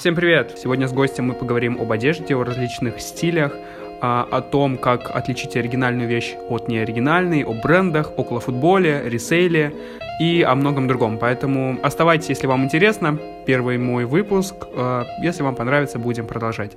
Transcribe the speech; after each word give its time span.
Всем 0.00 0.14
привет! 0.14 0.56
Сегодня 0.56 0.86
с 0.86 0.92
гостем 0.92 1.24
мы 1.24 1.34
поговорим 1.34 1.76
об 1.80 1.90
одежде, 1.90 2.36
о 2.36 2.44
различных 2.44 3.00
стилях, 3.00 3.52
а, 4.00 4.28
о 4.30 4.40
том, 4.42 4.78
как 4.78 5.10
отличить 5.10 5.56
оригинальную 5.56 6.08
вещь 6.08 6.36
от 6.48 6.68
неоригинальной, 6.68 7.42
о 7.42 7.52
брендах, 7.52 8.16
около 8.16 8.38
футболе, 8.38 9.02
ресейле 9.04 9.74
и 10.20 10.42
о 10.42 10.54
многом 10.54 10.86
другом. 10.86 11.18
Поэтому 11.18 11.80
оставайтесь, 11.82 12.28
если 12.28 12.46
вам 12.46 12.62
интересно. 12.62 13.18
Первый 13.44 13.76
мой 13.78 14.04
выпуск. 14.04 14.68
А, 14.76 15.04
если 15.20 15.42
вам 15.42 15.56
понравится, 15.56 15.98
будем 15.98 16.28
продолжать. 16.28 16.76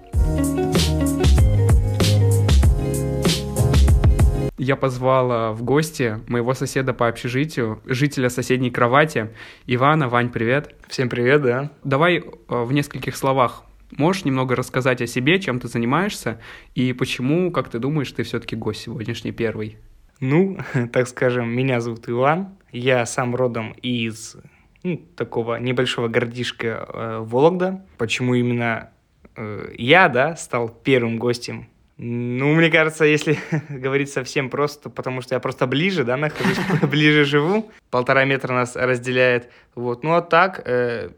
Я 4.63 4.75
позвал 4.75 5.53
в 5.53 5.63
гости 5.63 6.19
моего 6.27 6.53
соседа 6.53 6.93
по 6.93 7.07
общежитию, 7.07 7.81
жителя 7.85 8.29
соседней 8.29 8.69
кровати, 8.69 9.29
Ивана. 9.65 10.07
Вань, 10.07 10.29
привет. 10.29 10.75
Всем 10.87 11.09
привет, 11.09 11.41
да. 11.41 11.71
Давай 11.83 12.17
э, 12.17 12.23
в 12.47 12.71
нескольких 12.71 13.15
словах 13.15 13.63
Можешь 13.97 14.23
немного 14.23 14.55
рассказать 14.55 15.01
о 15.01 15.07
себе, 15.07 15.39
чем 15.39 15.59
ты 15.59 15.67
занимаешься 15.67 16.39
и 16.75 16.93
почему, 16.93 17.51
как 17.51 17.69
ты 17.69 17.77
думаешь, 17.77 18.11
ты 18.11 18.23
все-таки 18.23 18.55
гость 18.55 18.83
сегодняшний 18.83 19.31
первый? 19.31 19.77
Ну, 20.19 20.59
так 20.93 21.07
скажем, 21.07 21.49
меня 21.49 21.81
зовут 21.81 22.07
Иван, 22.07 22.55
я 22.71 23.05
сам 23.05 23.35
родом 23.35 23.73
из 23.81 24.37
ну, 24.83 24.97
такого 25.15 25.59
небольшого 25.59 26.07
городишка 26.07 26.87
э, 26.87 27.17
Вологда. 27.21 27.85
Почему 27.97 28.35
именно 28.35 28.91
э, 29.35 29.73
я, 29.77 30.07
да, 30.07 30.35
стал 30.35 30.69
первым 30.69 31.17
гостем 31.17 31.67
ну, 32.03 32.55
мне 32.55 32.71
кажется, 32.71 33.05
если 33.05 33.37
говорить 33.69 34.09
совсем 34.11 34.49
просто, 34.49 34.89
потому 34.89 35.21
что 35.21 35.35
я 35.35 35.39
просто 35.39 35.67
ближе, 35.67 36.03
да, 36.03 36.17
нахожусь, 36.17 36.57
ближе 36.89 37.25
живу, 37.25 37.71
полтора 37.91 38.25
метра 38.25 38.53
нас 38.53 38.75
разделяет, 38.75 39.51
вот. 39.75 40.03
Ну, 40.03 40.15
а 40.15 40.21
так, 40.23 40.63
э, 40.65 41.11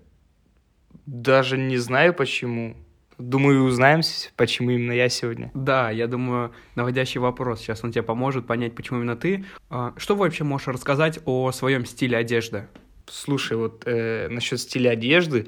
даже 1.06 1.58
не 1.58 1.78
знаю 1.78 2.14
почему. 2.14 2.76
Думаю, 3.18 3.64
узнаем, 3.64 4.02
почему 4.36 4.72
именно 4.72 4.92
я 4.92 5.08
сегодня. 5.08 5.52
Да, 5.54 5.90
я 5.90 6.08
думаю, 6.08 6.52
наводящий 6.76 7.22
вопрос. 7.22 7.62
Сейчас 7.62 7.82
он 7.86 7.94
тебе 7.94 8.04
поможет 8.04 8.46
понять, 8.46 8.76
почему 8.76 9.00
именно 9.00 9.16
ты. 9.16 9.46
А, 9.70 9.94
что 9.96 10.18
вообще 10.18 10.44
можешь 10.44 10.68
рассказать 10.68 11.20
о 11.24 11.54
своем 11.54 11.86
стиле 11.86 12.18
одежды? 12.18 12.68
Слушай, 13.06 13.56
вот 13.56 13.84
э, 13.86 14.28
насчет 14.30 14.60
стиля 14.60 14.90
одежды, 14.90 15.48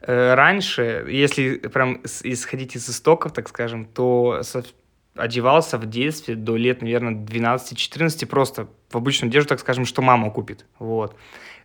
раньше, 0.00 1.06
если 1.08 1.56
прям 1.56 2.00
исходить 2.24 2.76
из 2.76 2.88
истоков, 2.88 3.32
так 3.32 3.48
скажем, 3.48 3.84
то 3.84 4.42
одевался 5.14 5.78
в 5.78 5.86
детстве 5.86 6.34
до 6.34 6.56
лет, 6.56 6.82
наверное, 6.82 7.14
12-14 7.14 8.26
просто 8.26 8.68
в 8.90 8.96
обычную 8.96 9.30
одежду, 9.30 9.48
так 9.48 9.60
скажем, 9.60 9.84
что 9.84 10.02
мама 10.02 10.30
купит. 10.30 10.66
Вот. 10.78 11.16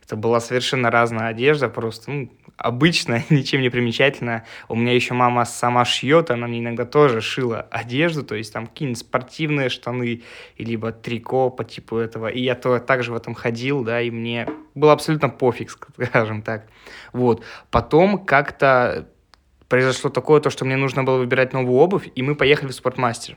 Это 0.04 0.16
была 0.16 0.40
совершенно 0.40 0.90
разная 0.90 1.28
одежда, 1.28 1.68
просто 1.68 2.10
ну, 2.10 2.30
обычная, 2.62 3.24
ничем 3.30 3.60
не 3.60 3.68
примечательная. 3.68 4.46
У 4.68 4.74
меня 4.74 4.94
еще 4.94 5.14
мама 5.14 5.44
сама 5.44 5.84
шьет, 5.84 6.30
она 6.30 6.46
мне 6.46 6.60
иногда 6.60 6.84
тоже 6.84 7.20
шила 7.20 7.66
одежду, 7.70 8.22
то 8.22 8.34
есть 8.34 8.52
там 8.52 8.66
какие-нибудь 8.66 8.98
спортивные 8.98 9.68
штаны, 9.68 10.22
либо 10.56 10.92
трико 10.92 11.50
по 11.50 11.64
типу 11.64 11.96
этого. 11.96 12.28
И 12.28 12.40
я 12.40 12.54
то 12.54 12.78
также 12.78 13.12
в 13.12 13.16
этом 13.16 13.34
ходил, 13.34 13.82
да, 13.84 14.00
и 14.00 14.10
мне 14.10 14.48
было 14.74 14.92
абсолютно 14.92 15.28
пофиг, 15.28 15.70
скажем 16.06 16.42
так. 16.42 16.66
Вот. 17.12 17.44
Потом 17.70 18.24
как-то 18.24 19.08
произошло 19.68 20.10
такое, 20.10 20.40
то, 20.40 20.50
что 20.50 20.64
мне 20.64 20.76
нужно 20.76 21.02
было 21.02 21.18
выбирать 21.18 21.52
новую 21.52 21.78
обувь, 21.78 22.08
и 22.14 22.22
мы 22.22 22.34
поехали 22.34 22.70
в 22.70 22.74
спортмастер. 22.74 23.36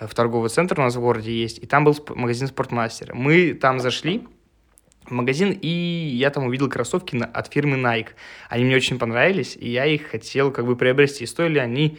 В 0.00 0.14
торговый 0.14 0.50
центр 0.50 0.78
у 0.78 0.82
нас 0.82 0.96
в 0.96 1.00
городе 1.00 1.32
есть, 1.32 1.58
и 1.58 1.66
там 1.66 1.84
был 1.84 1.96
магазин 2.10 2.48
спортмастера. 2.48 3.14
Мы 3.14 3.54
там 3.54 3.80
зашли, 3.80 4.26
магазин, 5.10 5.58
и 5.60 5.68
я 5.68 6.30
там 6.30 6.44
увидел 6.44 6.68
кроссовки 6.68 7.16
от 7.16 7.52
фирмы 7.52 7.76
Nike. 7.76 8.08
Они 8.48 8.64
мне 8.64 8.76
очень 8.76 8.98
понравились, 8.98 9.56
и 9.58 9.68
я 9.70 9.86
их 9.86 10.06
хотел 10.08 10.50
как 10.50 10.66
бы 10.66 10.76
приобрести. 10.76 11.24
И 11.24 11.26
стоили 11.26 11.58
они 11.58 11.98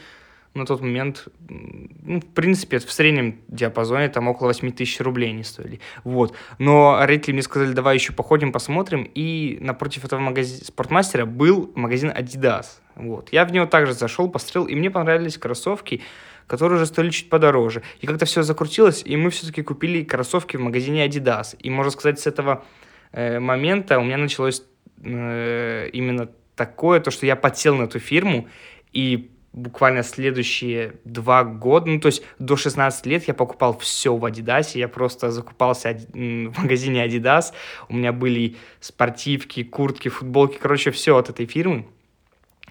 на 0.53 0.65
тот 0.65 0.81
момент, 0.81 1.27
ну, 1.47 2.19
в 2.19 2.25
принципе, 2.25 2.79
в 2.79 2.91
среднем 2.91 3.39
диапазоне 3.47 4.09
там 4.09 4.27
около 4.27 4.47
8 4.47 4.71
тысяч 4.71 4.99
рублей 4.99 5.29
они 5.29 5.43
стоили. 5.43 5.79
Вот. 6.03 6.35
Но 6.57 6.97
родители 6.99 7.33
мне 7.33 7.41
сказали, 7.43 7.73
давай 7.73 7.95
еще 7.95 8.13
походим, 8.13 8.51
посмотрим. 8.51 9.09
И 9.13 9.57
напротив 9.61 10.05
этого 10.05 10.19
магазина 10.19 10.65
спортмастера 10.65 11.25
был 11.25 11.71
магазин 11.75 12.09
Adidas. 12.09 12.65
Вот. 12.95 13.29
Я 13.31 13.45
в 13.45 13.51
него 13.51 13.65
также 13.65 13.93
зашел, 13.93 14.29
посмотрел, 14.29 14.65
и 14.65 14.75
мне 14.75 14.89
понравились 14.89 15.37
кроссовки, 15.37 16.01
которые 16.47 16.77
уже 16.77 16.87
стоили 16.87 17.11
чуть 17.11 17.29
подороже. 17.29 17.83
И 18.01 18.07
как-то 18.07 18.25
все 18.25 18.41
закрутилось, 18.41 19.03
и 19.05 19.15
мы 19.15 19.29
все-таки 19.29 19.61
купили 19.61 20.03
кроссовки 20.03 20.57
в 20.57 20.61
магазине 20.61 21.05
Adidas. 21.05 21.55
И, 21.59 21.69
можно 21.69 21.91
сказать, 21.91 22.19
с 22.19 22.27
этого 22.27 22.65
момента 23.13 23.99
у 23.99 24.03
меня 24.03 24.17
началось 24.17 24.63
э, 25.03 25.89
именно 25.93 26.29
такое, 26.55 26.99
то, 26.99 27.11
что 27.11 27.25
я 27.25 27.35
подсел 27.35 27.75
на 27.75 27.83
эту 27.83 27.99
фирму, 27.99 28.47
и 28.91 29.31
буквально 29.53 30.03
следующие 30.03 30.95
два 31.05 31.43
года, 31.43 31.87
ну, 31.87 31.99
то 31.99 32.07
есть 32.07 32.23
до 32.37 32.55
16 32.55 33.05
лет 33.05 33.27
я 33.27 33.33
покупал 33.33 33.77
все 33.77 34.15
в 34.15 34.23
Adidas, 34.25 34.77
я 34.77 34.87
просто 34.87 35.31
закупался 35.31 35.97
в 36.13 36.59
магазине 36.59 37.05
Adidas, 37.05 37.53
у 37.87 37.95
меня 37.95 38.11
были 38.11 38.57
спортивки, 38.79 39.63
куртки, 39.63 40.09
футболки, 40.09 40.57
короче, 40.57 40.91
все 40.91 41.17
от 41.17 41.29
этой 41.29 41.45
фирмы. 41.45 41.87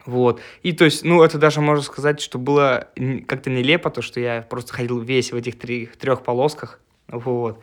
Вот. 0.06 0.40
И 0.62 0.72
то 0.72 0.84
есть, 0.84 1.04
ну, 1.04 1.22
это 1.22 1.36
даже 1.38 1.60
можно 1.60 1.82
сказать, 1.82 2.20
что 2.20 2.38
было 2.38 2.88
как-то 3.26 3.50
нелепо, 3.50 3.90
то, 3.90 4.00
что 4.00 4.20
я 4.20 4.40
просто 4.40 4.72
ходил 4.72 5.00
весь 5.00 5.32
в 5.32 5.36
этих 5.36 5.58
три, 5.58 5.86
трех 5.86 6.22
полосках. 6.22 6.80
Вот. 7.08 7.62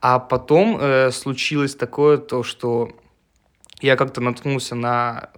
А 0.00 0.18
потом 0.18 0.78
э, 0.80 1.10
случилось 1.10 1.74
такое, 1.74 2.18
то, 2.18 2.42
что 2.42 2.90
я 3.80 3.96
как-то 3.96 4.20
наткнулся 4.20 4.74
на 4.74 5.30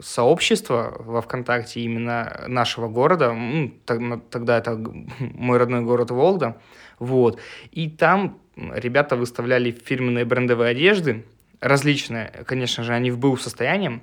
сообщество 0.00 0.96
во 0.98 1.20
ВКонтакте 1.22 1.80
именно 1.80 2.44
нашего 2.48 2.88
города, 2.88 3.36
тогда 3.86 4.58
это 4.58 4.76
мой 5.18 5.58
родной 5.58 5.82
город 5.82 6.10
Волда, 6.10 6.60
вот, 6.98 7.40
и 7.70 7.88
там 7.88 8.38
ребята 8.56 9.16
выставляли 9.16 9.70
фирменные 9.70 10.24
брендовые 10.24 10.70
одежды, 10.70 11.24
различные, 11.60 12.44
конечно 12.46 12.84
же, 12.84 12.92
они 12.92 13.10
в 13.10 13.18
был 13.18 13.36
состоянии, 13.36 14.00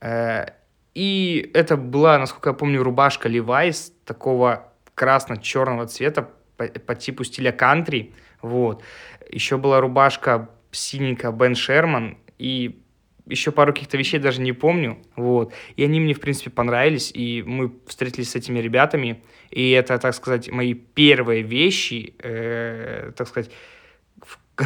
э, 0.00 0.46
и 0.94 1.50
это 1.54 1.76
была, 1.76 2.18
насколько 2.18 2.50
я 2.50 2.54
помню, 2.54 2.82
рубашка 2.82 3.28
Levi's 3.28 3.92
такого 4.04 4.72
красно-черного 4.94 5.86
цвета 5.86 6.30
по, 6.60 6.80
по 6.80 6.94
типу 6.94 7.24
стиля 7.24 7.52
кантри, 7.52 8.12
вот, 8.42 8.82
еще 9.30 9.56
была 9.56 9.80
рубашка 9.80 10.50
синенькая 10.70 11.32
Бен 11.32 11.54
Шерман, 11.54 12.18
и 12.38 12.80
еще 13.26 13.50
пару 13.50 13.72
каких-то 13.72 13.96
вещей 13.96 14.18
даже 14.18 14.42
не 14.42 14.52
помню, 14.52 14.98
вот, 15.16 15.54
и 15.76 15.84
они 15.84 16.00
мне, 16.00 16.12
в 16.12 16.20
принципе, 16.20 16.50
понравились, 16.50 17.10
и 17.14 17.42
мы 17.46 17.72
встретились 17.86 18.30
с 18.30 18.36
этими 18.36 18.58
ребятами, 18.58 19.22
и 19.50 19.70
это, 19.70 19.98
так 19.98 20.14
сказать, 20.14 20.50
мои 20.50 20.74
первые 20.74 21.42
вещи, 21.42 22.14
э, 22.18 23.12
так 23.16 23.28
сказать, 23.28 23.50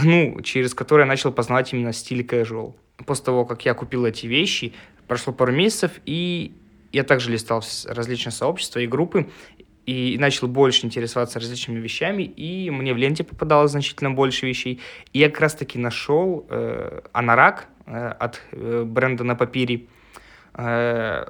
ну, 0.02 0.40
через 0.42 0.74
которые 0.74 1.04
я 1.04 1.08
начал 1.08 1.30
познавать 1.30 1.72
именно 1.72 1.92
стиль 1.92 2.22
casual. 2.22 2.74
После 3.06 3.24
того, 3.24 3.44
как 3.44 3.64
я 3.64 3.74
купил 3.74 4.04
эти 4.06 4.26
вещи, 4.26 4.72
прошло 5.06 5.32
пару 5.32 5.52
месяцев, 5.52 5.92
и 6.06 6.52
я 6.94 7.02
также 7.02 7.30
листал 7.30 7.62
различные 7.86 8.32
сообщества 8.32 8.78
и 8.78 8.86
группы, 8.86 9.28
и 9.86 10.16
начал 10.18 10.48
больше 10.48 10.86
интересоваться 10.86 11.38
различными 11.40 11.80
вещами, 11.80 12.22
и 12.22 12.70
мне 12.70 12.94
в 12.94 12.96
ленте 12.96 13.24
попадалось 13.24 13.72
значительно 13.72 14.10
больше 14.10 14.46
вещей. 14.46 14.80
И 15.12 15.18
я 15.18 15.30
как 15.30 15.40
раз-таки 15.40 15.78
нашел 15.78 16.46
э, 16.48 17.00
анорак 17.12 17.68
э, 17.86 18.08
от 18.18 18.40
э, 18.52 18.84
бренда 18.84 19.24
на 19.24 19.34
папире 19.34 19.86
э, 20.54 21.24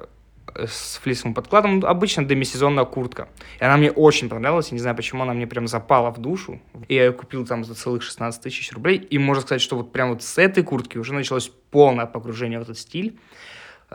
с 0.55 0.97
флисовым 1.03 1.33
подкладом, 1.33 1.83
обычно 1.85 2.23
демисезонная 2.23 2.85
куртка. 2.85 3.27
И 3.59 3.63
она 3.63 3.77
мне 3.77 3.91
очень 3.91 4.29
понравилась, 4.29 4.69
я 4.69 4.75
не 4.75 4.79
знаю, 4.79 4.95
почему 4.95 5.23
она 5.23 5.33
мне 5.33 5.47
прям 5.47 5.67
запала 5.67 6.11
в 6.11 6.19
душу. 6.19 6.61
И 6.87 6.95
я 6.95 7.05
ее 7.05 7.11
купил 7.13 7.45
там 7.45 7.63
за 7.63 7.75
целых 7.75 8.03
16 8.03 8.41
тысяч 8.41 8.71
рублей. 8.71 8.97
И 8.97 9.17
можно 9.17 9.41
сказать, 9.41 9.61
что 9.61 9.75
вот 9.75 9.91
прям 9.91 10.09
вот 10.09 10.23
с 10.23 10.37
этой 10.37 10.63
куртки 10.63 10.97
уже 10.97 11.13
началось 11.13 11.51
полное 11.71 12.05
погружение 12.05 12.59
в 12.59 12.63
этот 12.63 12.77
стиль. 12.77 13.19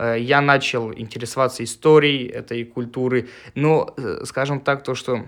Э, 0.01 0.17
я 0.19 0.41
начал 0.41 0.91
интересоваться 0.91 1.63
историей 1.63 2.27
этой 2.27 2.65
культуры, 2.65 3.29
но, 3.53 3.93
э, 3.97 4.25
скажем 4.25 4.59
так, 4.59 4.83
то, 4.83 4.95
что 4.95 5.27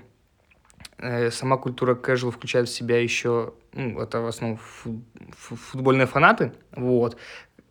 э, 0.97 1.29
сама 1.29 1.57
культура 1.57 1.93
casual 1.93 2.31
включает 2.31 2.67
в 2.67 2.73
себя 2.73 2.99
еще, 2.99 3.53
ну, 3.73 4.01
это 4.01 4.21
в 4.21 4.27
основном 4.27 4.59
футбольные 5.37 6.07
фанаты, 6.07 6.53
вот, 6.75 7.17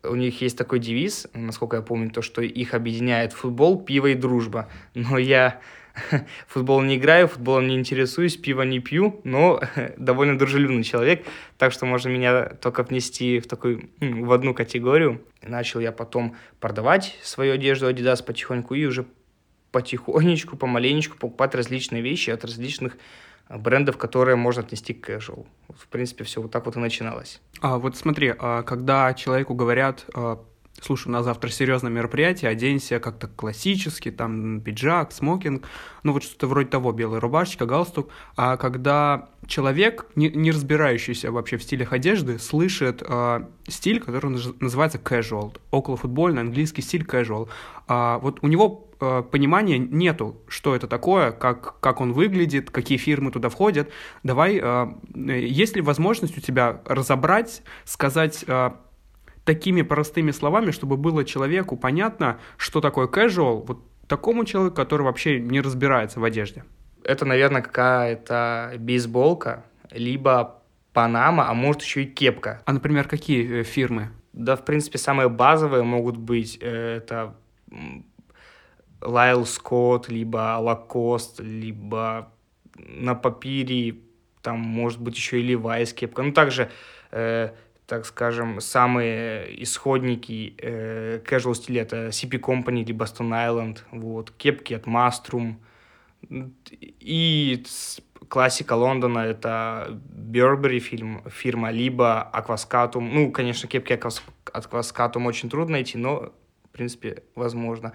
у 0.05 0.15
них 0.15 0.41
есть 0.43 0.57
такой 0.57 0.79
девиз, 0.79 1.27
насколько 1.35 1.77
я 1.77 1.83
помню, 1.83 2.11
то, 2.11 2.23
что 2.23 2.41
их 2.41 2.75
объединяет 2.75 3.33
футбол, 3.33 3.83
пиво 3.83 4.09
и 4.09 4.15
дружба. 4.15 4.69
Но 4.95 5.19
я 5.19 5.61
футбол 6.47 6.83
не 6.83 6.97
играю, 6.97 7.29
футболом 7.29 7.69
не 7.69 7.75
интересуюсь, 7.75 8.37
пиво 8.37 8.63
не 8.63 8.81
пью, 8.81 9.21
но 9.25 9.61
довольно 9.97 10.39
дружелюбный 10.39 10.85
человек, 10.85 11.27
так 11.59 11.73
что 11.73 11.87
можно 11.87 12.09
меня 12.09 12.45
только 12.45 12.83
внести 12.83 13.41
в 13.41 13.47
такую, 13.47 13.91
в 14.01 14.33
одну 14.33 14.55
категорию. 14.55 15.23
Начал 15.43 15.81
я 15.81 15.93
потом 15.93 16.37
продавать 16.61 17.19
свою 17.23 17.55
одежду 17.55 17.91
Adidas 17.91 18.25
потихоньку 18.25 18.75
и 18.75 18.85
уже 18.87 19.07
потихонечку, 19.71 20.57
помаленечку 20.57 21.17
покупать 21.17 21.55
различные 21.55 22.03
вещи 22.03 22.31
от 22.31 22.45
различных 22.45 22.99
а, 23.49 23.59
брендов, 23.59 23.97
которые 23.97 24.37
можно 24.37 24.63
отнести 24.63 24.93
к 24.93 25.09
casual. 25.09 25.47
В 25.75 25.89
принципе, 25.89 26.25
все 26.25 26.43
вот 26.43 26.51
так 26.51 26.67
вот 26.67 26.77
и 26.77 26.79
начиналось. 26.79 27.41
А 27.61 27.79
вот 27.79 27.97
смотри, 27.97 28.35
а 28.39 28.63
когда 28.63 29.13
человеку 29.15 29.55
говорят, 29.55 30.05
а, 30.83 30.85
слушай, 30.85 31.09
на 31.09 31.23
завтра 31.23 31.49
серьезное 31.49 31.91
мероприятие, 31.91 32.51
оденься 32.51 33.01
как-то 33.01 33.29
классически, 33.29 34.11
там 34.11 34.61
пиджак, 34.61 35.13
смокинг, 35.13 35.67
ну 36.03 36.13
вот 36.13 36.23
что-то 36.23 36.47
вроде 36.47 36.69
того, 36.69 36.93
белая 36.93 37.21
рубашечка, 37.21 37.67
галстук. 37.67 38.11
А 38.37 38.57
когда 38.57 39.29
человек, 39.47 40.07
не, 40.15 40.29
не 40.31 40.51
разбирающийся 40.51 41.31
вообще 41.31 41.57
в 41.57 41.63
стилях 41.63 41.93
одежды, 41.93 42.39
слышит 42.39 43.03
э, 43.07 43.47
стиль, 43.69 44.01
который 44.01 44.31
называется 44.61 44.99
casual, 44.99 45.57
околофутбольный 45.71 46.43
английский 46.43 46.83
стиль 46.83 47.05
casual, 47.05 47.49
а 47.87 48.19
вот 48.19 48.39
у 48.43 48.49
него 48.49 48.89
э, 49.01 49.23
понимания 49.31 49.79
нету, 49.79 50.37
что 50.49 50.75
это 50.75 50.87
такое, 50.87 51.33
как, 51.33 51.79
как 51.81 52.01
он 52.01 52.13
выглядит, 52.13 52.71
какие 52.71 52.99
фирмы 52.99 53.31
туда 53.31 53.49
входят. 53.49 53.91
Давай, 54.23 54.61
э, 54.63 54.87
есть 55.15 55.77
ли 55.77 55.83
возможность 55.83 56.37
у 56.39 56.41
тебя 56.41 56.81
разобрать, 56.87 57.63
сказать... 57.85 58.45
Э, 58.47 58.73
такими 59.45 59.83
простыми 59.83 60.31
словами, 60.31 60.71
чтобы 60.71 60.97
было 60.97 61.25
человеку 61.25 61.77
понятно, 61.77 62.39
что 62.57 62.81
такое 62.81 63.07
casual, 63.07 63.65
вот 63.67 63.83
такому 64.07 64.45
человеку, 64.45 64.77
который 64.77 65.03
вообще 65.03 65.41
не 65.41 65.61
разбирается 65.61 66.21
в 66.21 66.25
одежде? 66.25 66.65
Это, 67.05 67.25
наверное, 67.25 67.63
какая-то 67.63 68.75
бейсболка, 68.79 69.65
либо 69.91 70.63
панама, 70.93 71.49
а 71.49 71.55
может 71.55 71.83
еще 71.83 72.03
и 72.03 72.07
кепка. 72.07 72.63
А, 72.65 72.73
например, 72.73 73.09
какие 73.09 73.61
э, 73.61 73.63
фирмы? 73.65 74.11
Да, 74.33 74.57
в 74.57 74.65
принципе, 74.65 74.99
самые 74.99 75.29
базовые 75.29 75.83
могут 75.83 76.17
быть 76.17 76.59
э, 76.61 76.97
это 76.99 77.35
Лайл 79.01 79.47
Скотт, 79.47 80.09
либо 80.09 80.59
Лакост, 80.61 81.41
либо 81.41 82.33
на 82.77 83.15
папире, 83.15 83.97
там 84.43 84.59
может 84.61 85.01
быть 85.01 85.17
еще 85.17 85.41
и 85.41 85.55
Levi's 85.55 85.93
кепка. 85.93 86.23
Ну, 86.23 86.33
также 86.33 86.71
э, 87.11 87.51
так 87.93 88.07
скажем, 88.07 88.63
самые 88.63 89.63
исходники 89.63 90.55
э, 90.57 91.21
casual 91.27 91.55
стиля 91.55 91.83
это 91.83 92.09
CP 92.09 92.41
Company 92.41 92.87
либо 92.87 93.05
Stone 93.05 93.33
Island, 93.33 93.81
вот, 93.91 94.31
кепки 94.31 94.73
от 94.73 94.87
Mastrum. 94.87 95.57
И 96.71 97.63
классика 98.29 98.73
Лондона 98.73 99.19
это 99.19 100.01
Burberry 100.11 100.79
фильм, 100.79 101.23
фирма, 101.29 101.71
либо 101.71 102.31
Aquascatum. 102.33 103.11
Ну, 103.13 103.31
конечно, 103.31 103.69
кепки 103.69 103.93
Aquascatum 103.93 105.27
очень 105.27 105.51
трудно 105.51 105.73
найти, 105.73 105.99
но, 105.99 106.33
в 106.65 106.69
принципе, 106.73 107.25
возможно. 107.35 107.93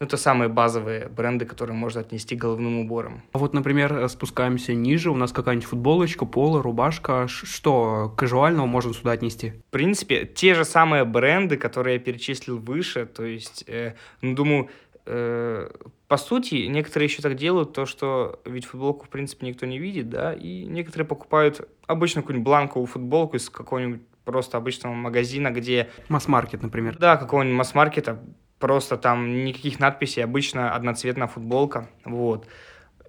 Ну, 0.00 0.06
это 0.06 0.16
самые 0.16 0.48
базовые 0.48 1.08
бренды, 1.08 1.44
которые 1.44 1.76
можно 1.76 2.00
отнести 2.00 2.34
головным 2.34 2.78
убором. 2.78 3.22
А 3.32 3.38
вот, 3.38 3.52
например, 3.52 4.08
спускаемся 4.08 4.72
ниже, 4.72 5.10
у 5.10 5.14
нас 5.14 5.30
какая-нибудь 5.30 5.68
футболочка, 5.68 6.24
поло, 6.24 6.62
рубашка. 6.62 7.28
Что 7.28 8.10
казуального 8.16 8.64
можно 8.64 8.94
сюда 8.94 9.12
отнести? 9.12 9.50
В 9.50 9.70
принципе, 9.70 10.24
те 10.24 10.54
же 10.54 10.64
самые 10.64 11.04
бренды, 11.04 11.58
которые 11.58 11.96
я 11.96 12.00
перечислил 12.00 12.58
выше, 12.58 13.04
то 13.04 13.24
есть, 13.24 13.64
э, 13.66 13.94
ну, 14.22 14.34
думаю, 14.34 14.70
э, 15.04 15.70
по 16.08 16.16
сути, 16.16 16.66
некоторые 16.66 17.08
еще 17.08 17.20
так 17.20 17.36
делают, 17.36 17.74
то, 17.74 17.84
что 17.84 18.40
ведь 18.46 18.64
футболку, 18.64 19.04
в 19.04 19.10
принципе, 19.10 19.48
никто 19.48 19.66
не 19.66 19.78
видит, 19.78 20.08
да, 20.08 20.32
и 20.32 20.64
некоторые 20.64 21.06
покупают 21.06 21.68
обычно 21.86 22.22
какую-нибудь 22.22 22.46
бланковую 22.46 22.86
футболку 22.86 23.36
из 23.36 23.50
какого-нибудь 23.50 24.00
просто 24.24 24.56
обычного 24.56 24.94
магазина, 24.94 25.50
где... 25.50 25.90
Масс-маркет, 26.08 26.62
например. 26.62 26.96
Да, 26.98 27.18
какого-нибудь 27.18 27.58
масс-маркета, 27.58 28.18
просто 28.60 28.96
там 28.96 29.44
никаких 29.44 29.80
надписей, 29.80 30.22
обычно 30.22 30.74
одноцветная 30.74 31.26
футболка, 31.26 31.88
вот. 32.04 32.46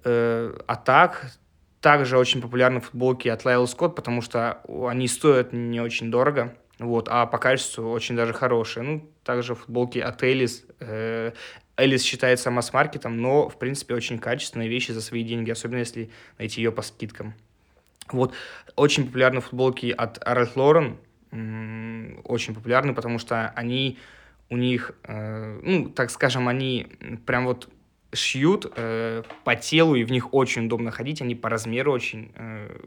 Э, 0.02 0.58
а 0.66 0.76
так, 0.76 1.30
также 1.80 2.18
очень 2.18 2.40
популярны 2.40 2.80
футболки 2.80 3.28
от 3.28 3.44
Lyle 3.44 3.66
Scott, 3.66 3.94
потому 3.94 4.22
что 4.22 4.62
они 4.88 5.06
стоят 5.06 5.52
не 5.52 5.80
очень 5.80 6.10
дорого, 6.10 6.56
вот, 6.78 7.08
а 7.08 7.26
по 7.26 7.38
качеству 7.38 7.90
очень 7.90 8.16
даже 8.16 8.32
хорошие. 8.32 8.82
Ну, 8.82 9.10
также 9.22 9.54
футболки 9.54 9.98
от 9.98 10.22
Элис. 10.22 10.64
Э, 10.80 11.32
Элис 11.76 12.02
считается 12.02 12.50
масс-маркетом, 12.50 13.18
но, 13.18 13.48
в 13.48 13.58
принципе, 13.58 13.94
очень 13.94 14.18
качественные 14.18 14.68
вещи 14.68 14.92
за 14.92 15.00
свои 15.00 15.22
деньги, 15.22 15.50
особенно 15.50 15.80
если 15.80 16.10
найти 16.38 16.62
ее 16.62 16.72
по 16.72 16.82
скидкам. 16.82 17.34
Вот, 18.10 18.32
очень 18.74 19.06
популярны 19.06 19.40
футболки 19.40 19.90
от 19.90 20.18
Ralph 20.18 20.54
Lauren, 20.54 22.22
очень 22.24 22.54
популярны, 22.54 22.94
потому 22.94 23.18
что 23.18 23.52
они 23.56 23.98
у 24.52 24.56
них, 24.58 24.92
э, 25.04 25.60
ну, 25.62 25.88
так 25.88 26.10
скажем, 26.10 26.46
они 26.46 26.86
прям 27.24 27.46
вот 27.46 27.70
шьют 28.12 28.70
э, 28.76 29.22
по 29.44 29.56
телу, 29.56 29.94
и 29.94 30.04
в 30.04 30.12
них 30.12 30.34
очень 30.34 30.66
удобно 30.66 30.90
ходить, 30.90 31.22
они 31.22 31.34
по 31.34 31.48
размеру 31.48 31.90
очень, 31.90 32.32
э, 32.34 32.84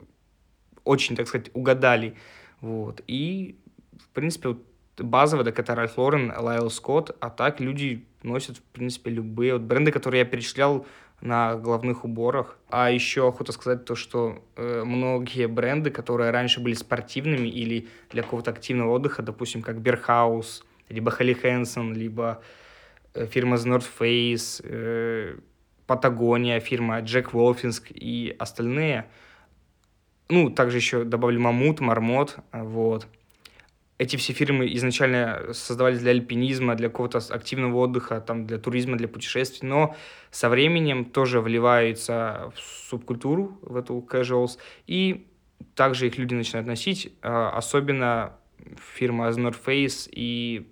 очень, 0.84 1.16
так 1.16 1.28
сказать, 1.28 1.50
угадали, 1.56 2.14
вот, 2.62 3.02
и, 3.08 3.58
в 4.00 4.10
принципе, 4.10 4.50
вот 4.50 4.64
базово, 5.00 5.44
так 5.44 5.58
это 5.58 5.74
Ральф 5.74 5.98
Лорен, 5.98 6.32
Лайл 6.38 6.70
Скотт, 6.70 7.18
а 7.20 7.32
так 7.32 7.60
люди 7.60 8.06
носят, 8.22 8.58
в 8.58 8.62
принципе, 8.62 9.10
любые 9.10 9.54
вот 9.54 9.64
бренды, 9.64 9.92
которые 9.92 10.20
я 10.20 10.26
перечислял 10.26 10.86
на 11.22 11.56
головных 11.56 12.06
уборах. 12.06 12.60
А 12.70 12.92
еще 12.92 13.28
охота 13.28 13.54
сказать 13.54 13.86
то, 13.86 13.96
что 13.96 14.44
э, 14.56 14.84
многие 14.86 15.48
бренды, 15.48 15.90
которые 15.90 16.30
раньше 16.30 16.60
были 16.60 16.76
спортивными 16.76 17.48
или 17.48 17.88
для 18.12 18.22
какого-то 18.22 18.52
активного 18.52 18.92
отдыха, 18.92 19.24
допустим, 19.24 19.64
как 19.64 19.82
Берхаус, 19.82 20.64
либо 20.90 21.12
Холли 21.12 21.34
Хэнсон, 21.34 21.94
либо 21.94 22.42
э, 23.14 23.26
фирма 23.28 23.58
The 23.58 23.78
North 23.78 23.88
Face, 24.00 24.62
э, 24.64 25.38
Патагония, 25.88 26.60
фирма 26.60 27.00
Джек 27.02 27.34
Волфинск 27.34 27.88
и 27.92 28.36
остальные. 28.40 29.06
Ну, 30.30 30.50
также 30.50 30.78
еще 30.78 31.04
добавлю 31.04 31.40
Мамут, 31.40 31.80
Мармот, 31.80 32.38
вот. 32.52 33.08
Эти 33.98 34.18
все 34.18 34.34
фирмы 34.34 34.74
изначально 34.74 35.54
создавались 35.54 36.00
для 36.00 36.12
альпинизма, 36.12 36.76
для 36.76 36.90
какого-то 36.90 37.20
активного 37.30 37.78
отдыха, 37.78 38.20
там, 38.20 38.46
для 38.46 38.58
туризма, 38.58 38.98
для 38.98 39.08
путешествий, 39.08 39.70
но 39.70 39.96
со 40.32 40.50
временем 40.50 41.06
тоже 41.06 41.40
вливаются 41.40 42.52
в 42.56 42.60
субкультуру, 42.60 43.58
в 43.62 43.78
эту 43.78 44.06
casuals, 44.10 44.58
и 44.86 45.28
также 45.76 46.08
их 46.08 46.18
люди 46.18 46.34
начинают 46.34 46.68
носить, 46.68 47.14
а, 47.22 47.52
особенно 47.52 48.34
фирма 48.96 49.30
North 49.30 49.64
Face 49.66 50.10
и 50.12 50.68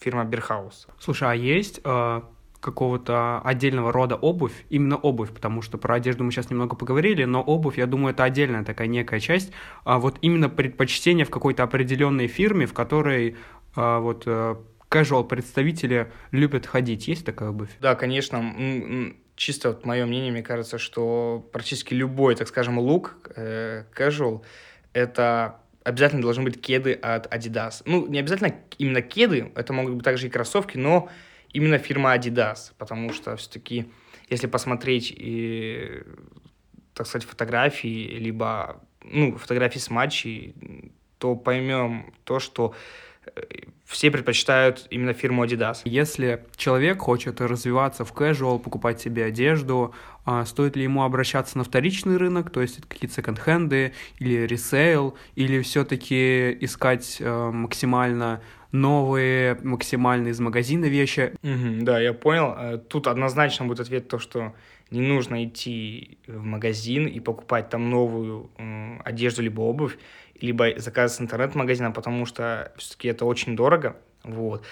фирма 0.00 0.24
Берхаус. 0.24 0.86
Слушай, 0.98 1.32
а 1.32 1.34
есть 1.34 1.80
э, 1.84 2.20
какого-то 2.60 3.40
отдельного 3.44 3.92
рода 3.92 4.16
обувь, 4.16 4.64
именно 4.68 4.96
обувь, 4.96 5.30
потому 5.32 5.62
что 5.62 5.78
про 5.78 5.96
одежду 5.96 6.24
мы 6.24 6.32
сейчас 6.32 6.50
немного 6.50 6.76
поговорили, 6.76 7.24
но 7.24 7.42
обувь, 7.42 7.78
я 7.78 7.86
думаю, 7.86 8.14
это 8.14 8.24
отдельная 8.24 8.64
такая 8.64 8.88
некая 8.88 9.20
часть. 9.20 9.52
А 9.84 9.98
вот 9.98 10.18
именно 10.20 10.48
предпочтение 10.48 11.24
в 11.24 11.30
какой-то 11.30 11.62
определенной 11.62 12.26
фирме, 12.26 12.66
в 12.66 12.74
которой 12.74 13.36
э, 13.76 13.98
вот 13.98 14.24
э, 14.26 14.56
casual 14.90 15.26
представители 15.26 16.10
любят 16.30 16.66
ходить. 16.66 17.08
Есть 17.08 17.24
такая 17.24 17.50
обувь? 17.50 17.70
Да, 17.80 17.94
конечно. 17.94 19.14
Чисто 19.36 19.68
вот 19.68 19.84
мое 19.84 20.04
мнение, 20.04 20.32
мне 20.32 20.42
кажется, 20.42 20.78
что 20.78 21.48
практически 21.52 21.94
любой, 21.94 22.34
так 22.34 22.48
скажем, 22.48 22.78
лук 22.78 23.16
э, 23.36 23.84
casual— 23.96 24.42
это 24.92 25.60
обязательно 25.88 26.22
должны 26.22 26.44
быть 26.44 26.60
кеды 26.60 26.92
от 26.92 27.32
Adidas. 27.32 27.82
Ну, 27.84 28.06
не 28.06 28.18
обязательно 28.18 28.54
именно 28.78 29.02
кеды, 29.02 29.50
это 29.54 29.72
могут 29.72 29.94
быть 29.94 30.04
также 30.04 30.26
и 30.26 30.30
кроссовки, 30.30 30.76
но 30.76 31.08
именно 31.52 31.78
фирма 31.78 32.14
Adidas, 32.14 32.72
потому 32.76 33.12
что 33.12 33.36
все-таки, 33.36 33.90
если 34.28 34.46
посмотреть, 34.46 35.12
и, 35.16 36.02
так 36.94 37.06
сказать, 37.06 37.26
фотографии, 37.26 38.18
либо, 38.18 38.82
ну, 39.02 39.36
фотографии 39.36 39.78
с 39.78 39.90
матчей, 39.90 40.54
то 41.18 41.34
поймем 41.34 42.12
то, 42.24 42.38
что 42.38 42.74
все 43.84 44.10
предпочитают 44.10 44.86
именно 44.90 45.14
фирму 45.14 45.44
Adidas. 45.44 45.80
Если 45.84 46.44
человек 46.56 47.00
хочет 47.00 47.40
развиваться 47.40 48.04
в 48.04 48.12
casual, 48.12 48.58
покупать 48.58 49.00
себе 49.00 49.24
одежду, 49.24 49.94
а 50.30 50.44
стоит 50.44 50.76
ли 50.76 50.82
ему 50.82 51.04
обращаться 51.04 51.56
на 51.56 51.64
вторичный 51.64 52.18
рынок, 52.18 52.50
то 52.50 52.60
есть 52.60 52.86
какие-то 52.86 53.14
секонд-хенды 53.14 53.94
или 54.18 54.46
ресейл, 54.46 55.16
или 55.36 55.62
все-таки 55.62 56.52
искать 56.60 57.16
э, 57.18 57.50
максимально 57.50 58.42
новые, 58.70 59.58
максимально 59.62 60.28
из 60.28 60.38
магазина 60.38 60.84
вещи? 60.84 61.32
Угу, 61.42 61.82
да, 61.82 61.98
я 61.98 62.12
понял. 62.12 62.54
Э, 62.58 62.76
тут 62.76 63.06
однозначно 63.06 63.64
будет 63.64 63.80
ответ 63.80 64.08
то, 64.08 64.18
что 64.18 64.52
не 64.90 65.00
нужно 65.00 65.46
идти 65.46 66.18
в 66.26 66.44
магазин 66.44 67.06
и 67.06 67.20
покупать 67.20 67.70
там 67.70 67.88
новую 67.88 68.50
э, 68.58 68.98
одежду 69.06 69.40
либо 69.40 69.62
обувь 69.62 69.96
либо 70.42 70.78
заказывать 70.78 71.12
с 71.12 71.20
интернет-магазина, 71.22 71.90
потому 71.90 72.26
что 72.26 72.70
все-таки 72.76 73.08
это 73.08 73.24
очень 73.24 73.56
дорого, 73.56 73.96
вот. 74.24 74.62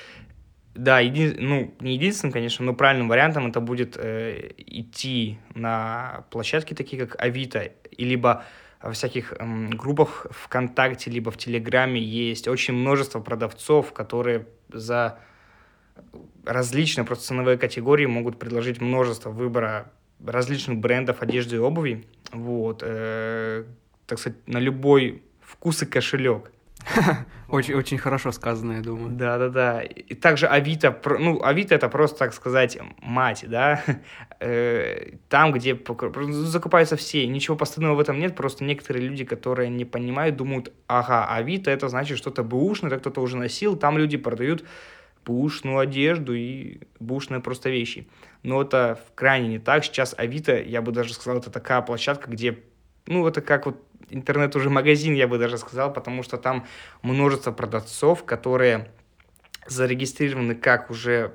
Да, 0.76 1.00
еди... 1.00 1.34
ну, 1.38 1.74
не 1.80 1.94
единственным, 1.94 2.32
конечно, 2.32 2.64
но 2.64 2.74
правильным 2.74 3.08
вариантом 3.08 3.46
это 3.46 3.60
будет 3.60 3.96
э, 3.96 4.52
идти 4.58 5.38
на 5.54 6.24
площадки 6.30 6.74
такие, 6.74 7.06
как 7.06 7.20
Авито, 7.20 7.60
и 7.90 8.04
либо 8.04 8.44
в 8.82 8.92
всяких 8.92 9.32
э, 9.32 9.68
группах 9.70 10.26
ВКонтакте, 10.30 11.10
либо 11.10 11.30
в 11.30 11.38
Телеграме 11.38 12.00
есть 12.00 12.46
очень 12.46 12.74
множество 12.74 13.20
продавцов, 13.20 13.92
которые 13.92 14.46
за 14.70 15.18
различные 16.44 17.04
просто 17.04 17.24
ценовые 17.24 17.56
категории 17.56 18.06
могут 18.06 18.38
предложить 18.38 18.80
множество 18.80 19.30
выбора 19.30 19.90
различных 20.24 20.78
брендов 20.78 21.22
одежды 21.22 21.56
и 21.56 21.58
обуви. 21.58 22.06
Вот. 22.32 22.82
Э, 22.84 23.64
так 24.06 24.18
сказать, 24.18 24.38
на 24.46 24.58
любой 24.58 25.22
вкус 25.40 25.82
и 25.82 25.86
кошелек. 25.86 26.52
Очень, 27.48 27.74
очень 27.74 27.98
хорошо 27.98 28.32
сказано, 28.32 28.72
я 28.72 28.80
думаю. 28.80 29.10
Да, 29.10 29.38
да, 29.38 29.48
да. 29.48 29.82
И 29.82 30.14
также 30.14 30.48
Авито, 30.48 30.98
ну, 31.18 31.40
Авито 31.44 31.76
это 31.76 31.88
просто, 31.88 32.18
так 32.18 32.34
сказать, 32.34 32.76
мать, 33.00 33.44
да, 33.46 33.84
э, 34.40 35.12
там, 35.28 35.52
где 35.52 35.78
закупаются 36.30 36.96
все, 36.96 37.24
ничего 37.28 37.56
постоянного 37.56 37.98
в 37.98 38.00
этом 38.00 38.18
нет, 38.18 38.34
просто 38.34 38.64
некоторые 38.64 39.06
люди, 39.06 39.24
которые 39.24 39.70
не 39.70 39.84
понимают, 39.84 40.36
думают, 40.36 40.72
ага, 40.88 41.24
Авито 41.26 41.70
это 41.70 41.88
значит 41.88 42.18
что-то 42.18 42.42
бэушное, 42.42 42.90
это 42.90 42.98
кто-то 42.98 43.20
уже 43.20 43.36
носил, 43.36 43.76
там 43.76 43.96
люди 43.96 44.16
продают 44.16 44.64
бушную 45.24 45.78
одежду 45.78 46.34
и 46.34 46.80
бушные 46.98 47.40
просто 47.40 47.70
вещи. 47.70 48.08
Но 48.42 48.62
это 48.62 48.98
крайне 49.14 49.48
не 49.48 49.58
так. 49.58 49.84
Сейчас 49.84 50.14
Авито, 50.16 50.60
я 50.60 50.82
бы 50.82 50.92
даже 50.92 51.14
сказал, 51.14 51.38
это 51.38 51.50
такая 51.50 51.82
площадка, 51.82 52.30
где, 52.30 52.58
ну, 53.06 53.26
это 53.26 53.40
как 53.40 53.66
вот 53.66 53.85
интернет 54.10 54.54
уже 54.56 54.70
магазин, 54.70 55.14
я 55.14 55.28
бы 55.28 55.38
даже 55.38 55.58
сказал, 55.58 55.92
потому 55.92 56.22
что 56.22 56.36
там 56.36 56.66
множество 57.02 57.52
продавцов, 57.52 58.24
которые 58.24 58.90
зарегистрированы 59.66 60.54
как 60.54 60.90
уже 60.90 61.34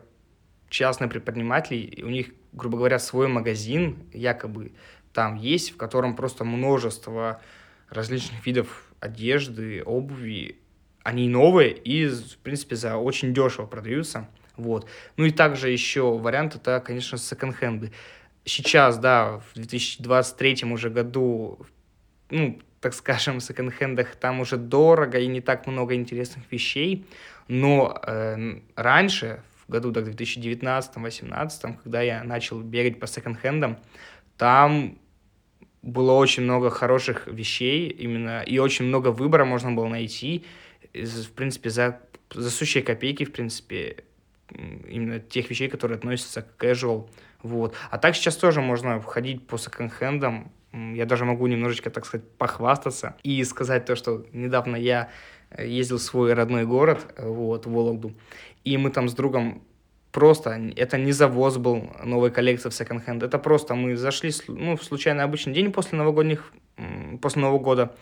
частные 0.69 1.09
предприниматели, 1.09 2.01
у 2.03 2.09
них, 2.09 2.31
грубо 2.53 2.77
говоря, 2.77 2.99
свой 2.99 3.27
магазин 3.27 3.97
якобы 4.13 4.71
там 5.13 5.35
есть, 5.35 5.71
в 5.71 5.77
котором 5.77 6.15
просто 6.15 6.45
множество 6.45 7.41
различных 7.89 8.45
видов 8.45 8.85
одежды, 8.99 9.83
обуви, 9.83 10.57
они 11.03 11.27
новые 11.27 11.73
и, 11.73 12.07
в 12.07 12.37
принципе, 12.37 12.75
за 12.75 12.95
очень 12.95 13.33
дешево 13.33 13.65
продаются. 13.65 14.29
Вот. 14.55 14.87
Ну 15.17 15.25
и 15.25 15.31
также 15.31 15.69
еще 15.69 16.17
вариант 16.17 16.55
это, 16.55 16.79
конечно, 16.79 17.17
секонд-хенды. 17.17 17.91
Сейчас, 18.45 18.97
да, 18.97 19.39
в 19.39 19.55
2023 19.55 20.71
уже 20.71 20.89
году, 20.89 21.65
ну, 22.31 22.59
так 22.79 22.93
скажем, 22.93 23.39
в 23.39 23.43
секонд-хендах 23.43 24.15
там 24.15 24.39
уже 24.39 24.57
дорого 24.57 25.19
и 25.19 25.27
не 25.27 25.41
так 25.41 25.67
много 25.67 25.93
интересных 25.93 26.51
вещей, 26.51 27.05
но 27.47 28.01
э, 28.05 28.59
раньше, 28.75 29.43
в 29.65 29.71
году 29.71 29.91
так, 29.91 30.05
2019-2018, 30.05 31.77
когда 31.83 32.01
я 32.01 32.23
начал 32.23 32.59
бегать 32.61 32.99
по 32.99 33.07
секонд-хендам, 33.07 33.77
там 34.37 34.97
было 35.81 36.13
очень 36.13 36.43
много 36.43 36.69
хороших 36.69 37.27
вещей 37.27 37.89
именно, 37.89 38.41
и 38.41 38.57
очень 38.59 38.85
много 38.85 39.09
выбора 39.09 39.45
можно 39.45 39.71
было 39.71 39.87
найти, 39.87 40.45
в 40.93 41.31
принципе, 41.31 41.69
за, 41.69 41.99
за 42.33 42.49
сущие 42.49 42.83
копейки, 42.83 43.25
в 43.25 43.31
принципе, 43.31 44.03
именно 44.49 45.19
тех 45.19 45.49
вещей, 45.49 45.69
которые 45.69 45.97
относятся 45.97 46.41
к 46.41 46.63
casual. 46.63 47.09
Вот. 47.41 47.75
А 47.89 47.97
так 47.97 48.15
сейчас 48.15 48.35
тоже 48.35 48.61
можно 48.61 49.01
ходить 49.01 49.47
по 49.47 49.57
секонд-хендам. 49.57 50.51
Я 50.73 51.05
даже 51.05 51.25
могу 51.25 51.47
немножечко, 51.47 51.89
так 51.89 52.05
сказать, 52.05 52.27
похвастаться 52.37 53.15
и 53.23 53.43
сказать 53.43 53.85
то, 53.85 53.95
что 53.95 54.25
недавно 54.31 54.77
я 54.77 55.09
э, 55.49 55.67
ездил 55.67 55.97
в 55.97 56.01
свой 56.01 56.33
родной 56.33 56.65
город, 56.65 57.13
вот, 57.17 57.65
Вологду, 57.65 58.13
и 58.63 58.77
мы 58.77 58.89
там 58.89 59.09
с 59.09 59.13
другом 59.13 59.63
просто, 60.11 60.51
это 60.75 60.97
не 60.97 61.11
завоз 61.11 61.57
был 61.57 61.89
новой 62.03 62.31
коллекции 62.31 62.69
в 62.69 62.73
секонд-хенд, 62.73 63.23
это 63.23 63.37
просто 63.37 63.75
мы 63.75 63.95
зашли, 63.95 64.31
ну, 64.47 64.77
в 64.77 64.83
случайный 64.83 65.23
обычный 65.23 65.53
день 65.53 65.71
после 65.71 65.97
новогодних, 65.97 66.53
после 67.21 67.41
Нового 67.41 67.59
года, 67.59 67.95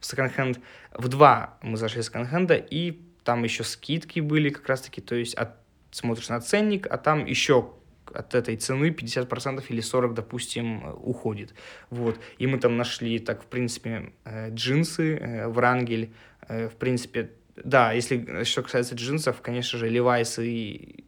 в 0.00 0.06
секонд-хенд. 0.06 0.60
В 0.92 1.08
два 1.08 1.58
мы 1.62 1.76
зашли 1.76 2.02
с 2.02 2.06
секонд-хенда, 2.06 2.54
и 2.54 3.00
там 3.24 3.42
еще 3.42 3.64
скидки 3.64 4.20
были 4.20 4.50
как 4.50 4.68
раз-таки, 4.68 5.00
то 5.00 5.14
есть 5.14 5.34
от, 5.34 5.56
смотришь 5.90 6.28
на 6.28 6.40
ценник, 6.40 6.86
а 6.90 6.98
там 6.98 7.24
еще 7.24 7.70
от 8.14 8.34
этой 8.34 8.56
цены 8.56 8.90
50% 8.90 9.64
или 9.68 9.82
40%, 9.82 10.14
допустим, 10.14 10.84
уходит. 11.02 11.54
Вот. 11.90 12.18
И 12.38 12.46
мы 12.46 12.58
там 12.58 12.76
нашли, 12.76 13.18
так, 13.18 13.42
в 13.42 13.46
принципе, 13.46 14.12
э, 14.24 14.50
джинсы, 14.50 15.16
э, 15.16 15.48
Врангель, 15.48 16.12
э, 16.48 16.68
в 16.68 16.76
принципе, 16.76 17.30
да, 17.56 17.92
если 17.92 18.44
что 18.44 18.62
касается 18.62 18.94
джинсов, 18.94 19.40
конечно 19.40 19.78
же, 19.78 19.88
Levi's 19.88 20.44
и 20.44 21.04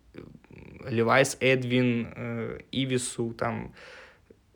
Levi's, 0.85 1.37
Эдвин, 1.41 2.61
Ивису, 2.71 3.33
там, 3.33 3.75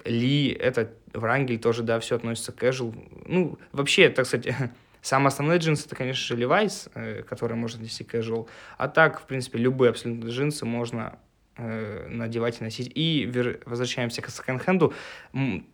ли, 0.05 0.51
это 0.51 0.93
Врангель 1.13 1.59
тоже, 1.59 1.83
да, 1.83 1.99
все 1.99 2.17
относится 2.17 2.53
к 2.53 2.63
casual. 2.63 2.95
Ну, 3.27 3.59
вообще, 3.73 4.09
так 4.09 4.27
сказать, 4.27 4.55
самый 5.03 5.29
основной 5.29 5.59
джинс 5.59 5.85
это, 5.85 5.97
конечно 5.97 6.25
же, 6.25 6.41
Levi's, 6.41 7.23
который 7.25 7.57
можно 7.57 7.83
нести 7.83 8.05
casual. 8.05 8.49
А 8.79 8.87
так, 8.87 9.21
в 9.21 9.27
принципе, 9.27 9.59
любые 9.59 9.91
абсолютно 9.91 10.29
джинсы 10.29 10.65
можно 10.65 11.19
э, 11.61 12.07
надевать 12.09 12.61
и 12.61 12.65
носить. 12.65 12.91
И 12.95 13.25
вер... 13.25 13.61
возвращаемся 13.67 14.23
к 14.23 14.31
секонд-хенду. 14.31 14.95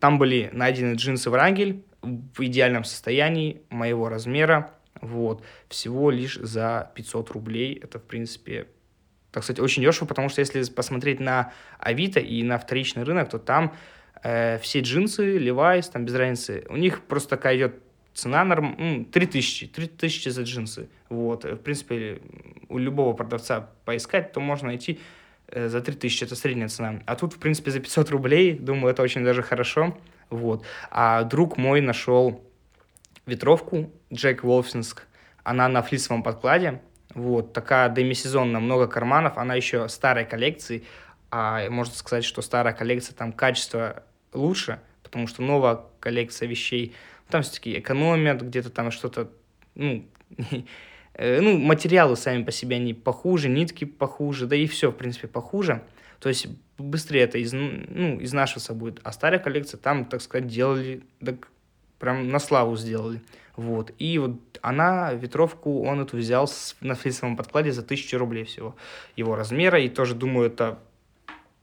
Там 0.01 0.19
были 0.19 0.51
найдены 0.53 0.95
джинсы 0.95 1.31
Врангель 1.31 1.85
в 2.03 2.41
идеальном 2.45 2.85
состоянии, 2.85 3.63
моего 3.71 4.09
размера. 4.09 4.73
Вот. 5.01 5.45
Всего 5.69 6.11
лишь 6.11 6.37
за 6.37 6.91
500 6.95 7.31
рублей. 7.31 7.81
Это, 7.83 7.99
в 7.99 8.03
принципе, 8.03 8.69
так 9.31 9.45
сказать, 9.45 9.61
очень 9.61 9.83
дешево, 9.83 10.07
потому 10.07 10.29
что 10.29 10.41
если 10.41 10.63
посмотреть 10.65 11.21
на 11.21 11.53
Авито 11.79 12.21
и 12.21 12.43
на 12.43 12.59
вторичный 12.59 13.05
рынок, 13.05 13.29
то 13.29 13.39
там 13.39 13.75
э, 14.23 14.59
все 14.59 14.81
джинсы, 14.81 15.39
Levi's, 15.39 15.91
там 15.93 16.05
без 16.05 16.15
разницы, 16.15 16.65
у 16.69 16.77
них 16.77 17.03
просто 17.03 17.31
такая 17.31 17.57
идет 17.57 17.77
цена 18.15 18.45
норм, 18.45 19.05
3000, 19.13 19.69
3000 19.69 20.31
за 20.31 20.43
джинсы. 20.43 20.89
Вот, 21.11 21.45
в 21.45 21.57
принципе, 21.59 22.21
у 22.69 22.79
любого 22.79 23.13
продавца 23.13 23.69
поискать, 23.85 24.33
то 24.33 24.41
можно 24.41 24.69
найти 24.69 24.99
за 25.53 25.81
3000, 25.81 26.25
это 26.25 26.37
средняя 26.37 26.69
цена. 26.69 27.01
А 27.07 27.17
тут, 27.17 27.35
в 27.35 27.39
принципе, 27.39 27.71
за 27.71 27.81
500 27.81 28.11
рублей, 28.11 28.55
думаю, 28.55 28.93
это 28.93 29.03
очень 29.03 29.25
даже 29.25 29.43
хорошо. 29.43 29.97
Вот. 30.31 30.65
А 30.91 31.23
друг 31.23 31.57
мой 31.57 31.81
нашел 31.81 32.43
ветровку 33.27 33.91
Джек 34.13 34.45
Волфсинск, 34.45 35.07
она 35.43 35.69
на 35.69 35.83
флисовом 35.83 36.23
подкладе, 36.23 36.81
вот, 37.15 37.53
такая 37.53 37.89
демисезонная, 37.89 38.61
много 38.61 38.87
карманов, 38.89 39.39
она 39.39 39.55
еще 39.55 39.89
старой 39.89 40.25
коллекции, 40.25 40.85
а 41.31 41.69
можно 41.71 41.95
сказать, 41.95 42.25
что 42.25 42.43
старая 42.43 42.75
коллекция, 42.75 43.15
там 43.15 43.33
качество 43.33 44.03
лучше, 44.33 44.81
потому 45.03 45.27
что 45.27 45.43
новая 45.43 45.81
коллекция 46.01 46.49
вещей, 46.49 46.95
там 47.29 47.43
все-таки 47.43 47.79
экономят, 47.79 48.43
где-то 48.43 48.71
там 48.71 48.91
что-то, 48.91 49.31
ну, 49.75 50.07
э, 50.37 50.43
ну, 51.19 51.59
материалы 51.59 52.17
сами 52.17 52.43
по 52.43 52.53
себе, 52.53 52.77
они 52.77 52.95
похуже, 52.95 53.49
нитки 53.49 53.85
похуже, 53.85 54.47
да 54.47 54.57
и 54.57 54.67
все, 54.67 54.91
в 54.91 54.97
принципе, 54.97 55.29
похуже. 55.29 55.83
То 56.21 56.29
есть 56.29 56.47
быстрее 56.79 57.23
это 57.23 57.39
из, 57.39 57.53
ну, 57.53 58.23
изнашиваться 58.23 58.75
будет. 58.75 59.01
А 59.03 59.13
старая 59.13 59.41
коллекция 59.41 59.79
там, 59.79 60.05
так 60.05 60.21
сказать, 60.21 60.47
делали, 60.47 61.03
так 61.25 61.49
прям 61.99 62.29
на 62.29 62.39
славу 62.39 62.77
сделали. 62.77 63.23
Вот. 63.57 63.93
И 63.99 64.19
вот 64.19 64.39
она, 64.61 65.13
ветровку, 65.15 65.83
он 65.83 66.01
эту 66.01 66.19
взял 66.19 66.47
с, 66.47 66.77
на 66.81 66.95
флисовом 66.95 67.37
подкладе 67.37 67.73
за 67.73 67.83
тысячу 67.83 68.19
рублей 68.19 68.45
всего. 68.45 68.77
Его 69.17 69.35
размера. 69.35 69.81
И 69.81 69.89
тоже, 69.89 70.15
думаю, 70.15 70.49
это 70.49 70.79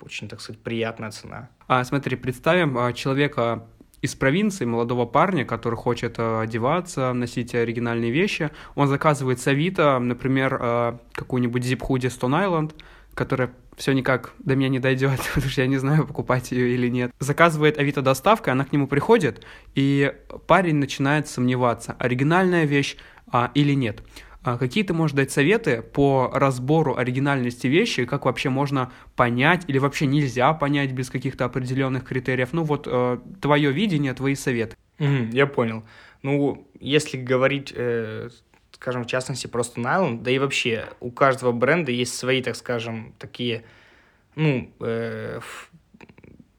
очень, 0.02 0.28
так 0.28 0.42
сказать, 0.42 0.62
приятная 0.62 1.12
цена. 1.12 1.50
А, 1.68 1.84
смотри, 1.84 2.16
представим 2.18 2.78
а, 2.78 2.92
человека 2.94 3.66
из 4.04 4.16
провинции, 4.16 4.66
молодого 4.66 5.06
парня, 5.06 5.46
который 5.46 5.76
хочет 5.76 6.16
а, 6.18 6.42
одеваться, 6.42 7.14
носить 7.14 7.56
оригинальные 7.56 8.12
вещи. 8.12 8.52
Он 8.76 8.90
заказывает 8.90 9.40
с 9.40 9.48
Авито, 9.48 9.98
например, 9.98 10.58
а, 10.60 11.00
какую-нибудь 11.14 11.64
Hoodie 11.64 12.12
Stone 12.12 12.46
Island, 12.46 12.76
которая 13.14 13.52
все 13.78 13.94
никак 13.94 14.34
до 14.40 14.58
меня 14.58 14.68
не 14.68 14.80
дойдет, 14.80 15.22
потому 15.34 15.50
что 15.50 15.62
я 15.62 15.68
не 15.68 15.78
знаю, 15.78 16.06
покупать 16.06 16.52
ее 16.52 16.76
или 16.76 16.90
нет. 16.90 17.12
Заказывает 17.20 17.78
Авито 17.78 18.02
доставка, 18.02 18.52
она 18.52 18.66
к 18.66 18.74
нему 18.74 18.88
приходит, 18.88 19.46
и 19.74 20.14
парень 20.48 20.76
начинает 20.76 21.30
сомневаться, 21.30 21.96
оригинальная 21.98 22.66
вещь 22.66 22.98
а, 23.32 23.52
или 23.54 23.74
нет. 23.74 24.04
А 24.44 24.58
какие 24.58 24.84
ты 24.84 24.94
можешь 24.94 25.16
дать 25.16 25.32
советы 25.32 25.82
по 25.82 26.30
разбору 26.34 26.98
оригинальности 26.98 27.68
вещи, 27.68 28.06
как 28.06 28.26
вообще 28.26 28.50
можно 28.50 28.92
понять 29.16 29.64
или 29.68 29.78
вообще 29.78 30.06
нельзя 30.06 30.54
понять 30.54 30.92
без 30.92 31.10
каких-то 31.10 31.46
определенных 31.46 32.04
критериев? 32.04 32.52
Ну 32.52 32.64
вот 32.64 32.88
э, 32.90 33.20
твое 33.42 33.72
видение, 33.72 34.14
твои 34.14 34.36
советы. 34.36 34.76
Mm, 35.00 35.30
я 35.34 35.48
понял. 35.48 35.84
Ну, 36.24 36.68
если 36.80 37.18
говорить, 37.18 37.74
э, 37.74 38.30
скажем, 38.72 39.04
в 39.04 39.08
частности, 39.08 39.48
просто 39.48 39.80
Nylon, 39.80 40.22
да 40.22 40.32
и 40.32 40.40
вообще 40.40 40.90
у 41.00 41.10
каждого 41.10 41.54
бренда 41.54 41.92
есть 41.92 42.16
свои, 42.16 42.42
так 42.42 42.58
скажем, 42.58 43.14
такие, 43.20 43.64
ну, 44.36 44.70
э, 44.82 45.40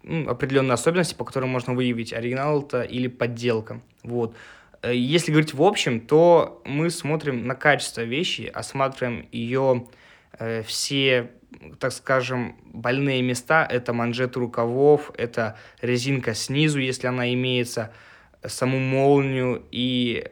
ну 0.02 0.28
определенные 0.28 0.74
особенности, 0.74 1.14
по 1.14 1.24
которым 1.24 1.50
можно 1.50 1.74
выявить, 1.74 2.14
оригинал 2.14 2.62
это 2.62 2.82
или 2.82 3.08
подделка. 3.08 3.82
Вот. 4.02 4.34
Э, 4.84 4.94
если 4.94 5.30
говорить 5.30 5.54
в 5.54 5.62
общем, 5.62 6.00
то 6.00 6.62
мы 6.64 6.90
смотрим 6.90 7.46
на 7.46 7.54
качество 7.54 8.02
вещи, 8.02 8.50
осматриваем 8.52 9.26
ее 9.32 9.86
э, 10.38 10.62
все, 10.62 11.30
так 11.78 11.92
скажем, 11.92 12.56
больные 12.64 13.22
места. 13.22 13.66
Это 13.68 13.92
манжеты 13.92 14.40
рукавов, 14.40 15.10
это 15.16 15.56
резинка 15.80 16.34
снизу, 16.34 16.78
если 16.78 17.06
она 17.06 17.32
имеется, 17.32 17.92
саму 18.44 18.78
молнию 18.78 19.64
и 19.70 20.28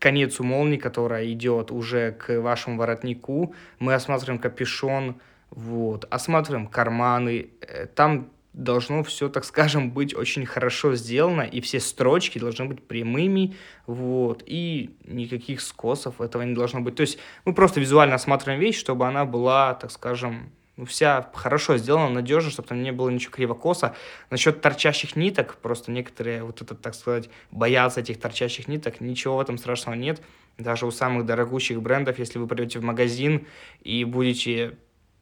конец 0.00 0.40
у 0.40 0.44
молнии, 0.44 0.78
которая 0.78 1.30
идет 1.30 1.70
уже 1.70 2.12
к 2.12 2.40
вашему 2.40 2.78
воротнику. 2.78 3.54
Мы 3.78 3.94
осматриваем 3.94 4.40
капюшон, 4.40 5.20
вот, 5.50 6.06
осматриваем 6.10 6.66
карманы. 6.66 7.50
Э, 7.60 7.86
там 7.86 8.30
должно 8.58 9.04
все, 9.04 9.28
так 9.28 9.44
скажем, 9.44 9.92
быть 9.92 10.14
очень 10.14 10.44
хорошо 10.44 10.96
сделано, 10.96 11.42
и 11.42 11.60
все 11.60 11.78
строчки 11.78 12.38
должны 12.38 12.64
быть 12.64 12.82
прямыми, 12.82 13.54
вот, 13.86 14.42
и 14.44 14.90
никаких 15.04 15.60
скосов 15.60 16.20
этого 16.20 16.42
не 16.42 16.54
должно 16.54 16.80
быть. 16.80 16.96
То 16.96 17.02
есть 17.02 17.18
мы 17.44 17.54
просто 17.54 17.80
визуально 17.80 18.16
осматриваем 18.16 18.60
вещь, 18.60 18.76
чтобы 18.76 19.06
она 19.06 19.24
была, 19.24 19.74
так 19.74 19.92
скажем, 19.92 20.50
ну, 20.76 20.84
вся 20.84 21.30
хорошо 21.34 21.76
сделана, 21.76 22.08
надежно, 22.08 22.50
чтобы 22.50 22.68
там 22.68 22.82
не 22.82 22.92
было 22.92 23.08
ничего 23.10 23.32
криво-косо. 23.32 23.94
Насчет 24.30 24.60
торчащих 24.60 25.14
ниток, 25.14 25.56
просто 25.56 25.92
некоторые, 25.92 26.42
вот 26.42 26.60
это, 26.60 26.74
так 26.74 26.94
сказать, 26.94 27.30
боятся 27.52 28.00
этих 28.00 28.18
торчащих 28.20 28.66
ниток, 28.66 29.00
ничего 29.00 29.36
в 29.36 29.40
этом 29.40 29.56
страшного 29.58 29.94
нет. 29.94 30.20
Даже 30.56 30.86
у 30.86 30.90
самых 30.90 31.26
дорогущих 31.26 31.80
брендов, 31.80 32.18
если 32.18 32.40
вы 32.40 32.48
придете 32.48 32.80
в 32.80 32.82
магазин 32.82 33.46
и 33.82 34.02
будете 34.04 34.78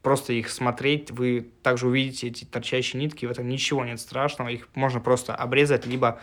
просто 0.06 0.34
их 0.34 0.50
смотреть, 0.50 1.10
вы 1.10 1.50
также 1.64 1.88
увидите 1.88 2.28
эти 2.28 2.44
торчащие 2.44 3.02
нитки, 3.02 3.26
в 3.26 3.30
этом 3.32 3.48
ничего 3.48 3.84
нет 3.84 3.98
страшного, 3.98 4.50
их 4.50 4.68
можно 4.76 5.00
просто 5.00 5.34
обрезать, 5.34 5.84
либо 5.84 6.20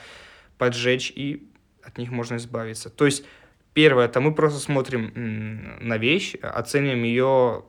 поджечь, 0.58 1.12
и 1.14 1.52
от 1.84 1.98
них 1.98 2.10
можно 2.10 2.38
избавиться. 2.38 2.90
То 2.90 3.04
есть, 3.04 3.26
первое, 3.74 4.06
это 4.06 4.22
мы 4.22 4.34
просто 4.34 4.62
смотрим 4.62 5.12
на 5.82 5.98
вещь, 5.98 6.36
оцениваем 6.42 7.04
ее 7.04 7.66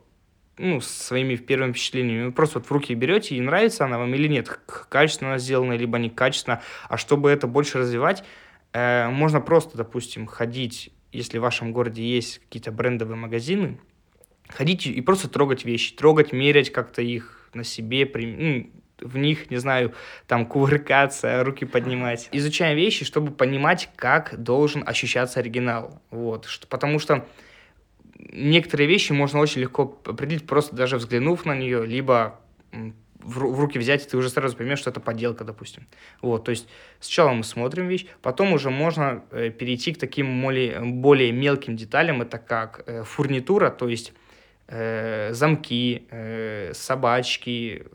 ну, 0.57 0.81
своими 0.81 1.35
первыми 1.35 1.73
впечатлениями. 1.73 2.27
Вы 2.27 2.33
просто 2.33 2.61
вот 2.61 2.69
в 2.69 2.71
руки 2.71 2.95
берете, 2.95 3.35
и 3.35 3.41
нравится 3.41 3.85
она 3.85 3.99
вам 3.99 4.15
или 4.15 4.29
нет, 4.29 4.49
качественно 4.89 5.31
она 5.31 5.39
сделана, 5.39 5.73
либо 5.73 5.99
некачественно. 5.99 6.63
А 6.89 6.97
чтобы 6.97 7.29
это 7.29 7.49
больше 7.49 7.79
развивать, 7.79 8.23
э, 8.73 9.09
можно 9.09 9.41
просто, 9.41 9.77
допустим, 9.77 10.29
ходить, 10.29 10.93
если 11.11 11.39
в 11.39 11.43
вашем 11.43 11.73
городе 11.73 12.05
есть 12.05 12.39
какие-то 12.39 12.71
брендовые 12.71 13.17
магазины, 13.17 13.81
ходить 14.49 14.87
и 14.87 15.01
просто 15.01 15.29
трогать 15.29 15.65
вещи, 15.65 15.95
трогать, 15.95 16.33
мерять 16.33 16.71
как-то 16.71 17.03
их 17.03 17.49
на 17.55 17.65
себе, 17.65 18.11
ну, 18.15 18.71
в 19.01 19.17
них, 19.17 19.51
не 19.51 19.57
знаю, 19.57 19.93
там 20.27 20.47
кувыркаться, 20.47 21.43
руки 21.45 21.65
поднимать. 21.65 22.29
Изучаем 22.33 22.77
вещи, 22.77 23.05
чтобы 23.05 23.33
понимать, 23.33 23.91
как 23.97 24.41
должен 24.43 24.83
ощущаться 24.87 25.41
оригинал. 25.41 26.01
Вот. 26.11 26.49
Потому 26.69 26.99
что 26.99 27.27
некоторые 28.19 28.89
вещи 28.89 29.13
можно 29.13 29.41
очень 29.41 29.63
легко 29.63 30.01
определить, 30.05 30.47
просто 30.47 30.75
даже 30.75 30.97
взглянув 30.97 31.45
на 31.45 31.55
нее, 31.55 31.85
либо 31.87 32.41
в, 33.25 33.61
руки 33.61 33.79
взять, 33.79 34.05
и 34.05 34.09
ты 34.09 34.17
уже 34.17 34.29
сразу 34.29 34.57
поймешь, 34.57 34.79
что 34.79 34.91
это 34.91 35.01
подделка, 35.01 35.45
допустим. 35.45 35.87
Вот, 36.21 36.45
то 36.45 36.51
есть 36.51 36.69
сначала 37.01 37.33
мы 37.33 37.43
смотрим 37.43 37.89
вещь, 37.89 38.07
потом 38.23 38.53
уже 38.53 38.71
можно 38.71 39.25
э, 39.31 39.51
перейти 39.51 39.95
к 39.95 39.99
таким 39.99 40.43
более, 40.43 40.81
более 40.81 41.33
мелким 41.33 41.77
деталям, 41.77 42.23
это 42.23 42.39
как 42.39 42.85
э, 42.87 43.03
фурнитура, 43.03 43.71
то 43.71 43.89
есть 43.89 44.13
замки, 44.69 46.07
э, 46.11 46.73
собачки, 46.75 47.87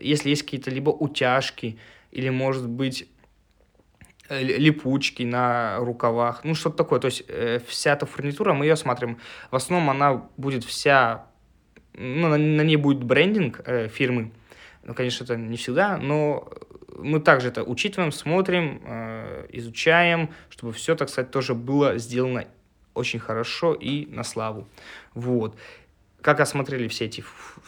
если 0.00 0.30
есть 0.30 0.42
какие-то 0.42 0.70
либо 0.70 0.90
утяжки, 0.90 1.78
или, 2.10 2.30
может 2.30 2.68
быть, 2.68 3.08
Э, 4.30 4.42
липучки 4.42 5.22
на 5.22 5.78
рукавах, 5.78 6.44
ну 6.44 6.54
что-то 6.54 6.76
такое. 6.76 7.00
То 7.00 7.06
есть 7.06 7.24
э, 7.28 7.60
вся 7.66 7.94
эта 7.94 8.04
фурнитура, 8.04 8.52
мы 8.52 8.66
ее 8.66 8.76
смотрим. 8.76 9.18
В 9.50 9.56
основном 9.56 9.88
она 9.88 10.22
будет 10.36 10.64
вся, 10.64 11.24
ну, 11.94 12.28
на, 12.28 12.62
ней 12.62 12.76
будет 12.76 13.02
брендинг 13.02 13.62
э, 13.64 13.88
фирмы. 13.88 14.30
Ну, 14.82 14.92
конечно, 14.92 15.24
это 15.24 15.36
не 15.36 15.56
всегда, 15.56 15.96
но 15.96 16.46
мы 16.98 17.20
также 17.20 17.48
это 17.48 17.62
учитываем, 17.62 18.12
смотрим, 18.12 18.82
э, 18.84 19.46
изучаем, 19.52 20.28
чтобы 20.50 20.74
все, 20.74 20.94
так 20.94 21.08
сказать, 21.08 21.30
тоже 21.30 21.54
было 21.54 21.96
сделано 21.96 22.44
очень 22.92 23.20
хорошо 23.20 23.72
и 23.72 24.06
на 24.06 24.24
славу. 24.24 24.68
Вот. 25.14 25.56
Как 26.20 26.40
осмотрели 26.40 26.88
все 26.88 27.04
эти, 27.04 27.24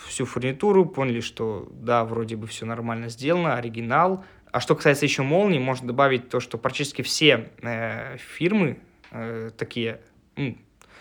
всю 0.06 0.24
фурнитуру, 0.24 0.84
поняли, 0.84 1.20
что 1.20 1.68
да, 1.72 2.04
вроде 2.04 2.36
бы 2.36 2.46
все 2.46 2.66
нормально 2.66 3.08
сделано, 3.08 3.54
оригинал, 3.54 4.24
а 4.50 4.60
что 4.60 4.74
касается 4.74 5.04
еще 5.04 5.22
молний, 5.22 5.58
можно 5.58 5.86
добавить 5.86 6.28
то, 6.28 6.40
что 6.40 6.58
практически 6.58 7.02
все 7.02 7.50
э, 7.62 8.16
фирмы 8.18 8.80
э, 9.12 9.50
такие, 9.56 10.00
ну, 10.36 10.56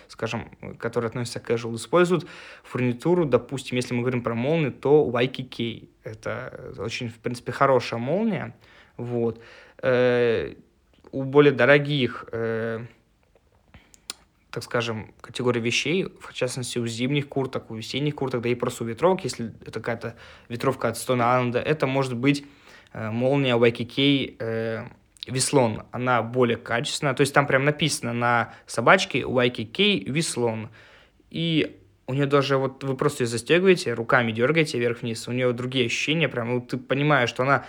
скажем, 0.07 0.51
которые 0.77 1.09
относятся 1.09 1.39
к 1.39 1.49
casual, 1.49 1.75
используют 1.75 2.27
фурнитуру, 2.63 3.25
допустим, 3.25 3.77
если 3.77 3.93
мы 3.93 4.01
говорим 4.01 4.21
про 4.21 4.35
молнии, 4.35 4.69
то 4.69 5.09
YKK. 5.11 5.87
Это 6.03 6.75
очень, 6.77 7.09
в 7.09 7.19
принципе, 7.19 7.51
хорошая 7.51 7.99
молния. 7.99 8.55
Вот. 8.97 9.41
Э, 9.81 10.53
у 11.11 11.23
более 11.23 11.53
дорогих, 11.53 12.25
э, 12.31 12.85
так 14.51 14.63
скажем, 14.63 15.13
категорий 15.21 15.61
вещей, 15.61 16.07
в 16.21 16.33
частности, 16.33 16.79
у 16.79 16.87
зимних 16.87 17.27
курток, 17.27 17.69
у 17.71 17.75
весенних 17.75 18.15
курток, 18.15 18.41
да 18.41 18.49
и 18.49 18.55
просто 18.55 18.83
у 18.83 18.87
ветровок, 18.87 19.23
если 19.23 19.53
это 19.61 19.79
какая-то 19.79 20.15
ветровка 20.47 20.87
от 20.87 20.95
Stone 20.95 21.19
Island, 21.19 21.57
это 21.57 21.87
может 21.87 22.15
быть 22.15 22.45
Э, 22.91 23.11
молния 23.11 23.55
YKK 23.55 24.35
э, 24.39 24.87
Веслон, 25.27 25.83
она 25.91 26.23
более 26.23 26.57
качественная, 26.57 27.13
то 27.13 27.21
есть 27.21 27.33
там 27.33 27.45
прям 27.45 27.63
написано 27.63 28.13
на 28.13 28.53
собачке 28.65 29.21
YKK 29.21 30.09
Веслон, 30.09 30.69
и 31.29 31.77
у 32.07 32.15
нее 32.15 32.25
даже 32.25 32.57
вот 32.57 32.83
вы 32.83 32.95
просто 32.95 33.23
ее 33.23 33.27
застегиваете, 33.27 33.93
руками 33.93 34.31
дергаете 34.31 34.79
вверх-вниз, 34.79 35.27
у 35.27 35.31
нее 35.31 35.53
другие 35.53 35.85
ощущения, 35.85 36.27
прям, 36.27 36.49
ну, 36.49 36.61
ты 36.61 36.77
понимаешь, 36.77 37.29
что 37.29 37.43
она 37.43 37.65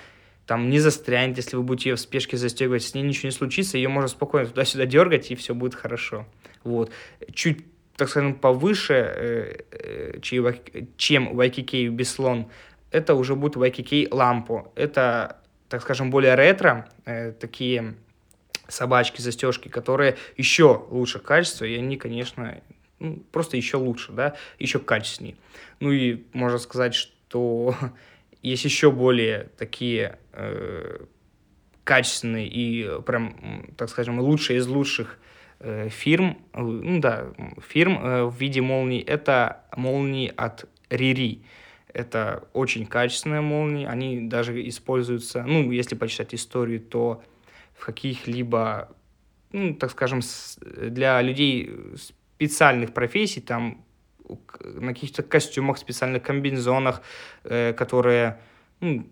там 0.50 0.68
не 0.68 0.80
застрянет, 0.80 1.36
если 1.36 1.54
вы 1.54 1.62
будете 1.62 1.90
ее 1.90 1.94
в 1.94 2.00
спешке 2.00 2.36
застегивать, 2.36 2.82
с 2.82 2.92
ней 2.92 3.04
ничего 3.04 3.28
не 3.28 3.32
случится, 3.32 3.76
ее 3.76 3.88
можно 3.88 4.08
спокойно 4.08 4.48
туда-сюда 4.48 4.84
дергать, 4.84 5.30
и 5.30 5.36
все 5.36 5.54
будет 5.54 5.76
хорошо. 5.76 6.26
Вот. 6.64 6.90
Чуть, 7.32 7.64
так 7.96 8.08
скажем, 8.08 8.34
повыше, 8.34 8.94
э, 8.94 9.56
э, 9.70 10.18
чем 10.96 11.38
YKK 11.38 11.90
Беслон, 11.90 12.48
это 12.90 13.14
уже 13.14 13.36
будет 13.36 13.54
YKK 13.54 14.08
лампу. 14.10 14.72
Это, 14.74 15.36
так 15.68 15.82
скажем, 15.82 16.10
более 16.10 16.34
ретро, 16.34 16.90
э, 17.04 17.30
такие 17.30 17.94
собачки, 18.66 19.20
застежки, 19.20 19.68
которые 19.68 20.16
еще 20.36 20.84
лучше 20.90 21.20
качества, 21.20 21.64
и 21.64 21.76
они, 21.76 21.96
конечно, 21.96 22.60
ну, 22.98 23.22
просто 23.30 23.56
еще 23.56 23.76
лучше, 23.76 24.10
да, 24.10 24.34
еще 24.58 24.80
качественнее. 24.80 25.36
Ну 25.78 25.92
и 25.92 26.24
можно 26.32 26.58
сказать, 26.58 26.96
что 26.96 27.76
есть 28.42 28.64
еще 28.64 28.90
более 28.90 29.50
такие 29.56 30.18
э, 30.32 31.04
качественные 31.84 32.48
и 32.48 33.02
прям, 33.02 33.72
так 33.76 33.88
скажем, 33.88 34.20
лучшие 34.20 34.58
из 34.58 34.66
лучших 34.66 35.18
э, 35.60 35.88
фирм, 35.88 36.38
ну 36.54 37.00
да, 37.00 37.32
фирм 37.66 37.98
э, 37.98 38.24
в 38.24 38.36
виде 38.36 38.60
молний, 38.60 39.00
это 39.00 39.64
молнии 39.76 40.32
от 40.36 40.66
Рири. 40.88 41.42
Это 41.92 42.48
очень 42.52 42.86
качественные 42.86 43.40
молнии, 43.40 43.84
они 43.84 44.28
даже 44.28 44.66
используются, 44.68 45.42
ну, 45.42 45.72
если 45.72 45.96
почитать 45.96 46.34
историю, 46.34 46.80
то 46.80 47.24
в 47.76 47.84
каких-либо, 47.84 48.94
ну, 49.50 49.74
так 49.74 49.90
скажем, 49.90 50.20
для 50.60 51.20
людей 51.20 51.74
специальных 52.36 52.94
профессий, 52.94 53.40
там 53.40 53.84
на 54.62 54.94
каких-то 54.94 55.22
костюмах, 55.22 55.78
специальных 55.78 56.22
комбинезонах, 56.22 57.02
э, 57.44 57.72
которые 57.72 58.40
ну, 58.80 59.06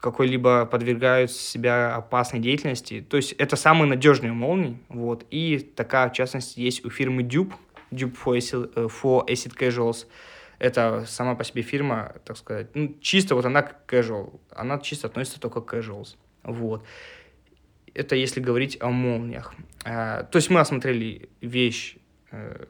какой-либо 0.00 0.66
подвергают 0.66 1.30
себя 1.30 1.94
опасной 1.94 2.40
деятельности. 2.40 3.04
То 3.08 3.16
есть 3.16 3.32
это 3.32 3.56
самые 3.56 3.88
надежные 3.88 4.32
молнии. 4.32 4.78
Вот. 4.88 5.26
И 5.30 5.58
такая, 5.58 6.08
в 6.08 6.12
частности, 6.12 6.60
есть 6.60 6.84
у 6.84 6.90
фирмы 6.90 7.22
Dupe, 7.22 7.52
Dupe 7.90 8.16
for 8.24 8.36
Acid, 8.36 8.72
э, 8.76 8.88
for 8.88 9.26
Acid 9.26 9.56
Casuals 9.58 10.06
это 10.58 11.04
сама 11.06 11.34
по 11.34 11.44
себе 11.44 11.62
фирма, 11.62 12.16
так 12.24 12.36
сказать, 12.36 12.74
ну, 12.74 12.94
чисто 13.00 13.34
вот 13.34 13.44
она 13.44 13.70
casual, 13.86 14.40
она 14.50 14.78
чисто 14.78 15.06
относится 15.06 15.40
только 15.40 15.60
к 15.60 15.72
casuals, 15.72 16.16
вот. 16.42 16.84
Это 17.94 18.14
если 18.16 18.40
говорить 18.40 18.76
о 18.80 18.90
молниях. 18.90 19.54
А, 19.84 20.24
то 20.24 20.36
есть 20.36 20.50
мы 20.50 20.60
осмотрели 20.60 21.28
вещь, 21.40 21.96
э, 22.30 22.66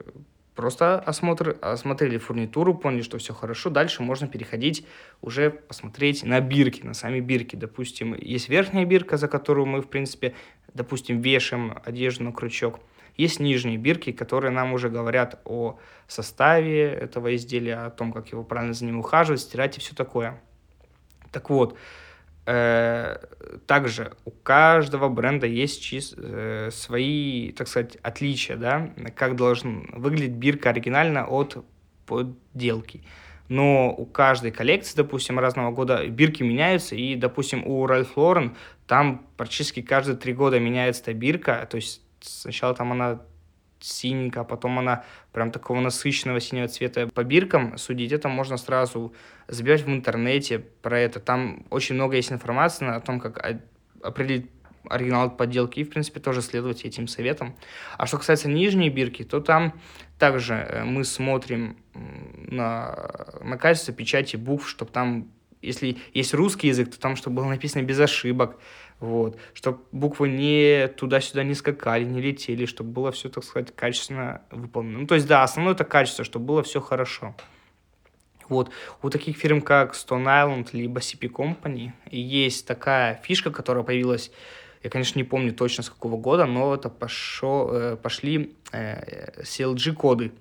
просто 0.59 0.99
осмотр, 0.99 1.57
осмотрели 1.63 2.19
фурнитуру, 2.19 2.75
поняли, 2.75 3.03
что 3.03 3.17
все 3.19 3.33
хорошо, 3.33 3.71
дальше 3.71 4.03
можно 4.03 4.27
переходить 4.27 4.85
уже 5.23 5.51
посмотреть 5.51 6.25
на 6.25 6.41
бирки, 6.41 6.83
на 6.83 6.95
сами 6.95 7.21
бирки. 7.21 7.55
Допустим, 7.55 8.15
есть 8.15 8.49
верхняя 8.49 8.85
бирка, 8.85 9.17
за 9.17 9.29
которую 9.29 9.67
мы, 9.67 9.83
в 9.83 9.87
принципе, 9.87 10.35
допустим, 10.75 11.21
вешаем 11.21 11.79
одежду 11.85 12.25
на 12.25 12.33
крючок– 12.33 12.81
есть 13.19 13.41
нижние 13.41 13.79
бирки, 13.79 14.13
которые 14.13 14.53
нам 14.53 14.73
уже 14.73 14.89
говорят 14.89 15.41
о 15.45 15.79
составе 16.07 16.85
этого 16.85 17.35
изделия, 17.35 17.87
о 17.87 17.91
том, 17.91 18.13
как 18.13 18.29
его 18.29 18.45
правильно 18.45 18.75
за 18.75 18.85
ним 18.85 19.01
ухаживать, 19.01 19.41
стирать 19.41 19.77
и 19.77 19.81
все 19.81 19.93
такое. 19.95 20.41
Так 21.33 21.51
вот, 21.51 21.77
также 23.67 24.13
у 24.25 24.31
каждого 24.31 25.09
бренда 25.09 25.47
есть 25.47 25.83
чис, 25.83 26.15
э, 26.17 26.71
свои, 26.73 27.53
так 27.53 27.69
сказать, 27.69 27.97
отличия, 28.03 28.57
да, 28.57 28.91
как 29.15 29.37
должен 29.37 29.91
выглядеть 29.93 30.37
бирка 30.37 30.71
оригинально 30.71 31.27
от 31.27 31.63
подделки. 32.07 33.03
Но 33.49 33.95
у 33.95 34.07
каждой 34.07 34.51
коллекции, 34.51 34.97
допустим, 34.97 35.39
разного 35.39 35.73
года 35.73 36.07
бирки 36.07 36.43
меняются, 36.43 36.95
и, 36.97 37.17
допустим, 37.17 37.67
у 37.67 37.87
Ralph 37.87 38.15
Lauren 38.17 38.57
там 38.87 39.27
практически 39.37 39.83
каждые 39.83 40.17
три 40.17 40.33
года 40.33 40.59
меняется 40.59 41.03
эта 41.03 41.13
бирка, 41.13 41.67
то 41.71 41.77
есть 41.77 42.03
сначала 42.21 42.75
там 42.75 42.93
она 42.93 43.21
синенькая, 43.81 44.43
а 44.43 44.45
потом 44.45 44.79
она 44.79 45.05
прям 45.33 45.51
такого 45.51 45.81
насыщенного 45.81 46.41
синего 46.41 46.69
цвета 46.69 47.07
по 47.09 47.25
биркам 47.25 47.79
судить, 47.79 48.13
это 48.13 48.29
можно 48.29 48.57
сразу 48.57 49.13
забивать 49.47 49.83
в 49.83 49.89
интернете 49.89 50.59
про 50.59 50.99
это. 50.99 51.21
Там 51.21 51.67
очень 51.71 51.95
много 51.95 52.17
есть 52.17 52.33
информации 52.33 52.87
о 52.87 53.01
том, 53.01 53.21
как 53.21 53.61
определить 54.03 54.51
оригинал 54.89 55.27
от 55.27 55.37
подделки, 55.37 55.81
и, 55.81 55.85
в 55.85 55.91
принципе, 55.91 56.21
тоже 56.21 56.43
следовать 56.43 56.85
этим 56.85 57.09
советам. 57.09 57.55
А 57.97 58.07
что 58.07 58.19
касается 58.19 58.49
нижней 58.49 58.91
бирки, 58.91 59.25
то 59.25 59.41
там 59.41 59.75
также 60.19 60.55
э, 60.55 60.85
мы 60.85 61.05
смотрим 61.05 61.77
на, 61.95 63.11
на 63.43 63.57
качество 63.57 63.93
печати 63.93 64.37
букв, 64.37 64.69
чтобы 64.69 64.91
там, 64.91 65.29
если 65.63 65.99
есть 66.15 66.35
русский 66.35 66.69
язык, 66.69 66.91
то 66.91 67.01
там, 67.01 67.17
чтобы 67.17 67.37
было 67.37 67.47
написано 67.47 67.83
без 67.83 67.99
ошибок, 68.01 68.59
вот, 69.01 69.39
чтобы 69.55 69.81
буквы 69.93 70.29
не 70.29 70.89
туда-сюда 70.89 71.45
не 71.45 71.55
скакали, 71.55 72.05
не 72.05 72.21
летели, 72.21 72.67
чтобы 72.67 72.91
было 72.91 73.13
все, 73.13 73.29
так 73.29 73.45
сказать, 73.45 73.75
качественно 73.75 74.43
выполнено. 74.51 75.01
Ну, 75.01 75.07
то 75.07 75.15
есть, 75.15 75.27
да, 75.27 75.43
основное 75.43 75.75
это 75.75 75.85
качество, 75.85 76.25
чтобы 76.25 76.47
было 76.47 76.63
все 76.63 76.81
хорошо. 76.81 77.35
Вот. 78.49 78.71
У 79.03 79.11
таких 79.11 79.37
фирм, 79.37 79.61
как 79.61 79.95
Stone 79.95 80.25
Island 80.25 80.71
либо 80.73 81.01
CP 81.01 81.31
Company, 81.31 81.93
есть 82.11 82.67
такая 82.67 83.21
фишка, 83.23 83.51
которая 83.51 83.85
появилась, 83.85 84.33
я, 84.83 84.91
конечно, 84.91 85.19
не 85.19 85.25
помню 85.25 85.53
точно 85.53 85.85
с 85.85 85.91
какого 85.91 86.17
года, 86.17 86.47
но 86.47 86.75
это 86.75 86.89
пошло, 86.89 87.71
э, 87.73 87.97
пошли 87.97 88.57
э, 88.73 89.43
CLG-коды. 89.43 90.33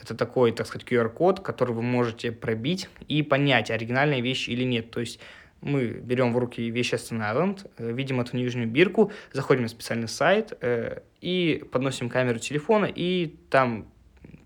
Это 0.00 0.14
такой, 0.14 0.52
так 0.52 0.66
сказать, 0.66 0.86
QR-код, 0.86 1.40
который 1.40 1.74
вы 1.74 1.82
можете 1.82 2.32
пробить 2.32 2.88
и 3.08 3.22
понять, 3.22 3.70
оригинальная 3.70 4.20
вещь 4.20 4.48
или 4.48 4.62
нет. 4.62 4.90
То 4.90 5.00
есть 5.00 5.20
мы 5.62 5.86
берем 5.86 6.32
в 6.32 6.38
руки 6.38 6.70
Stone 6.70 7.20
Island, 7.20 7.70
э, 7.78 7.92
видим 7.92 8.20
эту 8.20 8.36
нижнюю 8.36 8.68
бирку, 8.68 9.10
заходим 9.32 9.62
на 9.62 9.68
специальный 9.68 10.08
сайт 10.08 10.52
э, 10.60 11.00
и 11.20 11.64
подносим 11.72 12.10
камеру 12.10 12.38
телефона, 12.38 12.86
и 12.86 13.36
там 13.50 13.86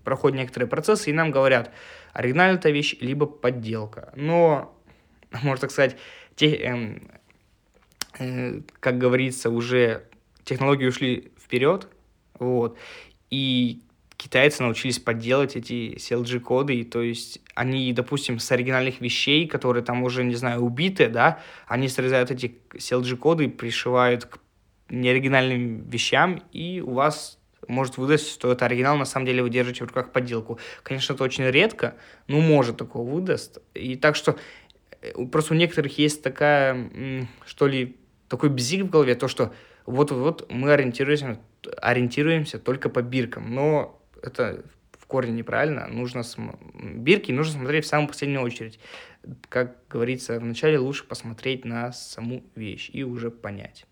проходят 0.03 0.37
некоторые 0.37 0.69
процессы, 0.69 1.09
и 1.09 1.13
нам 1.13 1.31
говорят, 1.31 1.71
оригинальная 2.13 2.57
эта 2.57 2.69
вещь, 2.71 2.95
либо 3.01 3.25
подделка. 3.25 4.11
Но, 4.15 4.75
можно 5.43 5.61
так 5.61 5.71
сказать, 5.71 5.97
те, 6.35 6.55
э, 6.55 6.99
э, 8.19 8.61
как 8.79 8.97
говорится, 8.97 9.49
уже 9.49 10.05
технологии 10.43 10.87
ушли 10.87 11.31
вперед, 11.37 11.87
вот, 12.39 12.77
и 13.29 13.81
китайцы 14.21 14.61
научились 14.61 14.99
подделать 14.99 15.55
эти 15.55 15.95
CLG-коды, 15.95 16.75
и 16.75 16.83
то 16.83 17.01
есть 17.01 17.41
они, 17.55 17.91
допустим, 17.91 18.37
с 18.37 18.51
оригинальных 18.51 19.01
вещей, 19.01 19.47
которые 19.47 19.83
там 19.83 20.03
уже, 20.03 20.23
не 20.23 20.35
знаю, 20.35 20.61
убиты, 20.61 21.07
да, 21.07 21.39
они 21.67 21.87
срезают 21.87 22.29
эти 22.29 22.55
CLG-коды 22.71 23.49
пришивают 23.49 24.25
к 24.25 24.37
неоригинальным 24.89 25.89
вещам, 25.89 26.43
и 26.51 26.81
у 26.81 26.91
вас 26.91 27.39
может 27.67 27.97
выдать, 27.97 28.21
что 28.21 28.51
это 28.51 28.65
оригинал, 28.65 28.95
на 28.95 29.05
самом 29.05 29.25
деле 29.25 29.41
вы 29.41 29.49
держите 29.49 29.85
в 29.85 29.87
руках 29.87 30.11
подделку. 30.11 30.59
Конечно, 30.83 31.13
это 31.13 31.23
очень 31.23 31.45
редко, 31.45 31.95
но 32.27 32.41
может 32.41 32.77
такого 32.77 33.09
выдаст. 33.09 33.57
И 33.73 33.95
так 33.95 34.15
что 34.15 34.37
э, 35.01 35.25
просто 35.31 35.55
у 35.55 35.57
некоторых 35.57 35.97
есть 35.97 36.21
такая, 36.21 37.27
что 37.47 37.65
ли, 37.65 37.97
такой 38.27 38.49
бзик 38.49 38.83
в 38.83 38.89
голове, 38.91 39.15
то, 39.15 39.27
что 39.27 39.51
вот-вот 39.87 40.51
мы 40.51 40.73
ориентируемся, 40.73 41.39
ориентируемся 41.77 42.59
только 42.59 42.89
по 42.89 43.01
биркам, 43.01 43.55
но 43.55 43.97
это 44.21 44.63
в 44.91 45.05
корне 45.05 45.31
неправильно. 45.31 45.87
Нужно 45.87 46.23
см... 46.23 46.57
бирки 46.73 47.31
нужно 47.31 47.59
смотреть 47.59 47.85
в 47.85 47.87
самую 47.87 48.07
последнюю 48.09 48.41
очередь. 48.41 48.79
Как 49.49 49.75
говорится, 49.89 50.39
вначале 50.39 50.79
лучше 50.79 51.05
посмотреть 51.05 51.65
на 51.65 51.91
саму 51.91 52.43
вещь 52.55 52.89
и 52.93 53.03
уже 53.03 53.29
понять. 53.31 53.85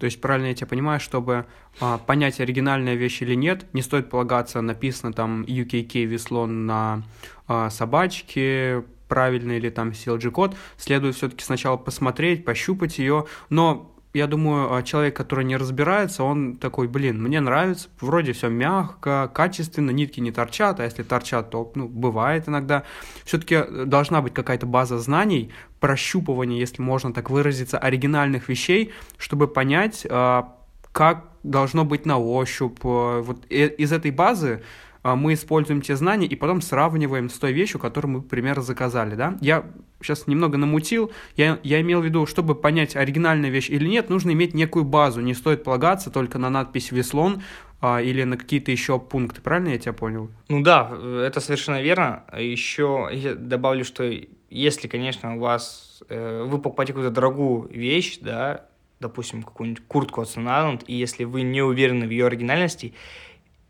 То 0.00 0.04
есть 0.06 0.20
правильно 0.20 0.48
я 0.48 0.54
тебя 0.54 0.66
понимаю, 0.66 0.98
чтобы 0.98 1.46
а, 1.80 1.98
понять, 1.98 2.40
оригинальная 2.40 2.96
вещь 2.96 3.22
или 3.22 3.34
нет, 3.34 3.72
не 3.72 3.82
стоит 3.82 4.10
полагаться, 4.10 4.60
написано 4.60 5.12
там 5.12 5.42
UKK 5.42 6.06
веслон 6.06 6.66
на 6.66 7.04
а, 7.46 7.70
собачке, 7.70 8.84
правильный 9.06 9.58
или 9.58 9.70
там 9.70 9.90
CLG-код, 9.90 10.56
следует 10.76 11.14
все-таки 11.14 11.44
сначала 11.44 11.76
посмотреть, 11.76 12.44
пощупать 12.44 12.98
ее, 12.98 13.26
но 13.48 13.94
я 14.12 14.26
думаю, 14.26 14.74
а, 14.74 14.82
человек, 14.82 15.16
который 15.16 15.44
не 15.44 15.56
разбирается, 15.56 16.24
он 16.24 16.56
такой, 16.56 16.88
блин, 16.88 17.22
мне 17.22 17.40
нравится, 17.40 17.88
вроде 18.00 18.32
все 18.32 18.48
мягко, 18.48 19.30
качественно, 19.32 19.90
нитки 19.90 20.20
не 20.20 20.32
торчат, 20.32 20.80
а 20.80 20.84
если 20.84 21.02
торчат, 21.02 21.50
то, 21.50 21.70
ну, 21.76 21.88
бывает 21.88 22.48
иногда. 22.48 22.82
Все-таки 23.24 23.54
э, 23.54 23.84
должна 23.86 24.20
быть 24.20 24.34
какая-то 24.34 24.66
база 24.66 24.98
знаний, 24.98 25.52
прощупывания, 25.78 26.58
если 26.58 26.82
можно 26.82 27.12
так 27.12 27.30
выразиться, 27.30 27.78
оригинальных 27.78 28.48
вещей, 28.48 28.92
чтобы 29.16 29.46
понять, 29.46 30.06
а, 30.10 30.56
как 30.92 31.26
должно 31.44 31.84
быть 31.84 32.04
на 32.04 32.18
ощупь. 32.18 32.80
Э, 32.82 33.20
вот 33.20 33.46
из 33.46 33.92
этой 33.92 34.10
базы 34.10 34.62
мы 35.02 35.34
используем 35.34 35.80
те 35.82 35.96
знания 35.96 36.26
и 36.26 36.36
потом 36.36 36.60
сравниваем 36.60 37.30
с 37.30 37.38
той 37.38 37.52
вещью, 37.52 37.80
которую 37.80 38.12
мы, 38.12 38.18
например, 38.20 38.60
заказали, 38.60 39.14
да. 39.14 39.38
Я 39.40 39.64
сейчас 40.00 40.26
немного 40.26 40.58
намутил, 40.58 41.10
я, 41.36 41.58
я 41.62 41.80
имел 41.80 42.00
в 42.00 42.04
виду, 42.04 42.26
чтобы 42.26 42.54
понять, 42.54 42.96
оригинальная 42.96 43.50
вещь 43.50 43.70
или 43.70 43.86
нет, 43.86 44.10
нужно 44.10 44.32
иметь 44.32 44.54
некую 44.54 44.84
базу, 44.84 45.20
не 45.20 45.34
стоит 45.34 45.64
полагаться 45.64 46.10
только 46.10 46.38
на 46.38 46.50
надпись 46.50 46.92
«Веслон», 46.92 47.42
а, 47.82 48.02
или 48.02 48.24
на 48.24 48.36
какие-то 48.36 48.70
еще 48.70 48.98
пункты, 48.98 49.40
правильно 49.40 49.70
я 49.70 49.78
тебя 49.78 49.94
понял? 49.94 50.30
Ну 50.48 50.62
да, 50.62 50.92
это 51.24 51.40
совершенно 51.40 51.80
верно. 51.80 52.24
Еще 52.38 53.08
я 53.10 53.34
добавлю, 53.34 53.84
что 53.86 54.04
если, 54.50 54.86
конечно, 54.86 55.36
у 55.36 55.38
вас 55.38 56.02
э, 56.10 56.44
вы 56.46 56.58
покупаете 56.58 56.92
какую-то 56.92 57.14
дорогую 57.14 57.70
вещь, 57.70 58.18
да, 58.20 58.66
допустим, 59.00 59.42
какую-нибудь 59.42 59.82
куртку 59.86 60.20
от 60.20 60.28
Island, 60.28 60.84
и 60.86 60.94
если 60.94 61.24
вы 61.24 61.40
не 61.40 61.62
уверены 61.62 62.06
в 62.06 62.10
ее 62.10 62.26
оригинальности, 62.26 62.92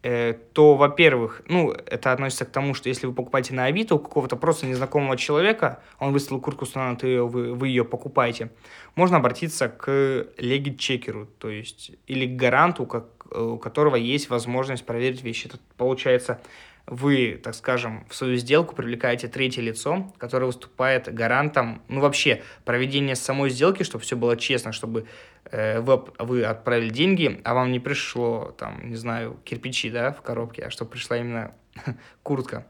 то, 0.03 0.77
во-первых, 0.77 1.43
ну, 1.49 1.73
это 1.73 2.13
относится 2.13 2.47
к 2.47 2.51
тому, 2.51 2.73
что 2.73 2.89
если 2.89 3.07
вы 3.07 3.13
покупаете 3.13 3.53
на 3.53 3.67
Авито 3.67 3.97
у 3.97 3.99
какого-то 3.99 4.37
просто 4.37 4.67
незнакомого 4.67 5.17
человека, 5.17 5.83
он 5.99 6.13
выставил 6.13 6.41
куртку 6.41 6.65
станет, 6.65 7.05
и 7.05 7.19
вы, 7.19 7.53
вы 7.55 7.69
ее 7.69 7.85
покупаете, 7.85 8.51
можно 8.95 9.19
обратиться 9.19 9.69
к 9.69 10.27
легит-чекеру, 10.39 11.29
то 11.39 11.51
есть, 11.51 11.93
или 12.07 12.27
к 12.27 12.37
гаранту, 12.37 12.87
как, 12.87 13.05
у 13.31 13.59
которого 13.59 13.97
есть 13.97 14.31
возможность 14.31 14.87
проверить 14.87 15.23
вещи. 15.23 15.49
Это 15.49 15.59
получается 15.77 16.41
вы, 16.91 17.41
так 17.43 17.55
скажем, 17.55 18.05
в 18.09 18.15
свою 18.15 18.37
сделку 18.37 18.75
привлекаете 18.75 19.29
третье 19.29 19.63
лицо, 19.63 20.13
которое 20.19 20.47
выступает 20.47 21.13
гарантом, 21.15 21.83
ну, 21.89 22.01
вообще, 22.01 22.43
проведения 22.65 23.15
самой 23.15 23.51
сделки, 23.51 23.85
чтобы 23.85 24.03
все 24.03 24.17
было 24.17 24.37
честно, 24.37 24.73
чтобы 24.73 25.07
э, 25.51 25.81
вы, 25.81 26.05
вы 26.19 26.45
отправили 26.45 26.91
деньги, 26.91 27.41
а 27.45 27.55
вам 27.55 27.71
не 27.71 27.79
пришло, 27.79 28.55
там, 28.59 28.91
не 28.91 28.97
знаю, 28.97 29.39
кирпичи, 29.45 29.89
да, 29.89 30.13
в 30.13 30.21
коробке, 30.21 30.65
а 30.65 30.71
чтобы 30.71 30.91
пришла 30.91 31.17
именно 31.17 31.55
куртка. 32.23 32.67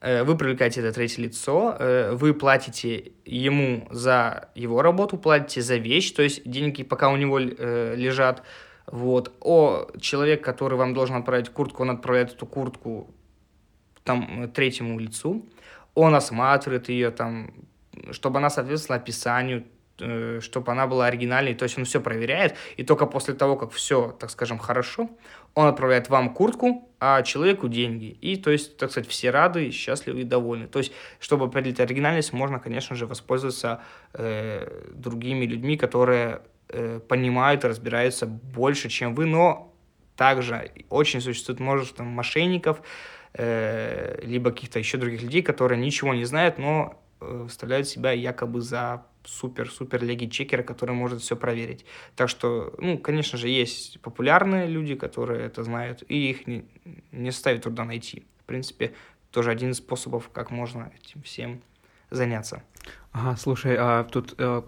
Э, 0.00 0.24
вы 0.24 0.36
привлекаете 0.36 0.80
это 0.80 0.92
третье 0.92 1.22
лицо, 1.22 1.76
э, 1.78 2.12
вы 2.12 2.34
платите 2.34 3.12
ему 3.24 3.86
за 3.90 4.48
его 4.54 4.82
работу, 4.82 5.16
платите 5.16 5.62
за 5.62 5.76
вещь, 5.76 6.10
то 6.12 6.22
есть 6.22 6.48
деньги 6.48 6.82
пока 6.82 7.10
у 7.10 7.16
него 7.16 7.38
э, 7.40 7.94
лежат, 7.96 8.42
вот. 8.90 9.32
О, 9.40 9.86
человек, 10.00 10.42
который 10.42 10.78
вам 10.78 10.94
должен 10.94 11.16
отправить 11.16 11.50
куртку, 11.50 11.82
он 11.82 11.90
отправляет 11.90 12.32
эту 12.32 12.46
куртку 12.46 13.08
там 14.04 14.50
третьему 14.54 14.98
лицу, 14.98 15.44
он 15.94 16.14
осматривает 16.14 16.88
ее 16.88 17.10
там, 17.10 17.52
чтобы 18.12 18.38
она 18.38 18.48
соответствовала 18.48 19.02
описанию, 19.02 19.64
э, 20.00 20.40
чтобы 20.40 20.72
она 20.72 20.86
была 20.86 21.06
оригинальной, 21.06 21.54
то 21.54 21.64
есть 21.64 21.76
он 21.76 21.84
все 21.84 22.00
проверяет, 22.00 22.54
и 22.78 22.84
только 22.84 23.04
после 23.04 23.34
того, 23.34 23.56
как 23.56 23.72
все, 23.72 24.16
так 24.18 24.30
скажем, 24.30 24.58
хорошо, 24.58 25.10
он 25.54 25.66
отправляет 25.66 26.08
вам 26.08 26.32
куртку, 26.32 26.88
а 27.00 27.22
человеку 27.22 27.68
деньги. 27.68 28.16
И, 28.22 28.36
то 28.36 28.50
есть, 28.50 28.78
так 28.78 28.90
сказать, 28.90 29.08
все 29.08 29.30
рады, 29.30 29.70
счастливы 29.70 30.22
и 30.22 30.24
довольны. 30.24 30.68
То 30.68 30.78
есть, 30.78 30.92
чтобы 31.20 31.46
определить 31.46 31.80
оригинальность, 31.80 32.32
можно, 32.32 32.58
конечно 32.58 32.96
же, 32.96 33.06
воспользоваться 33.06 33.82
э, 34.14 34.92
другими 34.94 35.44
людьми, 35.44 35.76
которые 35.76 36.40
э, 36.68 37.00
понимают 37.06 37.64
и 37.64 37.68
разбираются 37.68 38.26
больше, 38.26 38.88
чем 38.88 39.14
вы, 39.14 39.26
но 39.26 39.74
также 40.16 40.72
очень 40.90 41.20
существует 41.20 41.60
множество 41.60 42.02
мошенников, 42.02 42.82
э, 43.34 44.20
либо 44.22 44.50
каких-то 44.50 44.78
еще 44.78 44.98
других 44.98 45.22
людей, 45.22 45.42
которые 45.42 45.80
ничего 45.80 46.14
не 46.14 46.24
знают, 46.24 46.58
но 46.58 47.00
э, 47.20 47.42
выставляют 47.44 47.88
себя 47.88 48.12
якобы 48.12 48.60
за 48.60 49.04
супер-супер 49.24 50.02
леги-чекера, 50.02 50.62
который 50.62 50.94
может 50.94 51.20
все 51.20 51.36
проверить. 51.36 51.84
Так 52.16 52.28
что, 52.28 52.74
ну, 52.78 52.98
конечно 52.98 53.38
же, 53.38 53.48
есть 53.48 54.00
популярные 54.00 54.66
люди, 54.66 54.94
которые 54.94 55.44
это 55.46 55.62
знают, 55.64 56.02
и 56.08 56.30
их 56.30 56.46
не, 56.46 56.64
не 57.12 57.30
ставит 57.30 57.62
труда 57.62 57.84
найти. 57.84 58.26
В 58.40 58.44
принципе, 58.44 58.94
тоже 59.30 59.50
один 59.50 59.70
из 59.70 59.76
способов, 59.76 60.30
как 60.32 60.50
можно 60.50 60.90
этим 61.00 61.22
всем 61.22 61.60
заняться. 62.10 62.62
Ага, 63.12 63.36
слушай, 63.36 63.76
а 63.78 64.04
тут 64.04 64.34
э, 64.38 64.62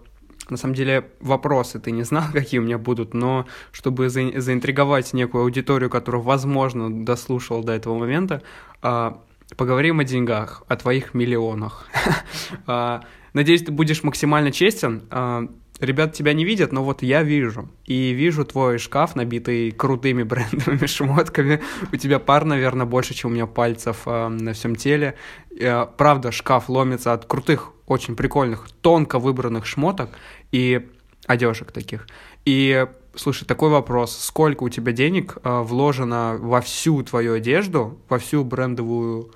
на 0.51 0.57
самом 0.57 0.75
деле 0.75 1.11
вопросы 1.21 1.79
ты 1.79 1.91
не 1.91 2.03
знал, 2.03 2.25
какие 2.33 2.61
у 2.61 2.63
меня 2.63 2.79
будут, 2.79 3.15
но 3.15 3.47
чтобы 3.73 4.09
за, 4.09 4.41
заинтриговать 4.41 5.13
некую 5.13 5.43
аудиторию, 5.43 5.91
которая, 5.91 6.23
возможно, 6.23 7.05
дослушала 7.05 7.63
до 7.63 7.73
этого 7.73 7.99
момента, 7.99 8.43
э, 8.83 9.13
поговорим 9.57 10.01
о 10.01 10.05
деньгах, 10.05 10.63
о 10.69 10.77
твоих 10.77 11.15
миллионах. 11.15 11.87
Э, 12.67 13.01
надеюсь, 13.33 13.63
ты 13.63 13.73
будешь 13.73 14.03
максимально 14.03 14.53
честен. 14.53 15.03
Ребят 15.81 16.13
тебя 16.13 16.33
не 16.33 16.45
видят, 16.45 16.73
но 16.73 16.85
вот 16.85 17.03
я 17.03 17.23
вижу. 17.23 17.69
И 17.87 18.13
вижу 18.13 18.45
твой 18.45 18.79
шкаф, 18.79 19.17
набитый 19.17 19.71
крутыми 19.71 20.23
брендовыми 20.25 20.87
шмотками. 20.87 21.61
У 21.93 21.97
тебя 21.97 22.19
пар, 22.19 22.45
наверное, 22.45 22.87
больше, 22.87 23.15
чем 23.15 23.31
у 23.31 23.35
меня 23.35 23.47
пальцев 23.47 24.03
э, 24.07 24.29
на 24.29 24.53
всем 24.53 24.77
теле. 24.77 25.15
Э, 25.59 25.87
правда, 25.97 26.33
шкаф 26.33 26.69
ломится 26.69 27.13
от 27.13 27.25
крутых, 27.25 27.73
очень 27.87 28.17
прикольных, 28.17 28.69
тонко 28.81 29.19
выбранных 29.19 29.67
шмоток 29.67 30.11
и 30.53 30.87
одежек 31.27 31.73
таких. 31.73 32.07
И 32.45 32.87
Слушай, 33.15 33.45
такой 33.45 33.71
вопрос. 33.71 34.17
Сколько 34.17 34.63
у 34.63 34.69
тебя 34.69 34.93
денег 34.93 35.37
э, 35.43 35.63
вложено 35.63 36.37
во 36.41 36.61
всю 36.61 37.03
твою 37.03 37.35
одежду, 37.35 37.99
во 38.09 38.19
всю 38.19 38.45
брендовую 38.45 39.33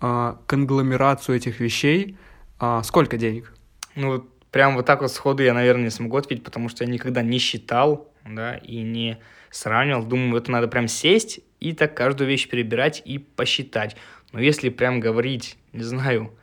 э, 0.00 0.34
конгломерацию 0.46 1.36
этих 1.36 1.60
вещей? 1.60 2.16
Э, 2.60 2.80
сколько 2.82 3.16
денег? 3.16 3.54
Ну, 3.94 4.26
прям 4.52 4.76
вот 4.76 4.86
так 4.86 5.02
вот 5.02 5.10
сходу 5.10 5.42
я, 5.42 5.52
наверное, 5.52 5.84
не 5.84 5.90
смогу 5.90 6.16
ответить, 6.16 6.44
потому 6.44 6.68
что 6.68 6.84
я 6.84 6.90
никогда 6.90 7.22
не 7.22 7.38
считал, 7.38 8.12
да, 8.24 8.54
и 8.54 8.82
не 8.82 9.18
сравнивал. 9.50 10.04
Думаю, 10.04 10.40
это 10.40 10.52
надо 10.52 10.68
прям 10.68 10.86
сесть 10.86 11.40
и 11.58 11.72
так 11.72 11.96
каждую 11.96 12.28
вещь 12.28 12.48
перебирать 12.48 13.02
и 13.04 13.18
посчитать. 13.18 13.96
Но 14.30 14.40
если 14.40 14.68
прям 14.68 15.00
говорить, 15.00 15.58
не 15.72 15.82
знаю, 15.82 16.38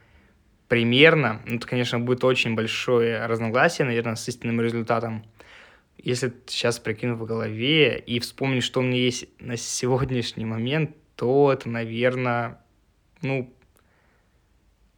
примерно, 0.68 1.42
ну, 1.46 1.56
это, 1.56 1.66
конечно, 1.66 1.98
будет 2.00 2.26
очень 2.26 2.56
большое 2.56 3.26
разногласие, 3.26 3.86
наверное, 3.86 4.16
с 4.16 4.28
истинным 4.28 4.60
результатом– 4.60 5.24
если 6.02 6.34
сейчас 6.48 6.80
прикину 6.80 7.16
в 7.16 7.26
голове 7.26 8.00
и 8.00 8.20
вспомнить, 8.20 8.64
что 8.64 8.80
у 8.80 8.84
меня 8.84 8.98
есть 8.98 9.28
на 9.40 9.58
сегодняшний 9.58 10.46
момент, 10.46 10.96
то 11.16 11.52
это, 11.52 11.70
наверное, 11.70 12.62
ну, 13.22 13.54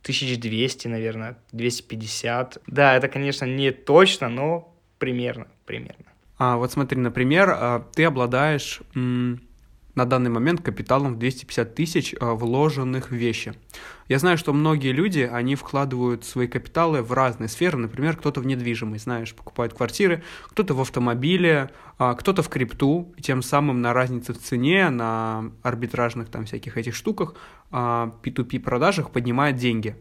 1200, 0.01 0.87
наверное, 0.87 1.37
250. 1.51 2.59
Да, 2.67 2.95
это, 2.95 3.07
конечно, 3.07 3.45
не 3.45 3.71
точно, 3.71 4.29
но 4.29 4.75
примерно, 4.97 5.47
примерно. 5.65 6.05
А 6.37 6.57
вот 6.57 6.71
смотри, 6.71 6.99
например, 6.99 7.49
а, 7.49 7.87
ты 7.93 8.03
обладаешь 8.05 8.81
на 9.95 10.05
данный 10.05 10.29
момент 10.29 10.61
капиталом 10.61 11.15
в 11.15 11.19
250 11.19 11.75
тысяч 11.75 12.15
а, 12.19 12.33
вложенных 12.33 13.11
в 13.11 13.15
вещи. 13.15 13.53
Я 14.07 14.19
знаю, 14.19 14.37
что 14.37 14.53
многие 14.53 14.91
люди, 14.91 15.29
они 15.31 15.55
вкладывают 15.55 16.25
свои 16.25 16.47
капиталы 16.47 17.01
в 17.01 17.11
разные 17.13 17.47
сферы, 17.47 17.77
например, 17.77 18.17
кто-то 18.17 18.41
в 18.41 18.45
недвижимость, 18.45 19.05
знаешь, 19.05 19.33
покупает 19.33 19.73
квартиры, 19.73 20.23
кто-то 20.49 20.73
в 20.73 20.81
автомобиле, 20.81 21.71
а, 21.97 22.15
кто-то 22.15 22.43
в 22.43 22.49
крипту, 22.49 23.13
и 23.17 23.21
тем 23.21 23.41
самым 23.41 23.81
на 23.81 23.93
разнице 23.93 24.33
в 24.33 24.39
цене, 24.39 24.89
на 24.89 25.51
арбитражных 25.61 26.29
там 26.29 26.45
всяких 26.45 26.77
этих 26.77 26.95
штуках, 26.95 27.35
P2P 27.71 28.59
продажах 28.59 29.11
поднимает 29.11 29.55
деньги. 29.55 29.95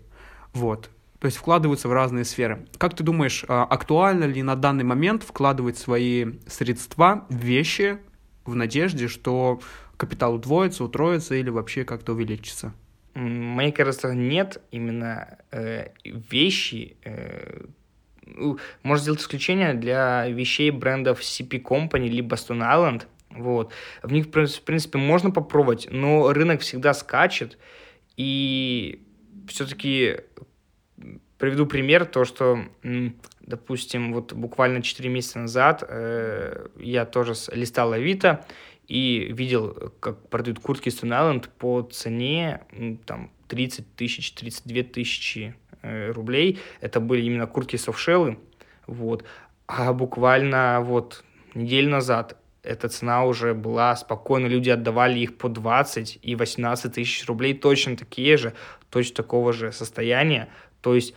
Вот. 0.52 0.90
То 1.20 1.26
есть 1.26 1.36
вкладываются 1.36 1.86
в 1.86 1.92
разные 1.92 2.24
сферы. 2.24 2.66
Как 2.78 2.96
ты 2.96 3.04
думаешь, 3.04 3.44
а, 3.46 3.64
актуально 3.64 4.24
ли 4.24 4.42
на 4.42 4.56
данный 4.56 4.84
момент 4.84 5.22
вкладывать 5.22 5.76
свои 5.76 6.38
средства 6.46 7.26
в 7.28 7.34
вещи 7.34 7.98
в 8.44 8.54
надежде, 8.54 9.08
что 9.08 9.60
капитал 9.96 10.34
удвоится, 10.34 10.84
утроится 10.84 11.34
или 11.34 11.50
вообще 11.50 11.84
как-то 11.84 12.12
увеличится? 12.12 12.72
Мне 13.14 13.72
кажется, 13.72 14.14
нет. 14.14 14.62
Именно 14.70 15.38
э, 15.50 15.88
вещи... 16.04 16.96
Э, 17.04 17.64
можно 18.84 19.02
сделать 19.02 19.20
исключение 19.20 19.74
для 19.74 20.28
вещей 20.28 20.70
брендов 20.70 21.20
CP 21.20 21.62
Company 21.62 22.06
либо 22.06 22.36
Stone 22.36 22.60
Island. 22.60 23.06
Вот. 23.30 23.72
В 24.02 24.12
них, 24.12 24.26
в 24.26 24.62
принципе, 24.62 24.98
можно 24.98 25.30
попробовать, 25.30 25.88
но 25.90 26.32
рынок 26.32 26.60
всегда 26.60 26.94
скачет, 26.94 27.58
и 28.16 29.02
все-таки 29.48 30.20
приведу 31.40 31.66
пример, 31.66 32.04
то, 32.04 32.24
что, 32.24 32.60
допустим, 33.40 34.12
вот 34.12 34.34
буквально 34.34 34.82
4 34.82 35.08
месяца 35.08 35.40
назад 35.40 35.82
э, 35.88 36.68
я 36.78 37.06
тоже 37.06 37.32
листал 37.52 37.92
Авито, 37.92 38.44
и 38.86 39.32
видел, 39.32 39.92
как 40.00 40.28
продают 40.28 40.58
куртки 40.58 40.88
Stone 40.88 41.10
Island 41.10 41.48
по 41.58 41.82
цене 41.82 42.60
там 43.06 43.30
30 43.48 43.94
тысяч, 43.94 44.32
32 44.32 44.82
тысячи 44.82 45.54
э, 45.82 46.10
рублей. 46.10 46.58
Это 46.80 46.98
были 46.98 47.22
именно 47.22 47.46
куртки 47.46 47.76
софшеллы. 47.76 48.38
Вот. 48.88 49.24
А 49.66 49.92
буквально 49.92 50.80
вот 50.80 51.24
неделю 51.54 51.88
назад 51.90 52.36
эта 52.64 52.88
цена 52.88 53.24
уже 53.24 53.54
была 53.54 53.94
спокойно, 53.94 54.46
люди 54.46 54.70
отдавали 54.70 55.20
их 55.20 55.38
по 55.38 55.48
20 55.48 56.18
и 56.20 56.34
18 56.34 56.92
тысяч 56.92 57.26
рублей, 57.26 57.54
точно 57.54 57.96
такие 57.96 58.36
же, 58.36 58.54
точно 58.90 59.14
такого 59.14 59.52
же 59.52 59.70
состояния. 59.70 60.48
То 60.80 60.96
есть 60.96 61.14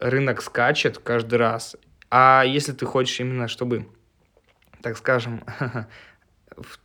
рынок 0.00 0.42
скачет 0.42 0.98
каждый 0.98 1.38
раз. 1.38 1.76
А 2.10 2.42
если 2.44 2.72
ты 2.72 2.86
хочешь 2.86 3.20
именно, 3.20 3.46
чтобы, 3.46 3.86
так 4.82 4.96
скажем, 4.96 5.44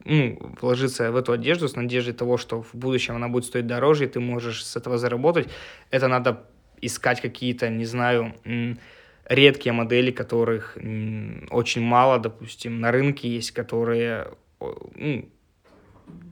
ну, 0.04 0.54
вложиться 0.62 1.12
в 1.12 1.16
эту 1.16 1.32
одежду 1.32 1.68
с 1.68 1.76
надеждой 1.76 2.14
того, 2.14 2.38
что 2.38 2.62
в 2.62 2.74
будущем 2.74 3.16
она 3.16 3.28
будет 3.28 3.46
стоить 3.46 3.68
дороже, 3.68 4.06
и 4.06 4.08
ты 4.08 4.20
можешь 4.20 4.64
с 4.64 4.76
этого 4.76 4.98
заработать, 4.98 5.50
это 5.90 6.08
надо 6.08 6.44
искать 6.82 7.22
какие-то, 7.22 7.70
не 7.70 7.86
знаю, 7.86 8.36
редкие 9.26 9.74
модели, 9.74 10.12
которых 10.12 10.78
очень 11.50 11.82
мало, 11.82 12.20
допустим, 12.20 12.80
на 12.80 12.92
рынке 12.92 13.30
есть, 13.30 13.52
которые, 13.52 14.34
ну, 14.60 15.30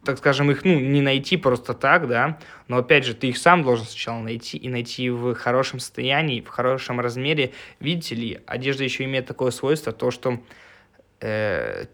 так 0.03 0.17
скажем, 0.17 0.51
их, 0.51 0.65
ну, 0.65 0.79
не 0.79 1.01
найти 1.01 1.37
просто 1.37 1.73
так, 1.73 2.07
да, 2.07 2.37
но, 2.67 2.77
опять 2.77 3.05
же, 3.05 3.13
ты 3.13 3.27
их 3.27 3.37
сам 3.37 3.63
должен 3.63 3.85
сначала 3.85 4.19
найти, 4.19 4.57
и 4.57 4.67
найти 4.67 5.09
в 5.09 5.33
хорошем 5.35 5.79
состоянии, 5.79 6.41
в 6.41 6.49
хорошем 6.49 6.99
размере. 6.99 7.53
Видите 7.79 8.15
ли, 8.15 8.39
одежда 8.45 8.83
еще 8.83 9.05
имеет 9.05 9.25
такое 9.25 9.51
свойство, 9.51 9.93
то, 9.93 10.11
что 10.11 10.39
э, 11.21 11.85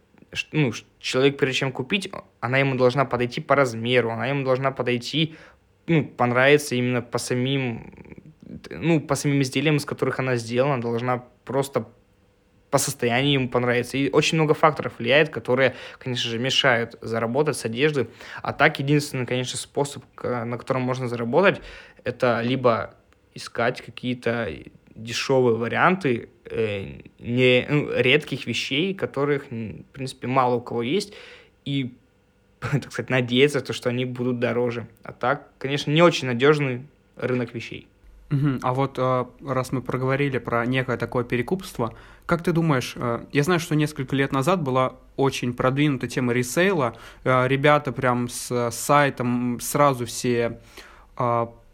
ну, 0.52 0.72
человек, 1.00 1.38
прежде 1.38 1.60
чем 1.60 1.72
купить, 1.72 2.12
она 2.39 2.58
ему 2.58 2.76
должна 2.76 3.06
подойти 3.06 3.42
по 3.42 3.56
размеру, 3.56 4.12
она 4.12 4.28
ему 4.28 4.44
должна 4.44 4.72
подойти, 4.72 5.36
ну, 5.88 6.06
понравиться 6.06 6.76
именно 6.76 7.02
по 7.02 7.18
самим, 7.18 7.94
ну, 8.70 9.00
по 9.02 9.15
самим 9.15 9.42
изделиям, 9.42 9.78
из 9.78 9.86
которых 9.86 10.20
она 10.20 10.36
сделана, 10.36 10.82
должна 10.82 11.26
просто 11.46 11.88
по 12.69 12.77
состоянию 12.77 13.34
ему 13.34 13.49
понравиться. 13.49 13.97
И 13.97 14.10
очень 14.12 14.38
много 14.38 14.53
факторов 14.53 14.93
влияет, 14.99 15.29
которые, 15.29 15.75
конечно 15.97 16.29
же, 16.29 16.39
мешают 16.39 16.95
заработать 17.01 17.58
с 17.58 17.65
одежды. 17.65 18.10
А 18.41 18.53
так, 18.53 18.79
единственный, 18.79 19.25
конечно, 19.25 19.58
способ, 19.58 20.03
на 20.21 20.58
котором 20.58 20.82
можно 20.84 21.08
заработать, 21.08 21.62
это 22.03 22.41
либо 22.41 22.93
искать 23.34 23.82
какие-то 23.82 24.49
дешевые 24.95 25.55
варианты 25.55 26.29
э, 26.45 27.01
не, 27.19 27.65
ну, 27.69 27.89
редких 27.95 28.45
вещей, 28.45 28.93
которых, 28.93 29.49
в 29.49 29.84
принципе, 29.93 30.27
мало 30.27 30.55
у 30.55 30.62
кого 30.62 30.84
есть, 30.84 31.13
и, 31.65 31.93
так 32.60 32.91
сказать, 32.91 33.10
надеяться, 33.10 33.62
то, 33.62 33.73
что 33.73 33.89
они 33.89 34.05
будут 34.05 34.39
дороже. 34.39 34.88
А 35.03 35.13
так, 35.13 35.47
конечно, 35.58 35.91
не 35.91 36.01
очень 36.01 36.27
надежный 36.27 36.86
рынок 37.15 37.53
вещей. 37.53 37.88
Угу. 38.32 38.60
А 38.62 38.74
вот 38.74 38.96
э, 38.98 39.26
раз 39.46 39.72
мы 39.72 39.82
проговорили 39.82 40.38
про 40.38 40.65
некое 40.65 40.98
такое 40.98 41.24
перекупство, 41.24 41.96
как 42.28 42.44
ты 42.44 42.52
думаешь, 42.52 42.94
э, 42.96 43.26
я 43.32 43.44
знаю, 43.44 43.60
что 43.60 43.76
несколько 43.76 44.15
лет 44.15 44.32
назад 44.32 44.62
была 44.62 44.94
очень 45.15 45.54
продвинута 45.54 46.08
тема 46.08 46.34
ресейла, 46.34 46.96
э, 47.24 47.48
ребята 47.48 47.92
прям 47.92 48.30
с 48.30 48.70
сайтом 48.72 49.60
сразу 49.60 50.06
все 50.06 50.60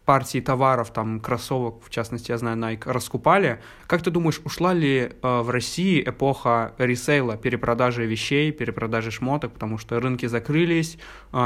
партии 0.05 0.39
товаров, 0.39 0.91
там, 0.91 1.19
кроссовок, 1.19 1.83
в 1.83 1.91
частности, 1.91 2.31
я 2.31 2.37
знаю, 2.39 2.57
Nike, 2.57 2.91
раскупали. 2.91 3.59
Как 3.85 4.01
ты 4.01 4.09
думаешь, 4.09 4.41
ушла 4.43 4.73
ли 4.73 5.11
в 5.21 5.49
России 5.49 6.01
эпоха 6.03 6.73
ресейла, 6.79 7.37
перепродажи 7.37 8.05
вещей, 8.07 8.51
перепродажи 8.51 9.11
шмоток, 9.11 9.53
потому 9.53 9.77
что 9.77 9.99
рынки 9.99 10.25
закрылись, 10.25 10.97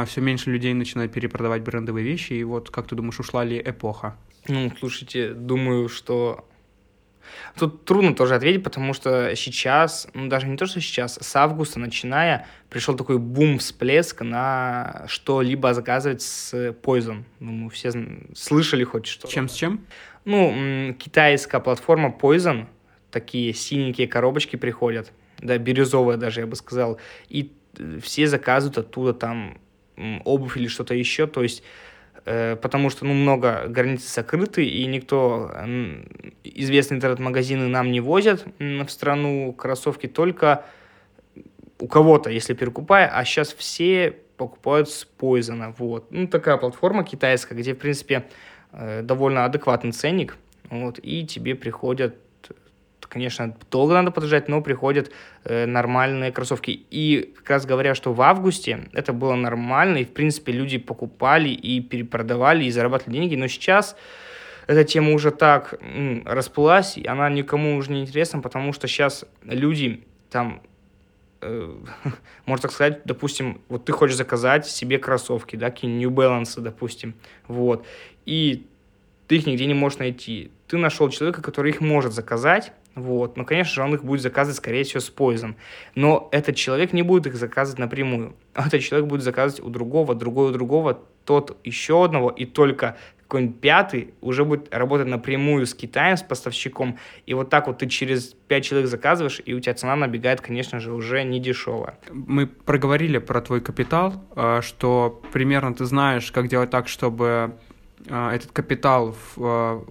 все 0.06 0.22
меньше 0.22 0.50
людей 0.50 0.74
начинают 0.74 1.12
перепродавать 1.12 1.62
брендовые 1.62 2.06
вещи, 2.06 2.34
и 2.34 2.44
вот 2.46 2.70
как 2.70 2.88
ты 2.88 2.96
думаешь, 2.96 3.20
ушла 3.20 3.44
ли 3.44 3.62
эпоха? 3.66 4.16
Ну, 4.50 4.72
слушайте, 4.80 5.34
думаю, 5.34 5.90
что 5.90 6.46
Тут 7.58 7.86
трудно 7.86 8.16
тоже 8.16 8.34
ответить, 8.36 8.64
потому 8.64 8.94
что 8.94 9.36
сейчас, 9.36 10.08
ну 10.16 10.28
даже 10.28 10.48
не 10.48 10.58
то, 10.58 10.66
что 10.66 10.82
сейчас, 10.82 11.20
с 11.22 11.36
августа 11.36 11.80
начиная, 11.80 12.48
пришел 12.70 12.96
такой 12.96 13.20
бум, 13.20 13.60
всплеск 13.60 14.22
на 14.22 15.06
что-либо 15.08 15.74
заказывать 15.76 16.24
с 16.24 16.54
Poison. 16.82 17.24
Ну, 17.40 17.52
мы 17.52 17.70
все 17.70 17.92
слышали 18.34 18.84
хоть 18.84 19.06
что. 19.06 19.28
Чем 19.28 19.48
с 19.48 19.54
чем? 19.54 19.86
Ну, 20.26 20.96
китайская 20.98 21.60
платформа 21.60 22.16
Poison, 22.20 22.66
такие 23.12 23.54
синенькие 23.54 24.08
коробочки 24.08 24.56
приходят, 24.56 25.12
да, 25.40 25.58
бирюзовые 25.60 26.18
даже, 26.18 26.42
я 26.42 26.48
бы 26.48 26.56
сказал, 26.56 27.00
и 27.28 27.52
все 28.02 28.26
заказывают 28.26 28.80
оттуда 28.80 29.14
там 29.14 29.60
обувь 30.24 30.58
или 30.58 30.68
что-то 30.68 30.96
еще, 30.96 31.28
то 31.28 31.44
есть 31.44 31.62
Э, 31.62 31.89
потому 32.26 32.90
что 32.90 33.06
ну, 33.06 33.14
много 33.14 33.66
границ 33.68 34.14
закрыты, 34.14 34.66
и 34.66 34.86
никто, 34.86 35.52
известные 36.44 36.98
интернет-магазины 36.98 37.68
нам 37.68 37.92
не 37.92 38.02
возят 38.02 38.46
в 38.60 38.88
страну 38.90 39.54
кроссовки 39.54 40.08
только 40.08 40.66
у 41.80 41.88
кого-то, 41.88 42.30
если 42.30 42.54
перекупая, 42.54 43.08
а 43.08 43.24
сейчас 43.24 43.54
все 43.54 44.16
покупают 44.38 44.90
с 44.90 45.08
Poison. 45.20 45.74
Вот. 45.78 46.12
Ну, 46.12 46.28
такая 46.28 46.58
платформа 46.58 47.04
китайская, 47.04 47.56
где, 47.56 47.74
в 47.74 47.78
принципе, 47.78 48.26
э, 48.72 49.02
довольно 49.02 49.46
адекватный 49.46 49.92
ценник, 49.92 50.38
вот, 50.70 51.00
и 51.02 51.26
тебе 51.26 51.56
приходят 51.56 52.16
конечно, 53.10 53.56
долго 53.72 53.94
надо 53.96 54.12
подождать, 54.12 54.48
но 54.48 54.62
приходят 54.62 55.12
э, 55.44 55.66
нормальные 55.66 56.32
кроссовки. 56.32 56.86
И 56.90 57.34
как 57.38 57.50
раз 57.50 57.66
говоря, 57.66 57.96
что 57.96 58.14
в 58.14 58.22
августе 58.22 58.88
это 58.94 59.12
было 59.12 59.36
нормально, 59.36 59.98
и, 59.98 60.06
в 60.06 60.14
принципе, 60.14 60.52
люди 60.52 60.78
покупали 60.78 61.50
и 61.50 61.82
перепродавали, 61.82 62.64
и 62.64 62.72
зарабатывали 62.72 63.18
деньги, 63.18 63.36
но 63.36 63.48
сейчас 63.48 63.96
эта 64.68 64.84
тема 64.84 65.14
уже 65.14 65.32
так 65.32 65.74
м, 65.82 66.22
расплылась, 66.26 66.98
и 66.98 67.06
она 67.08 67.30
никому 67.30 67.76
уже 67.76 67.92
не 67.92 68.02
интересна, 68.02 68.40
потому 68.40 68.72
что 68.72 68.88
сейчас 68.88 69.26
люди 69.44 70.04
там 70.30 70.62
э, 71.42 71.74
можно 72.46 72.62
так 72.62 72.72
сказать, 72.72 73.02
допустим, 73.06 73.62
вот 73.68 73.86
ты 73.86 73.92
хочешь 73.92 74.16
заказать 74.16 74.68
себе 74.68 75.00
кроссовки, 75.00 75.56
да, 75.56 75.72
какие 75.72 75.92
New 75.92 76.12
Balance, 76.12 76.62
допустим, 76.62 77.16
вот, 77.48 77.86
и 78.28 78.68
ты 79.30 79.38
их 79.38 79.46
нигде 79.46 79.68
не 79.68 79.76
можешь 79.76 80.00
найти. 80.00 80.52
Ты 80.68 80.78
нашел 80.78 81.08
человека, 81.10 81.44
который 81.44 81.72
их 81.72 81.82
может 81.82 82.14
заказать, 82.14 82.74
вот, 82.96 83.38
но, 83.38 83.46
конечно 83.46 83.74
же, 83.74 83.84
он 83.84 83.96
их 83.96 84.04
будет 84.04 84.22
заказывать, 84.22 84.58
скорее 84.58 84.84
всего, 84.84 85.00
с 85.00 85.10
поездом. 85.10 85.56
Но 85.96 86.28
этот 86.32 86.56
человек 86.56 86.94
не 86.94 87.04
будет 87.04 87.28
их 87.28 87.36
заказывать 87.36 87.80
напрямую. 87.80 88.36
Этот 88.56 88.82
человек 88.82 89.08
будет 89.08 89.22
заказывать 89.22 89.64
у 89.64 89.70
другого, 89.70 90.16
другой 90.16 90.50
у 90.50 90.54
другого, 90.54 91.00
тот 91.24 91.58
еще 91.64 92.04
одного, 92.06 92.30
и 92.30 92.46
только 92.46 92.98
какой-нибудь 93.30 93.62
пятый 93.62 94.14
уже 94.22 94.44
будет 94.44 94.74
работать 94.74 95.08
напрямую 95.08 95.68
с 95.68 95.76
Китаем, 95.76 96.18
с 96.18 96.24
поставщиком, 96.24 96.98
и 97.28 97.36
вот 97.36 97.52
так 97.52 97.68
вот 97.68 97.78
ты 97.78 97.88
через 97.88 98.34
пять 98.48 98.66
человек 98.66 98.90
заказываешь, 98.90 99.40
и 99.46 99.54
у 99.54 99.60
тебя 99.60 99.76
цена 99.76 99.96
набегает, 99.96 100.42
конечно 100.42 100.80
же, 100.80 100.92
уже 100.92 101.24
не 101.24 101.40
дешевая. 101.40 102.00
Мы 102.12 102.48
проговорили 102.48 103.20
про 103.20 103.40
твой 103.42 103.62
капитал, 103.62 104.24
э, 104.36 104.62
что 104.64 105.22
примерно 105.32 105.76
ты 105.76 105.86
знаешь, 105.86 106.32
как 106.32 106.48
делать 106.48 106.72
так, 106.72 106.88
чтобы 106.88 107.54
э, 108.08 108.30
этот 108.34 108.52
капитал, 108.52 109.16
э, 109.38 109.82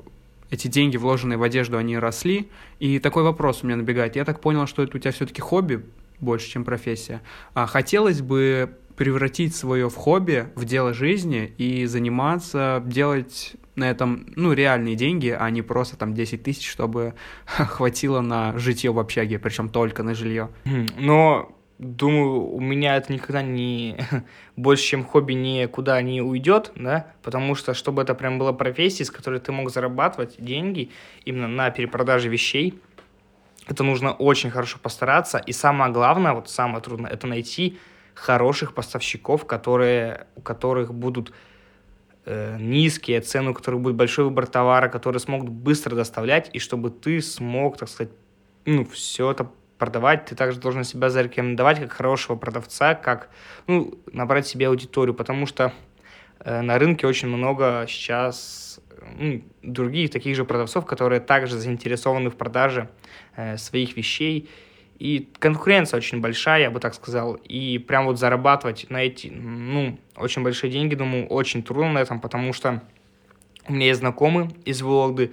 эти 0.51 0.69
деньги, 0.69 0.97
вложенные 0.97 1.37
в 1.37 1.43
одежду, 1.43 1.79
они 1.79 1.99
росли. 1.99 2.49
И 2.79 2.99
такой 2.99 3.23
вопрос 3.23 3.63
у 3.63 3.67
меня 3.67 3.77
набегает. 3.77 4.17
Я 4.17 4.25
так 4.25 4.41
понял, 4.41 4.67
что 4.67 4.83
это 4.83 4.97
у 4.97 5.01
тебя 5.01 5.13
все-таки 5.13 5.41
хобби 5.41 5.85
больше, 6.21 6.49
чем 6.51 6.65
профессия. 6.65 7.23
А 7.55 7.67
хотелось 7.67 8.23
бы 8.23 8.77
превратить 8.97 9.55
свое 9.55 9.89
в 9.89 9.95
хобби, 9.95 10.49
в 10.57 10.65
дело 10.65 10.93
жизни 10.93 11.55
и 11.57 11.87
заниматься, 11.87 12.83
делать 12.85 13.55
на 13.77 13.89
этом, 13.89 14.27
ну, 14.35 14.53
реальные 14.53 14.97
деньги, 14.97 15.29
а 15.29 15.49
не 15.51 15.63
просто 15.63 15.97
там 15.97 16.15
10 16.15 16.43
тысяч, 16.43 16.69
чтобы 16.69 17.15
хватило 17.47 18.21
на 18.21 18.59
житье 18.59 18.91
в 18.91 18.99
общаге, 18.99 19.39
причем 19.39 19.69
только 19.69 20.03
на 20.03 20.15
жилье. 20.15 20.51
Но 20.99 21.58
думаю, 21.79 22.45
у 22.53 22.61
меня 22.61 22.97
это 22.97 23.13
никогда 23.13 23.43
не 23.43 23.97
больше, 24.57 24.85
чем 24.85 25.05
хобби, 25.05 25.33
никуда 25.33 26.01
не 26.03 26.21
уйдет, 26.21 26.73
да, 26.75 27.13
потому 27.23 27.55
что, 27.55 27.75
чтобы 27.75 28.03
это 28.03 28.15
прям 28.15 28.39
была 28.39 28.53
профессия, 28.53 29.05
с 29.05 29.11
которой 29.11 29.41
ты 29.41 29.53
мог 29.53 29.71
зарабатывать 29.71 30.37
деньги 30.39 30.91
именно 31.25 31.49
на 31.49 31.71
перепродаже 31.71 32.29
вещей, 32.29 32.81
это 33.69 33.85
нужно 33.85 34.13
очень 34.13 34.51
хорошо 34.51 34.79
постараться, 34.83 35.39
и 35.39 35.53
самое 35.53 35.93
главное, 35.93 36.33
вот 36.33 36.49
самое 36.49 36.83
трудное, 36.83 37.11
это 37.11 37.27
найти 37.27 37.79
хороших 38.15 38.75
поставщиков, 38.75 39.47
которые, 39.47 40.27
у 40.35 40.41
которых 40.41 40.93
будут 40.93 41.33
э, 42.25 42.57
низкие 42.59 43.21
цены, 43.21 43.51
у 43.51 43.55
которых 43.55 43.81
будет 43.81 43.95
большой 43.95 44.25
выбор 44.25 44.47
товара, 44.47 44.89
которые 44.89 45.21
смогут 45.21 45.51
быстро 45.51 45.95
доставлять, 45.95 46.51
и 46.53 46.59
чтобы 46.59 46.91
ты 46.91 47.21
смог, 47.21 47.77
так 47.77 47.89
сказать, 47.89 48.13
ну, 48.65 48.85
все 48.85 49.31
это 49.31 49.49
продавать, 49.79 50.27
ты 50.27 50.35
также 50.35 50.59
должен 50.61 50.85
себя 50.85 51.09
зарекомендовать 51.09 51.81
как 51.81 51.93
хорошего 51.93 52.37
продавца, 52.37 52.95
как, 52.95 53.31
ну, 53.67 53.99
набрать 54.13 54.47
себе 54.47 54.69
аудиторию, 54.69 55.15
потому 55.15 55.47
что 55.47 55.73
э, 56.41 56.61
на 56.61 56.79
рынке 56.79 57.07
очень 57.07 57.29
много 57.29 57.87
сейчас 57.89 58.81
ну, 59.17 59.43
других 59.63 60.11
таких 60.11 60.37
же 60.37 60.45
продавцов, 60.45 60.85
которые 60.85 61.21
также 61.21 61.57
заинтересованы 61.57 62.31
в 62.31 62.37
продаже 62.37 62.89
э, 63.37 63.57
своих 63.57 63.97
вещей, 63.97 64.51
и 64.99 65.29
конкуренция 65.39 65.99
очень 65.99 66.21
большая, 66.21 66.63
я 66.63 66.71
бы 66.71 66.81
так 66.81 66.93
сказал. 66.93 67.35
И 67.35 67.79
прям 67.79 68.07
вот 68.07 68.19
зарабатывать 68.19 68.91
на 68.91 69.05
эти, 69.05 69.29
ну, 69.29 69.97
очень 70.17 70.43
большие 70.43 70.73
деньги, 70.73 70.97
думаю, 70.97 71.27
очень 71.29 71.63
трудно 71.63 71.93
на 71.93 71.99
этом, 72.01 72.21
потому 72.21 72.53
что 72.53 72.83
у 73.69 73.73
меня 73.73 73.87
есть 73.87 74.01
знакомый 74.01 74.49
из 74.65 74.83
Вологды, 74.83 75.33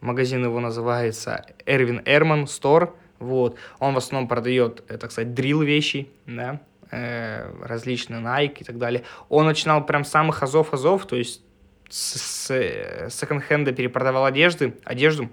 магазин 0.00 0.44
его 0.44 0.60
называется 0.60 1.46
Эрвин 1.64 2.02
Эрман 2.04 2.46
Стор, 2.46 2.94
вот. 3.18 3.56
Он 3.78 3.94
в 3.94 3.98
основном 3.98 4.28
продает, 4.28 4.84
э, 4.88 4.98
так 4.98 5.12
сказать, 5.12 5.34
дрил 5.34 5.62
вещи, 5.62 6.08
да, 6.26 6.60
э, 6.90 7.52
различные 7.62 8.20
Nike 8.20 8.58
и 8.60 8.64
так 8.64 8.78
далее. 8.78 9.02
Он 9.28 9.46
начинал 9.46 9.84
прям 9.84 10.04
с 10.04 10.10
самых 10.10 10.42
азов-азов, 10.42 11.06
то 11.06 11.16
есть 11.16 11.42
с, 11.88 12.18
с 12.18 12.50
э, 12.50 13.08
секонд-хенда 13.10 13.72
перепродавал 13.72 14.24
одежды, 14.24 14.74
одежду, 14.84 15.30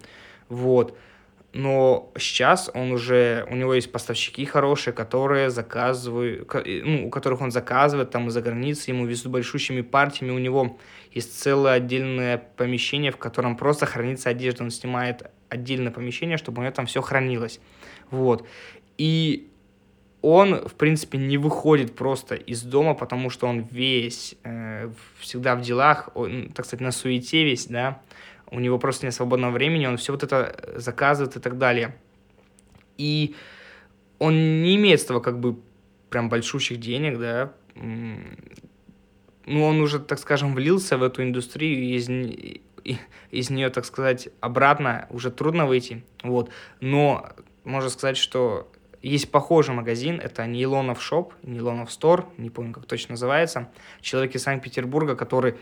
вот 0.50 0.98
но 1.54 2.12
сейчас 2.18 2.72
он 2.74 2.92
уже, 2.92 3.46
у 3.50 3.56
него 3.56 3.76
есть 3.76 3.92
поставщики 3.92 4.44
хорошие, 4.44 4.92
которые 4.92 5.52
заказывают, 5.52 6.52
ну, 6.66 7.08
у 7.08 7.10
которых 7.12 7.42
он 7.42 7.52
заказывает 7.52 8.10
там 8.10 8.28
из-за 8.28 8.42
границы, 8.42 8.90
ему 8.90 9.06
везут 9.06 9.32
большущими 9.32 9.82
партиями, 9.82 10.32
у 10.32 10.40
него 10.40 10.80
есть 11.12 11.40
целое 11.40 11.74
отдельное 11.74 12.40
помещение, 12.58 13.12
в 13.12 13.18
котором 13.18 13.56
просто 13.56 13.86
хранится 13.86 14.30
одежда, 14.30 14.64
он 14.64 14.72
снимает 14.72 15.30
отдельное 15.54 15.92
помещение, 15.92 16.38
чтобы 16.38 16.60
у 16.60 16.64
него 16.64 16.74
там 16.74 16.86
все 16.86 17.02
хранилось, 17.02 17.60
вот, 18.12 18.48
и 18.98 19.50
он, 20.24 20.56
в 20.68 20.76
принципе, 20.76 21.18
не 21.18 21.38
выходит 21.38 21.96
просто 21.96 22.36
из 22.36 22.64
дома, 22.64 22.94
потому 22.94 23.30
что 23.30 23.46
он 23.46 23.68
весь 23.70 24.36
э, 24.44 24.90
всегда 25.20 25.56
в 25.56 25.62
делах, 25.62 26.10
он, 26.16 26.50
так 26.54 26.66
сказать, 26.66 26.82
на 26.82 26.92
суете 26.92 27.44
весь, 27.44 27.68
да, 27.68 28.02
у 28.50 28.60
него 28.60 28.80
просто 28.80 29.06
нет 29.06 29.14
свободного 29.14 29.52
времени, 29.52 29.86
он 29.86 29.98
все 29.98 30.14
вот 30.14 30.24
это 30.24 30.76
заказывает 30.78 31.36
и 31.36 31.40
так 31.42 31.58
далее. 31.58 31.98
И 32.98 33.36
он 34.18 34.62
не 34.62 34.78
имеет 34.78 35.02
с 35.02 35.06
того 35.06 35.20
как 35.20 35.40
бы 35.40 35.60
прям 36.10 36.30
большущих 36.30 36.80
денег, 36.80 37.20
да, 37.20 37.52
ну, 39.46 39.66
он 39.66 39.82
уже, 39.82 40.00
так 40.00 40.20
скажем, 40.20 40.56
влился 40.56 40.98
в 40.98 41.04
эту 41.04 41.22
индустрию, 41.22 41.98
из, 41.98 42.08
из 43.32 43.50
нее, 43.50 43.70
так 43.70 43.86
сказать, 43.86 44.30
обратно 44.40 45.08
уже 45.10 45.32
трудно 45.32 45.66
выйти, 45.66 46.04
вот, 46.24 46.50
но 46.80 47.30
можно 47.64 47.90
сказать, 47.90 48.18
что 48.18 48.72
есть 49.02 49.32
похожий 49.32 49.76
магазин, 49.76 50.20
это 50.20 50.46
Нейлонов 50.48 51.02
Шоп, 51.02 51.34
Нейлонов 51.44 51.92
Стор, 51.92 52.30
не 52.38 52.50
помню, 52.50 52.74
как 52.74 52.86
точно 52.86 53.14
называется, 53.14 53.70
человек 54.02 54.36
из 54.36 54.44
Санкт-Петербурга, 54.44 55.16
который 55.16 55.56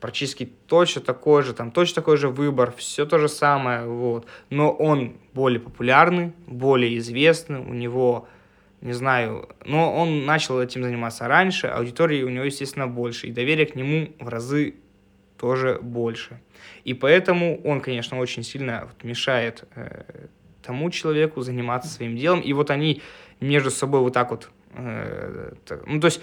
практически 0.00 0.44
точно 0.44 1.00
такой 1.00 1.42
же, 1.42 1.52
там 1.52 1.70
точно 1.72 1.96
такой 1.96 2.16
же 2.16 2.28
выбор, 2.28 2.72
все 2.76 3.06
то 3.06 3.18
же 3.18 3.28
самое, 3.28 3.86
вот. 3.86 4.26
Но 4.50 4.70
он 4.70 5.16
более 5.32 5.58
популярный, 5.58 6.32
более 6.46 6.96
известный, 6.98 7.58
у 7.58 7.72
него, 7.72 8.28
не 8.80 8.92
знаю, 8.92 9.48
но 9.64 9.92
он 9.92 10.24
начал 10.24 10.60
этим 10.60 10.84
заниматься 10.84 11.26
раньше, 11.26 11.66
аудитории 11.66 12.22
у 12.22 12.28
него, 12.28 12.44
естественно, 12.44 12.86
больше, 12.86 13.26
и 13.26 13.32
доверие 13.32 13.66
к 13.66 13.74
нему 13.74 14.12
в 14.20 14.28
разы 14.28 14.76
тоже 15.38 15.78
больше. 15.80 16.40
И 16.84 16.94
поэтому 16.94 17.60
он, 17.62 17.80
конечно, 17.80 18.18
очень 18.18 18.42
сильно 18.42 18.88
мешает 19.02 19.64
э, 19.74 20.26
тому 20.62 20.90
человеку 20.90 21.42
заниматься 21.42 21.88
своим 21.88 22.16
делом, 22.16 22.40
и 22.40 22.52
вот 22.52 22.70
они 22.70 23.02
между 23.40 23.70
собой 23.70 24.00
вот 24.00 24.12
так 24.12 24.30
вот, 24.30 24.50
э, 24.74 25.52
ну, 25.86 26.00
то 26.00 26.06
есть 26.06 26.20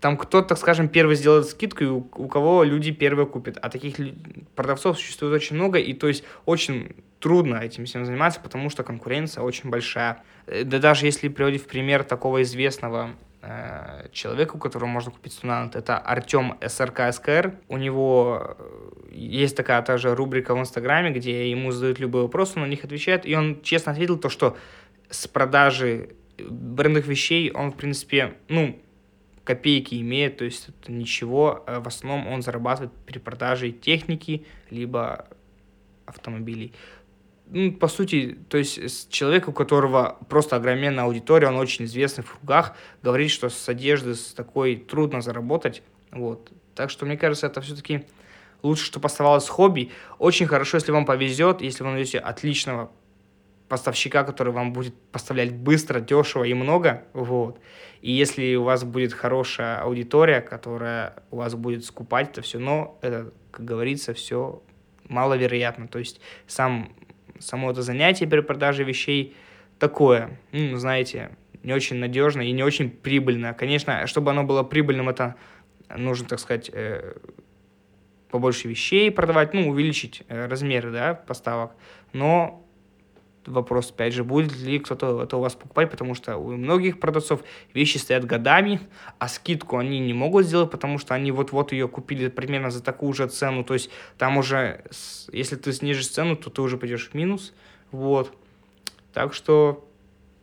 там 0.00 0.16
кто-то, 0.16 0.48
так 0.48 0.58
скажем, 0.58 0.88
первый 0.88 1.16
сделает 1.16 1.46
скидку, 1.46 1.84
и 1.84 1.86
у, 1.86 2.08
у 2.14 2.28
кого 2.28 2.62
люди 2.62 2.92
первые 2.92 3.26
купят. 3.26 3.58
А 3.60 3.68
таких 3.68 3.96
продавцов 4.54 4.98
существует 4.98 5.34
очень 5.34 5.56
много, 5.56 5.78
и 5.78 5.92
то 5.92 6.08
есть 6.08 6.24
очень 6.46 6.94
трудно 7.18 7.56
этим 7.56 7.84
всем 7.84 8.04
заниматься, 8.04 8.40
потому 8.40 8.70
что 8.70 8.84
конкуренция 8.84 9.42
очень 9.42 9.70
большая. 9.70 10.22
Э, 10.46 10.64
да 10.64 10.78
даже 10.78 11.06
если 11.06 11.28
приводить 11.28 11.62
в 11.62 11.66
пример 11.66 12.04
такого 12.04 12.42
известного 12.42 13.10
э, 13.42 14.08
человека, 14.12 14.56
у 14.56 14.58
которого 14.58 14.88
можно 14.88 15.10
купить 15.10 15.32
стунант, 15.32 15.76
это 15.76 15.98
Артем 15.98 16.58
СРК 16.66 17.12
СКР. 17.12 17.58
У 17.68 17.76
него 17.76 18.56
э, 18.58 19.10
есть 19.12 19.56
такая 19.56 19.82
тоже 19.82 20.14
рубрика 20.14 20.54
в 20.54 20.58
Инстаграме, 20.58 21.10
где 21.10 21.50
ему 21.50 21.72
задают 21.72 21.98
любые 21.98 22.22
вопросы, 22.22 22.54
он 22.56 22.62
на 22.62 22.66
них 22.66 22.84
отвечает, 22.84 23.26
и 23.26 23.34
он 23.34 23.62
честно 23.62 23.92
ответил 23.92 24.18
то, 24.18 24.28
что 24.28 24.56
с 25.10 25.26
продажи 25.26 26.10
брендовых 26.38 27.06
вещей 27.06 27.50
он, 27.50 27.72
в 27.72 27.76
принципе, 27.76 28.34
ну, 28.48 28.80
копейки 29.44 30.00
имеет, 30.00 30.36
то 30.36 30.44
есть 30.44 30.68
это 30.68 30.92
ничего. 30.92 31.64
Э, 31.66 31.80
в 31.80 31.86
основном 31.86 32.26
он 32.28 32.42
зарабатывает 32.42 32.92
при 33.06 33.18
продаже 33.18 33.70
техники, 33.70 34.46
либо 34.70 35.26
автомобилей. 36.04 36.72
Ну, 37.50 37.72
по 37.72 37.88
сути, 37.88 38.38
то 38.48 38.58
есть 38.58 39.10
человек, 39.10 39.48
у 39.48 39.52
которого 39.52 40.18
просто 40.28 40.56
огроменная 40.56 41.04
аудитория, 41.04 41.48
он 41.48 41.56
очень 41.56 41.86
известный 41.86 42.22
в 42.22 42.32
кругах, 42.32 42.76
говорит, 43.02 43.30
что 43.30 43.48
с 43.48 43.68
одежды 43.68 44.14
с 44.14 44.34
такой 44.34 44.76
трудно 44.76 45.22
заработать. 45.22 45.82
Вот. 46.12 46.52
Так 46.74 46.90
что, 46.90 47.06
мне 47.06 47.16
кажется, 47.16 47.46
это 47.46 47.60
все-таки 47.62 48.04
лучше, 48.62 48.84
чтобы 48.84 49.06
оставалось 49.06 49.48
хобби. 49.48 49.90
Очень 50.18 50.46
хорошо, 50.46 50.76
если 50.76 50.92
вам 50.92 51.06
повезет, 51.06 51.62
если 51.62 51.84
вы 51.84 51.90
найдете 51.90 52.18
отличного 52.18 52.90
поставщика, 53.68 54.24
который 54.24 54.52
вам 54.52 54.72
будет 54.72 54.94
поставлять 55.12 55.54
быстро, 55.54 56.00
дешево 56.00 56.44
и 56.44 56.54
много, 56.54 57.04
вот. 57.12 57.60
И 58.00 58.12
если 58.12 58.54
у 58.56 58.62
вас 58.62 58.84
будет 58.84 59.12
хорошая 59.12 59.80
аудитория, 59.80 60.40
которая 60.40 61.14
у 61.30 61.36
вас 61.36 61.54
будет 61.54 61.84
скупать 61.84 62.30
это 62.30 62.42
все, 62.42 62.58
но 62.58 62.98
это, 63.00 63.32
как 63.50 63.64
говорится, 63.64 64.14
все 64.14 64.62
маловероятно. 65.08 65.88
То 65.88 65.98
есть 65.98 66.20
сам 66.46 66.92
само 67.40 67.70
это 67.70 67.82
занятие 67.82 68.26
при 68.26 68.40
продаже 68.40 68.84
вещей 68.84 69.36
такое, 69.78 70.38
ну, 70.52 70.76
знаете, 70.76 71.30
не 71.62 71.72
очень 71.72 71.96
надежно 71.96 72.42
и 72.42 72.52
не 72.52 72.62
очень 72.62 72.90
прибыльно. 72.90 73.54
Конечно, 73.54 74.06
чтобы 74.06 74.30
оно 74.30 74.44
было 74.44 74.62
прибыльным, 74.62 75.08
это 75.08 75.36
нужно, 75.96 76.28
так 76.28 76.38
сказать, 76.38 76.70
э, 76.72 77.14
побольше 78.30 78.68
вещей 78.68 79.10
продавать, 79.10 79.54
ну, 79.54 79.68
увеличить 79.68 80.22
э, 80.28 80.46
размеры, 80.46 80.90
да, 80.90 81.14
поставок. 81.14 81.72
Но 82.12 82.64
вопрос, 83.48 83.90
опять 83.90 84.14
же, 84.14 84.24
будет 84.24 84.56
ли 84.58 84.78
кто-то 84.78 85.22
это 85.22 85.36
у 85.36 85.40
вас 85.40 85.54
покупать, 85.54 85.90
потому 85.90 86.14
что 86.14 86.36
у 86.36 86.56
многих 86.56 87.00
продавцов 87.00 87.42
вещи 87.74 87.98
стоят 87.98 88.24
годами, 88.24 88.80
а 89.18 89.28
скидку 89.28 89.78
они 89.78 89.98
не 89.98 90.12
могут 90.12 90.46
сделать, 90.46 90.70
потому 90.70 90.98
что 90.98 91.14
они 91.14 91.32
вот-вот 91.32 91.72
ее 91.72 91.88
купили 91.88 92.28
примерно 92.28 92.70
за 92.70 92.82
такую 92.82 93.12
же 93.12 93.26
цену, 93.28 93.64
то 93.64 93.74
есть 93.74 93.90
там 94.16 94.36
уже, 94.36 94.84
если 95.32 95.56
ты 95.56 95.72
снижишь 95.72 96.08
цену, 96.08 96.36
то 96.36 96.50
ты 96.50 96.62
уже 96.62 96.76
пойдешь 96.76 97.08
в 97.08 97.14
минус, 97.14 97.54
вот. 97.90 98.32
Так 99.12 99.34
что, 99.34 99.88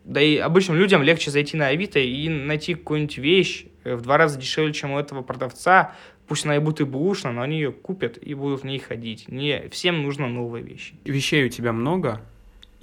да 0.04 0.22
и 0.22 0.38
обычным 0.38 0.78
людям 0.78 1.04
легче 1.04 1.32
зайти 1.32 1.56
на 1.56 1.68
Авито 1.68 2.00
и 2.00 2.28
найти 2.28 2.74
какую-нибудь 2.74 3.18
вещь 3.18 3.66
э, 3.84 3.96
в 3.96 4.02
два 4.02 4.18
раза 4.18 4.40
дешевле, 4.40 4.74
чем 4.74 4.92
у 4.92 5.00
этого 5.00 5.22
продавца, 5.22 5.96
Пусть 6.28 6.46
она 6.46 6.56
и 6.56 6.60
будет 6.60 6.82
и 6.82 6.86
бушна, 6.86 7.32
но 7.32 7.42
они 7.42 7.58
ее 7.58 7.72
купят 7.72 8.18
и 8.20 8.34
будут 8.34 8.62
в 8.62 8.64
ней 8.66 8.80
ходить. 8.80 9.28
Не 9.28 9.70
всем 9.70 10.02
нужно 10.02 10.28
новые 10.28 10.64
вещи. 10.64 10.96
Вещей 11.06 11.46
у 11.46 11.50
тебя 11.50 11.72
много, 11.72 12.22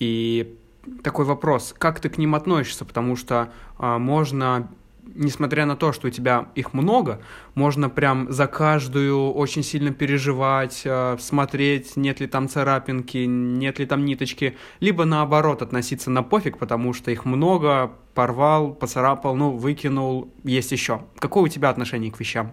и 0.03 0.59
такой 1.05 1.25
вопрос, 1.25 1.73
как 1.79 2.01
ты 2.01 2.09
к 2.09 2.19
ним 2.19 2.35
относишься, 2.35 2.85
потому 2.85 3.15
что 3.15 3.53
а, 3.79 3.99
можно 3.99 4.69
несмотря 5.15 5.67
на 5.67 5.77
то, 5.77 5.93
что 5.93 6.09
у 6.09 6.11
тебя 6.11 6.49
их 6.55 6.73
много, 6.73 7.21
можно 7.55 7.91
прям 7.91 8.33
за 8.33 8.47
каждую 8.47 9.33
очень 9.33 9.63
сильно 9.63 9.93
переживать, 9.93 10.83
а, 10.85 11.17
смотреть, 11.19 11.97
нет 11.97 12.19
ли 12.21 12.27
там 12.27 12.49
царапинки, 12.49 13.19
нет 13.19 13.79
ли 13.79 13.87
там 13.87 14.05
ниточки, 14.05 14.57
либо 14.81 15.05
наоборот 15.05 15.63
относиться 15.63 16.11
на 16.11 16.23
пофиг, 16.23 16.59
потому 16.59 16.95
что 16.95 17.11
их 17.11 17.25
много, 17.25 17.93
порвал, 18.15 18.75
поцарапал, 18.75 19.37
ну, 19.37 19.51
выкинул, 19.51 20.33
есть 20.43 20.73
еще. 20.73 21.03
Какое 21.19 21.45
у 21.45 21.49
тебя 21.49 21.71
отношение 21.71 22.11
к 22.11 22.19
вещам? 22.19 22.53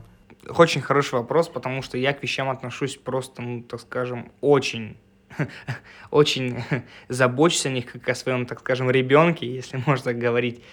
Очень 0.55 0.81
хороший 0.81 1.15
вопрос, 1.15 1.47
потому 1.47 1.81
что 1.81 1.97
я 1.97 2.13
к 2.13 2.21
вещам 2.21 2.49
отношусь 2.49 2.95
просто, 2.95 3.41
ну, 3.41 3.63
так 3.63 3.81
скажем, 3.81 4.31
очень 4.41 4.97
очень 6.11 6.63
забочусь 7.07 7.65
о 7.65 7.69
них, 7.69 7.91
как 7.91 8.07
о 8.09 8.15
своем, 8.15 8.45
так 8.45 8.59
скажем, 8.59 8.89
ребенке, 8.89 9.51
если 9.51 9.81
можно 9.85 10.05
так 10.05 10.19
говорить. 10.19 10.63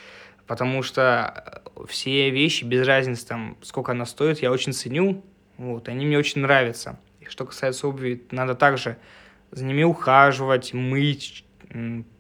Потому 0.47 0.83
что 0.83 1.63
все 1.89 2.31
вещи, 2.31 2.65
без 2.65 2.87
разницы, 2.87 3.27
там, 3.27 3.57
сколько 3.63 3.93
она 3.93 4.07
стоит, 4.07 4.41
я 4.41 4.53
очень 4.53 4.73
ценю. 4.73 5.25
Вот, 5.57 5.89
они 5.89 6.07
мне 6.07 6.19
очень 6.19 6.43
нравятся. 6.43 6.99
И 7.21 7.25
что 7.27 7.45
касается 7.45 7.89
обуви, 7.89 8.25
надо 8.31 8.55
также 8.55 8.99
за 9.51 9.65
ними 9.65 9.83
ухаживать, 9.83 10.73
мыть, 10.75 11.45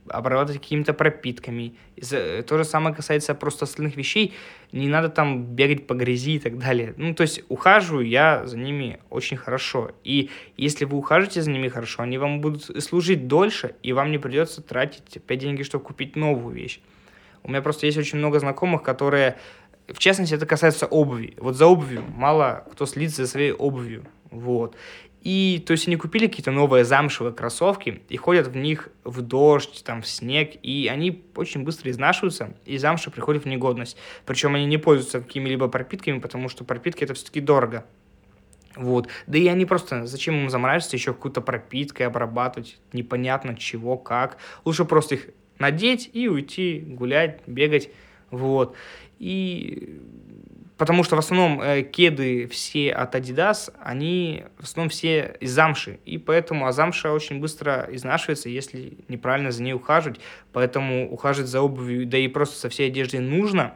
обрабатывать 0.09 0.61
какими-то 0.61 0.92
пропитками. 0.92 1.74
И 1.97 2.03
то 2.42 2.59
же 2.59 2.64
самое 2.64 2.94
касается 2.94 3.34
просто 3.34 3.64
остальных 3.64 3.97
вещей. 3.97 4.34
Не 4.72 4.88
надо 4.88 5.09
там 5.09 5.44
бегать 5.44 5.86
по 5.86 5.94
грязи 5.94 6.36
и 6.36 6.38
так 6.38 6.59
далее. 6.59 6.94
Ну, 6.97 7.14
то 7.14 7.22
есть 7.22 7.42
ухаживаю 7.49 8.07
я 8.07 8.47
за 8.47 8.59
ними 8.59 9.01
очень 9.11 9.36
хорошо. 9.36 9.92
И 10.05 10.30
если 10.57 10.84
вы 10.84 10.99
ухаживаете 10.99 11.42
за 11.42 11.51
ними 11.51 11.68
хорошо, 11.68 12.03
они 12.03 12.18
вам 12.18 12.40
будут 12.40 12.64
служить 12.82 13.26
дольше, 13.26 13.74
и 13.82 13.92
вам 13.92 14.11
не 14.11 14.18
придется 14.18 14.62
тратить 14.62 15.16
опять 15.16 15.38
деньги, 15.38 15.62
чтобы 15.62 15.84
купить 15.84 16.16
новую 16.16 16.55
вещь. 16.55 16.80
У 17.42 17.49
меня 17.49 17.62
просто 17.62 17.86
есть 17.86 17.99
очень 17.99 18.18
много 18.18 18.40
знакомых, 18.40 18.82
которые 18.82 19.36
в 19.88 19.99
частности, 19.99 20.34
это 20.34 20.47
касается 20.47 20.86
обуви. 20.86 21.34
Вот 21.38 21.55
за 21.55 21.66
обувью 21.66 22.03
мало 22.16 22.64
кто 22.72 22.86
следит 22.86 23.14
за 23.14 23.26
своей 23.26 23.53
обувью. 23.53 24.05
Вот. 24.30 24.74
И, 25.27 25.61
то 25.66 25.72
есть, 25.72 25.89
они 25.89 25.97
купили 25.97 26.29
какие-то 26.29 26.53
новые 26.53 26.85
замшевые 26.85 27.35
кроссовки 27.35 28.01
и 28.09 28.16
ходят 28.16 28.47
в 28.47 28.55
них 28.55 28.91
в 29.03 29.22
дождь, 29.22 29.83
там, 29.85 30.03
в 30.03 30.07
снег, 30.07 30.53
и 30.62 30.89
они 30.89 31.24
очень 31.35 31.64
быстро 31.64 31.91
изнашиваются, 31.91 32.55
и 32.64 32.79
замша 32.79 33.11
приходит 33.11 33.43
в 33.43 33.49
негодность. 33.49 33.97
Причем 34.24 34.55
они 34.55 34.66
не 34.66 34.79
пользуются 34.79 35.20
какими-либо 35.20 35.66
пропитками, 35.66 36.20
потому 36.20 36.49
что 36.49 36.62
пропитки 36.62 37.03
это 37.03 37.14
все-таки 37.14 37.41
дорого. 37.41 37.85
Вот. 38.77 39.09
Да 39.27 39.37
и 39.37 39.49
они 39.49 39.66
просто, 39.66 40.07
зачем 40.07 40.37
им 40.37 40.49
заморачиваться 40.49 40.97
еще 40.97 41.12
какой-то 41.12 41.41
пропиткой 41.41 42.07
обрабатывать, 42.07 42.79
непонятно 42.93 43.57
чего, 43.57 43.97
как. 43.97 44.39
Лучше 44.64 44.85
просто 44.85 45.16
их 45.16 45.31
надеть 45.59 46.09
и 46.12 46.29
уйти 46.29 46.79
гулять, 46.87 47.41
бегать. 47.49 47.91
Вот. 48.31 48.77
И 49.18 50.01
Потому 50.77 51.05
что 51.05 51.16
в 51.16 51.18
основном 51.18 51.61
э, 51.62 51.83
кеды 51.83 52.47
все 52.49 52.93
от 52.93 53.14
Adidas, 53.14 53.72
они 53.83 54.45
в 54.59 54.64
основном 54.64 54.91
все 54.91 55.37
из 55.41 55.53
замши. 55.53 56.01
И 56.05 56.18
поэтому, 56.18 56.66
а 56.66 56.72
замша 56.72 57.12
очень 57.12 57.41
быстро 57.41 57.89
изнашивается, 57.91 58.51
если 58.51 58.99
неправильно 59.09 59.51
за 59.53 59.62
ней 59.62 59.72
ухаживать. 59.72 60.20
Поэтому 60.53 61.11
ухаживать 61.11 61.49
за 61.49 61.62
обувью, 61.62 62.07
да 62.07 62.18
и 62.18 62.29
просто 62.29 62.59
со 62.59 62.68
всей 62.68 62.89
одеждой 62.89 63.20
нужно, 63.20 63.74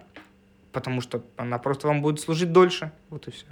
потому 0.73 1.01
что 1.01 1.23
она 1.37 1.59
просто 1.59 1.89
вам 1.89 2.03
будет 2.03 2.21
служить 2.21 2.53
дольше. 2.53 2.93
Вот 3.09 3.29
и 3.29 3.31
все. 3.31 3.47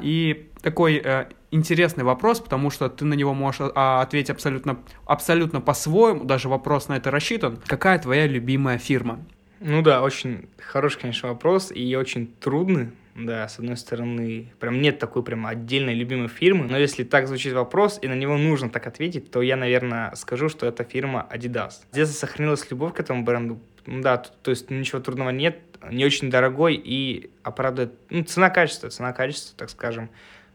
И 0.00 0.50
такой 0.62 1.00
э, 1.04 1.26
интересный 1.50 2.04
вопрос, 2.04 2.40
потому 2.40 2.70
что 2.70 2.88
ты 2.88 3.04
на 3.04 3.14
него 3.14 3.32
можешь 3.32 3.60
а, 3.74 4.02
ответить 4.02 4.30
абсолютно, 4.30 4.78
абсолютно 5.06 5.60
по-своему, 5.60 6.24
даже 6.24 6.48
вопрос 6.48 6.88
на 6.88 6.96
это 6.96 7.10
рассчитан. 7.10 7.60
Какая 7.66 7.98
твоя 7.98 8.26
любимая 8.26 8.78
фирма? 8.78 9.20
Ну 9.66 9.80
да, 9.80 10.02
очень 10.02 10.46
хороший, 10.58 11.00
конечно, 11.00 11.30
вопрос 11.30 11.72
и 11.74 11.96
очень 11.96 12.26
трудный. 12.38 12.90
Да, 13.14 13.48
с 13.48 13.58
одной 13.58 13.78
стороны, 13.78 14.52
прям 14.60 14.82
нет 14.82 14.98
такой 14.98 15.22
прям 15.22 15.46
отдельной 15.46 15.94
любимой 15.94 16.28
фирмы, 16.28 16.66
но 16.66 16.76
если 16.76 17.02
так 17.02 17.26
звучит 17.28 17.54
вопрос, 17.54 17.98
и 18.02 18.08
на 18.08 18.14
него 18.14 18.36
нужно 18.36 18.68
так 18.68 18.86
ответить, 18.86 19.30
то 19.30 19.40
я, 19.40 19.56
наверное, 19.56 20.14
скажу, 20.16 20.50
что 20.50 20.66
это 20.66 20.84
фирма 20.84 21.26
Adidas. 21.32 21.84
Здесь 21.92 22.10
сохранилась 22.10 22.70
любовь 22.70 22.92
к 22.92 23.00
этому 23.00 23.24
бренду. 23.24 23.58
Да, 23.86 24.18
то, 24.18 24.30
то 24.42 24.50
есть 24.50 24.68
ничего 24.68 25.00
трудного 25.00 25.30
нет, 25.30 25.60
не 25.90 26.04
очень 26.04 26.28
дорогой 26.28 26.74
и 26.74 27.30
оправдывает, 27.42 27.94
ну, 28.10 28.22
цена-качество, 28.22 28.90
цена-качество, 28.90 29.56
так 29.56 29.70
скажем, 29.70 30.10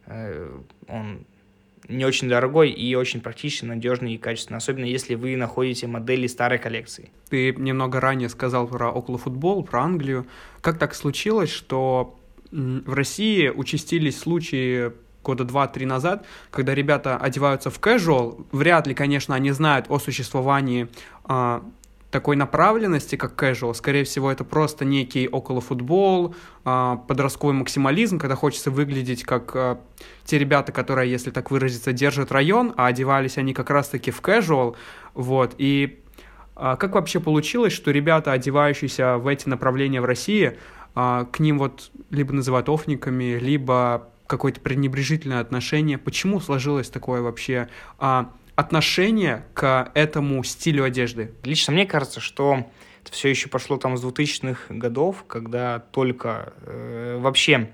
э, 0.05 0.55
он 0.87 1.25
не 1.89 2.05
очень 2.05 2.29
дорогой 2.29 2.69
и 2.69 2.95
очень 2.95 3.19
практичный, 3.19 3.69
надежный 3.69 4.13
и 4.13 4.17
качественный, 4.17 4.57
особенно 4.57 4.85
если 4.85 5.15
вы 5.15 5.35
находите 5.35 5.87
модели 5.87 6.27
старой 6.27 6.59
коллекции. 6.59 7.11
Ты 7.29 7.53
немного 7.53 7.99
ранее 7.99 8.29
сказал 8.29 8.67
про 8.67 8.91
околофутбол, 8.91 9.63
про 9.63 9.83
Англию. 9.83 10.27
Как 10.61 10.77
так 10.77 10.95
случилось, 10.95 11.49
что 11.49 12.17
в 12.51 12.93
России 12.93 13.49
участились 13.49 14.19
случаи 14.19 14.91
года 15.23 15.43
два-три 15.43 15.85
назад, 15.85 16.25
когда 16.49 16.73
ребята 16.73 17.17
одеваются 17.17 17.69
в 17.69 17.79
casual, 17.79 18.45
вряд 18.51 18.87
ли, 18.87 18.93
конечно, 18.93 19.35
они 19.35 19.51
знают 19.51 19.87
о 19.89 19.99
существовании 19.99 20.87
а, 21.25 21.63
такой 22.11 22.35
направленности, 22.35 23.15
как 23.15 23.41
casual. 23.41 23.73
Скорее 23.73 24.03
всего, 24.03 24.31
это 24.31 24.43
просто 24.43 24.83
некий 24.83 25.27
околофутбол, 25.27 26.35
э, 26.65 26.97
подростковый 27.07 27.55
максимализм, 27.55 28.17
когда 28.17 28.35
хочется 28.35 28.71
выглядеть 28.71 29.23
как 29.23 29.51
э, 29.55 29.77
те 30.25 30.39
ребята, 30.39 30.71
которые, 30.71 31.11
если 31.11 31.29
так 31.31 31.51
выразиться, 31.51 31.93
держат 31.93 32.31
район, 32.31 32.73
а 32.77 32.87
одевались 32.87 33.37
они 33.37 33.53
как 33.53 33.69
раз-таки 33.69 34.11
в 34.11 34.21
casual. 34.21 34.75
Вот. 35.13 35.53
И 35.57 35.99
э, 36.55 36.75
как 36.79 36.95
вообще 36.95 37.19
получилось, 37.19 37.73
что 37.73 37.91
ребята, 37.91 38.31
одевающиеся 38.31 39.17
в 39.17 39.27
эти 39.27 39.47
направления 39.47 40.01
в 40.01 40.05
России, 40.05 40.57
к 40.95 41.39
ним 41.39 41.59
вот 41.59 41.91
либо 42.09 42.33
называют 42.33 42.67
офниками, 42.67 43.37
либо 43.39 44.09
какое-то 44.29 44.59
пренебрежительное 44.59 45.39
отношение. 45.39 45.97
Почему 45.97 46.39
сложилось 46.39 46.89
такое 46.89 47.21
вообще? 47.21 47.69
А, 47.99 48.31
отношение 48.59 49.45
к 49.53 49.91
этому 49.93 50.43
стилю 50.43 50.83
одежды? 50.83 51.31
Лично 51.43 51.73
мне 51.73 51.85
кажется, 51.85 52.19
что 52.19 52.67
это 53.03 53.13
все 53.13 53.29
еще 53.29 53.47
пошло 53.47 53.77
там 53.77 53.97
с 53.97 54.03
2000-х 54.03 54.73
годов, 54.73 55.23
когда 55.27 55.79
только 55.79 56.53
э, 56.63 57.17
вообще 57.19 57.69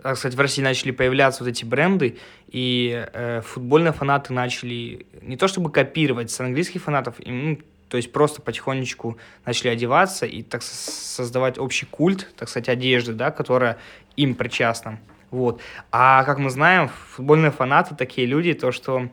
сказать, 0.00 0.34
в 0.34 0.40
России 0.40 0.62
начали 0.62 0.90
появляться 0.90 1.44
вот 1.44 1.50
эти 1.50 1.64
бренды, 1.64 2.18
и 2.48 3.06
э, 3.12 3.42
футбольные 3.42 3.92
фанаты 3.92 4.32
начали 4.32 5.06
не 5.22 5.36
то 5.36 5.46
чтобы 5.46 5.70
копировать 5.70 6.30
с 6.30 6.40
английских 6.40 6.82
фанатов, 6.82 7.16
и, 7.18 7.30
ну, 7.30 7.58
то 7.88 7.96
есть 7.96 8.10
просто 8.10 8.40
потихонечку 8.40 9.18
начали 9.44 9.68
одеваться 9.68 10.24
и 10.24 10.42
так 10.42 10.62
создавать 10.62 11.58
общий 11.58 11.86
культ, 11.86 12.32
так 12.36 12.48
сказать, 12.48 12.68
одежды, 12.68 13.12
да, 13.12 13.30
которая 13.30 13.78
им 14.16 14.34
причастна. 14.34 14.98
Вот. 15.30 15.60
А 15.92 16.24
как 16.24 16.38
мы 16.38 16.50
знаем, 16.50 16.88
футбольные 16.88 17.50
фанаты 17.50 17.94
такие 17.94 18.26
люди, 18.26 18.52
то 18.54 18.72
что 18.72 19.10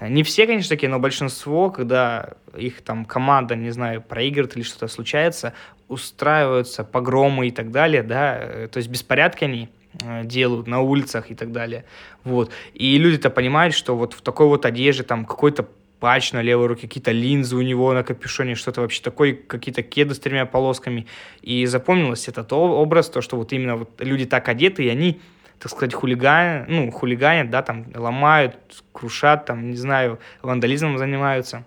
не 0.00 0.22
все, 0.22 0.46
конечно, 0.46 0.68
такие, 0.68 0.88
но 0.88 0.98
большинство, 0.98 1.70
когда 1.70 2.30
их 2.56 2.82
там 2.82 3.04
команда, 3.04 3.56
не 3.56 3.70
знаю, 3.70 4.02
проигрывает 4.02 4.56
или 4.56 4.62
что-то 4.62 4.88
случается, 4.88 5.52
устраиваются 5.88 6.84
погромы 6.84 7.48
и 7.48 7.50
так 7.50 7.70
далее, 7.70 8.02
да, 8.02 8.38
э, 8.40 8.68
то 8.70 8.78
есть 8.78 8.88
беспорядки 8.88 9.44
они 9.44 9.68
э, 10.02 10.24
делают 10.24 10.66
на 10.66 10.80
улицах 10.80 11.30
и 11.30 11.34
так 11.34 11.52
далее, 11.52 11.84
вот. 12.24 12.50
И 12.72 12.98
люди-то 12.98 13.30
понимают, 13.30 13.74
что 13.74 13.96
вот 13.96 14.14
в 14.14 14.22
такой 14.22 14.46
вот 14.46 14.66
одежде, 14.66 15.02
там, 15.02 15.24
какой-то 15.24 15.66
патч 16.00 16.32
на 16.32 16.42
левой 16.42 16.66
руке, 16.66 16.86
какие-то 16.86 17.12
линзы 17.12 17.56
у 17.56 17.62
него 17.62 17.92
на 17.94 18.02
капюшоне, 18.02 18.56
что-то 18.56 18.82
вообще 18.82 19.00
такое, 19.02 19.32
какие-то 19.34 19.82
кеды 19.82 20.14
с 20.14 20.18
тремя 20.18 20.44
полосками. 20.44 21.06
И 21.40 21.64
запомнилось 21.64 22.28
этот 22.28 22.52
образ, 22.52 23.08
то, 23.08 23.22
что 23.22 23.36
вот 23.36 23.54
именно 23.54 23.76
вот 23.76 23.90
люди 24.00 24.26
так 24.26 24.48
одеты, 24.50 24.84
и 24.84 24.88
они 24.88 25.20
так 25.64 25.72
сказать, 25.72 25.94
хулиган, 25.94 26.66
ну, 26.68 26.90
хулиганят, 26.90 27.48
да, 27.48 27.62
там, 27.62 27.86
ломают, 27.94 28.58
крушат, 28.92 29.46
там, 29.46 29.70
не 29.70 29.78
знаю, 29.78 30.18
вандализмом 30.42 30.98
занимаются. 30.98 31.64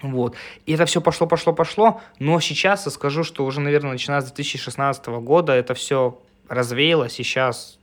Вот. 0.00 0.36
И 0.64 0.72
это 0.72 0.86
все 0.86 1.02
пошло, 1.02 1.26
пошло, 1.26 1.52
пошло. 1.52 2.00
Но 2.18 2.40
сейчас 2.40 2.86
я 2.86 2.90
скажу, 2.90 3.22
что 3.22 3.44
уже, 3.44 3.60
наверное, 3.60 3.92
начиная 3.92 4.22
с 4.22 4.24
2016 4.24 5.06
года 5.20 5.52
это 5.52 5.74
все 5.74 6.18
развеялось. 6.48 7.12
Сейчас 7.12 7.78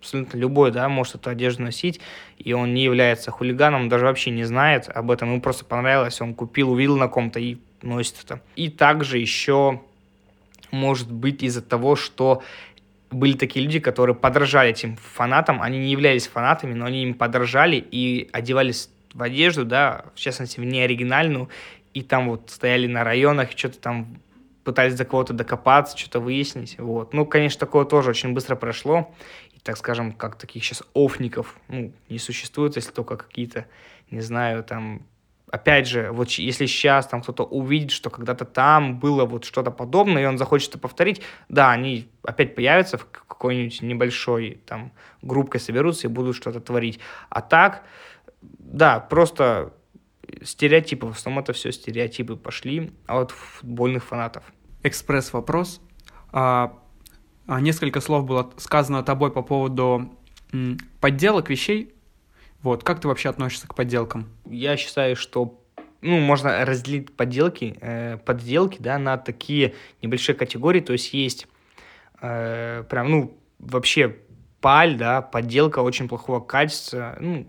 абсолютно 0.00 0.38
любой, 0.38 0.70
да, 0.70 0.88
может 0.88 1.16
эту 1.16 1.28
одежду 1.28 1.64
носить, 1.64 2.00
и 2.38 2.54
он 2.54 2.72
не 2.72 2.84
является 2.84 3.30
хулиганом, 3.30 3.90
даже 3.90 4.06
вообще 4.06 4.30
не 4.30 4.44
знает 4.44 4.88
об 4.88 5.10
этом, 5.10 5.28
ему 5.30 5.42
просто 5.42 5.66
понравилось, 5.66 6.22
он 6.22 6.32
купил, 6.32 6.70
увидел 6.70 6.96
на 6.96 7.08
ком-то 7.08 7.38
и 7.38 7.58
носит 7.82 8.16
это. 8.24 8.40
И 8.56 8.70
также 8.70 9.18
еще 9.18 9.82
может 10.70 11.12
быть 11.12 11.42
из-за 11.42 11.60
того, 11.60 11.96
что 11.96 12.42
были 13.14 13.36
такие 13.36 13.64
люди, 13.64 13.78
которые 13.78 14.16
подражали 14.16 14.70
этим 14.70 14.96
фанатам, 14.96 15.62
они 15.62 15.78
не 15.78 15.90
являлись 15.90 16.26
фанатами, 16.26 16.74
но 16.74 16.86
они 16.86 17.02
им 17.04 17.14
подражали 17.14 17.76
и 17.76 18.28
одевались 18.32 18.90
в 19.12 19.22
одежду, 19.22 19.64
да, 19.64 20.06
в 20.14 20.18
частности, 20.18 20.60
в 20.60 20.64
неоригинальную, 20.64 21.48
и 21.94 22.02
там 22.02 22.28
вот 22.28 22.50
стояли 22.50 22.86
на 22.86 23.04
районах, 23.04 23.50
что-то 23.56 23.78
там 23.78 24.18
пытались 24.64 24.94
до 24.94 25.04
кого-то 25.04 25.32
докопаться, 25.32 25.96
что-то 25.96 26.20
выяснить, 26.20 26.78
вот. 26.78 27.12
Ну, 27.12 27.26
конечно, 27.26 27.60
такое 27.60 27.84
тоже 27.84 28.10
очень 28.10 28.32
быстро 28.32 28.56
прошло, 28.56 29.14
и, 29.52 29.60
так 29.60 29.76
скажем, 29.76 30.12
как 30.12 30.36
таких 30.36 30.64
сейчас 30.64 30.82
офников, 30.94 31.56
ну, 31.68 31.92
не 32.08 32.18
существует, 32.18 32.76
если 32.76 32.90
только 32.90 33.16
какие-то, 33.16 33.66
не 34.10 34.20
знаю, 34.20 34.64
там, 34.64 35.02
опять 35.54 35.86
же, 35.86 36.10
вот 36.10 36.30
если 36.30 36.66
сейчас 36.66 37.06
там 37.06 37.22
кто-то 37.22 37.44
увидит, 37.44 37.92
что 37.92 38.10
когда-то 38.10 38.44
там 38.44 38.98
было 38.98 39.24
вот 39.24 39.44
что-то 39.44 39.70
подобное, 39.70 40.22
и 40.22 40.26
он 40.26 40.36
захочет 40.36 40.70
это 40.70 40.78
повторить, 40.78 41.22
да, 41.48 41.70
они 41.70 42.08
опять 42.24 42.56
появятся 42.56 42.98
в 42.98 43.06
какой-нибудь 43.08 43.80
небольшой 43.82 44.60
там 44.66 44.92
группкой 45.22 45.60
соберутся 45.60 46.08
и 46.08 46.10
будут 46.10 46.34
что-то 46.34 46.60
творить. 46.60 46.98
А 47.28 47.40
так, 47.40 47.84
да, 48.42 48.98
просто 48.98 49.72
стереотипы, 50.42 51.06
в 51.06 51.12
основном 51.12 51.44
это 51.44 51.52
все 51.52 51.70
стереотипы 51.70 52.34
пошли 52.34 52.92
от 53.06 53.30
футбольных 53.30 54.02
фанатов. 54.02 54.42
Экспресс-вопрос. 54.82 55.80
А, 56.32 56.76
а, 57.46 57.60
несколько 57.60 58.00
слов 58.00 58.24
было 58.24 58.50
сказано 58.56 59.04
тобой 59.04 59.30
по 59.30 59.42
поводу 59.42 60.18
подделок 61.00 61.48
вещей. 61.48 61.93
Вот, 62.64 62.82
как 62.82 62.98
ты 62.98 63.08
вообще 63.08 63.28
относишься 63.28 63.68
к 63.68 63.74
подделкам? 63.74 64.26
Я 64.46 64.78
считаю, 64.78 65.16
что 65.16 65.62
ну, 66.00 66.18
можно 66.18 66.64
разделить 66.64 67.14
подделки, 67.14 67.76
э, 67.78 68.16
подделки, 68.16 68.78
да, 68.80 68.98
на 68.98 69.18
такие 69.18 69.74
небольшие 70.00 70.34
категории, 70.34 70.80
то 70.80 70.94
есть 70.94 71.12
есть 71.12 71.46
э, 72.22 72.84
прям, 72.88 73.10
ну, 73.10 73.38
вообще 73.58 74.16
паль, 74.62 74.96
да, 74.96 75.20
подделка 75.20 75.80
очень 75.80 76.08
плохого 76.08 76.40
качества, 76.40 77.18
ну, 77.20 77.44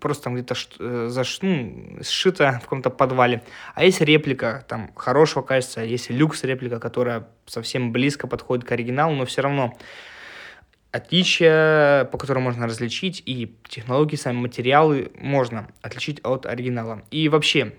просто 0.00 0.24
там 0.24 0.34
где-то 0.34 0.54
э, 0.80 1.06
заш, 1.08 1.38
ну, 1.40 2.02
сшито 2.02 2.58
в 2.60 2.64
каком-то 2.64 2.90
подвале. 2.90 3.42
А 3.74 3.84
есть 3.84 4.02
реплика 4.02 4.66
там 4.68 4.92
хорошего 4.94 5.42
качества, 5.42 5.80
есть 5.80 6.10
люкс 6.10 6.44
реплика, 6.44 6.78
которая 6.78 7.26
совсем 7.46 7.90
близко 7.90 8.26
подходит 8.26 8.66
к 8.66 8.72
оригиналу, 8.72 9.14
но 9.14 9.24
все 9.24 9.40
равно 9.40 9.78
отличия, 10.90 12.04
по 12.06 12.18
которым 12.18 12.44
можно 12.44 12.66
различить, 12.66 13.22
и 13.26 13.54
технологии, 13.68 14.16
сами 14.16 14.38
материалы 14.38 15.12
можно 15.18 15.68
отличить 15.82 16.20
от 16.24 16.46
оригинала. 16.46 17.02
И 17.10 17.28
вообще, 17.28 17.74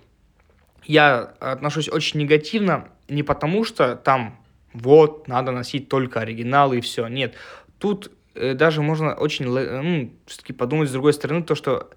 я 0.85 1.33
отношусь 1.39 1.89
очень 1.89 2.19
негативно 2.19 2.89
не 3.07 3.23
потому, 3.23 3.63
что 3.63 3.95
там 3.95 4.39
вот, 4.73 5.27
надо 5.27 5.51
носить 5.51 5.89
только 5.89 6.19
оригиналы 6.19 6.77
и 6.77 6.81
все. 6.81 7.07
Нет, 7.07 7.33
тут 7.79 8.11
Э, 8.39 8.53
даже 8.53 8.81
можно 8.81 9.13
очень, 9.13 9.45
ну, 9.45 10.13
все-таки 10.25 10.53
подумать 10.53 10.89
с 10.89 10.91
другой 10.93 11.13
стороны, 11.13 11.43
то, 11.43 11.55
что, 11.55 11.89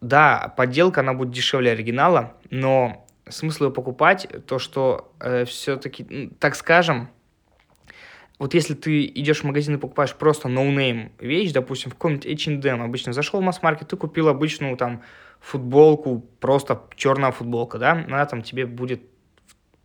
да, 0.00 0.52
подделка, 0.56 1.00
она 1.00 1.12
будет 1.12 1.32
дешевле 1.32 1.72
оригинала, 1.72 2.34
но 2.50 3.06
смысл 3.28 3.64
ее 3.64 3.70
покупать, 3.72 4.28
то, 4.46 4.58
что 4.58 5.12
э, 5.20 5.44
все-таки, 5.44 6.30
так 6.38 6.54
скажем, 6.54 7.08
вот 8.38 8.54
если 8.54 8.74
ты 8.74 9.06
идешь 9.06 9.40
в 9.40 9.44
магазин 9.44 9.76
и 9.76 9.78
покупаешь 9.78 10.14
просто 10.14 10.48
no 10.48 11.12
name 11.18 11.26
вещь, 11.26 11.52
допустим, 11.52 11.90
в 11.90 11.94
каком-нибудь 11.94 12.26
H&M, 12.26 12.82
обычно 12.82 13.12
зашел 13.12 13.40
в 13.40 13.42
масс-маркет, 13.42 13.88
ты 13.88 13.96
купил 13.96 14.28
обычную 14.28 14.76
там 14.76 15.02
футболку, 15.40 16.24
просто 16.40 16.82
черная 16.96 17.32
футболка, 17.32 17.78
да, 17.78 17.92
она 17.92 18.26
там 18.26 18.42
тебе 18.42 18.66
будет 18.66 19.02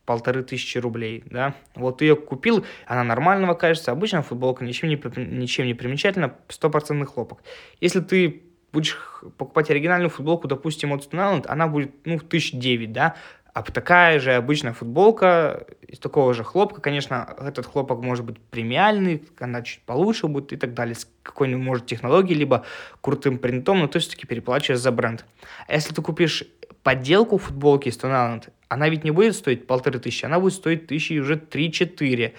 полторы 0.05 0.43
тысячи 0.43 0.77
рублей, 0.77 1.23
да, 1.27 1.55
вот 1.75 1.99
ты 1.99 2.05
ее 2.05 2.15
купил, 2.15 2.65
она 2.85 3.03
нормального 3.03 3.53
качества, 3.53 3.93
обычная 3.93 4.21
футболка, 4.21 4.65
ничем 4.65 4.89
не, 4.89 4.95
ничем 4.95 5.65
не 5.65 5.73
примечательна, 5.73 6.35
стопроцентный 6.49 7.07
хлопок. 7.07 7.43
Если 7.79 8.01
ты 8.01 8.43
будешь 8.73 8.97
покупать 9.37 9.69
оригинальную 9.69 10.09
футболку, 10.09 10.47
допустим, 10.47 10.93
от 10.93 11.09
Stone 11.09 11.45
она 11.47 11.67
будет, 11.67 11.93
ну, 12.05 12.19
тысяч 12.19 12.51
девять, 12.51 12.91
да, 12.91 13.15
а 13.53 13.63
такая 13.63 14.19
же 14.19 14.33
обычная 14.33 14.73
футболка 14.73 15.65
из 15.87 15.99
такого 15.99 16.33
же 16.33 16.43
хлопка, 16.43 16.79
конечно, 16.79 17.35
этот 17.39 17.65
хлопок 17.65 18.01
может 18.01 18.23
быть 18.23 18.39
премиальный, 18.39 19.23
она 19.39 19.61
чуть 19.61 19.81
получше 19.81 20.27
будет 20.27 20.53
и 20.53 20.57
так 20.57 20.73
далее, 20.73 20.95
с 20.95 21.07
какой-нибудь, 21.23 21.63
может, 21.63 21.85
технологией, 21.85 22.37
либо 22.37 22.65
крутым 23.01 23.37
принтом, 23.37 23.79
но 23.79 23.87
ты 23.87 23.99
все-таки 23.99 24.25
переплачиваешь 24.25 24.79
за 24.79 24.91
бренд. 24.91 25.25
А 25.67 25.73
если 25.73 25.93
ты 25.93 26.01
купишь 26.01 26.45
подделку 26.83 27.37
футболки 27.37 27.89
Stone 27.89 28.11
Island, 28.11 28.49
она 28.69 28.87
ведь 28.87 29.03
не 29.03 29.11
будет 29.11 29.35
стоить 29.35 29.67
полторы 29.67 29.99
тысячи, 29.99 30.25
она 30.25 30.39
будет 30.39 30.53
стоить 30.53 30.87
тысячи 30.87 31.19
уже 31.19 31.35
три-четыре. 31.35 32.35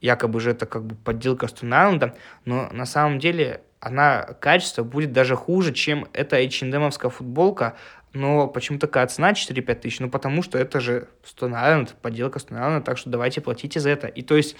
Якобы 0.00 0.40
же 0.40 0.50
это 0.50 0.66
как 0.66 0.84
бы 0.84 0.94
подделка 0.96 1.46
Stone 1.46 1.70
Island, 1.70 2.14
но 2.44 2.68
на 2.72 2.86
самом 2.86 3.18
деле 3.18 3.62
она 3.80 4.22
качество 4.40 4.82
будет 4.82 5.12
даже 5.12 5.36
хуже, 5.36 5.72
чем 5.72 6.06
эта 6.12 6.36
H&M 6.36 6.90
футболка, 6.90 7.76
но 8.16 8.48
почему 8.48 8.78
такая 8.78 9.06
цена 9.06 9.32
4-5 9.32 9.74
тысяч? 9.74 10.00
Ну, 10.00 10.08
потому 10.08 10.42
что 10.42 10.58
это 10.58 10.80
же 10.80 11.08
Stone 11.22 11.90
подделка 12.00 12.38
Stone 12.38 12.80
так 12.80 12.96
что 12.96 13.10
давайте 13.10 13.42
платите 13.42 13.78
за 13.78 13.90
это. 13.90 14.06
И 14.06 14.22
то 14.22 14.36
есть, 14.36 14.56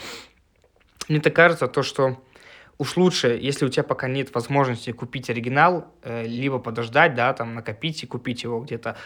мне 1.08 1.20
так 1.20 1.34
кажется, 1.34 1.66
то, 1.66 1.82
что 1.82 2.22
уж 2.76 2.96
лучше, 2.96 3.38
если 3.40 3.64
у 3.64 3.68
тебя 3.70 3.82
пока 3.82 4.08
нет 4.08 4.34
возможности 4.34 4.92
купить 4.92 5.30
оригинал, 5.30 5.86
э, 6.02 6.26
либо 6.26 6.58
подождать, 6.58 7.14
да, 7.14 7.32
там, 7.32 7.54
накопить 7.54 8.02
и 8.02 8.06
купить 8.06 8.42
его 8.42 8.60
где-то 8.60 8.96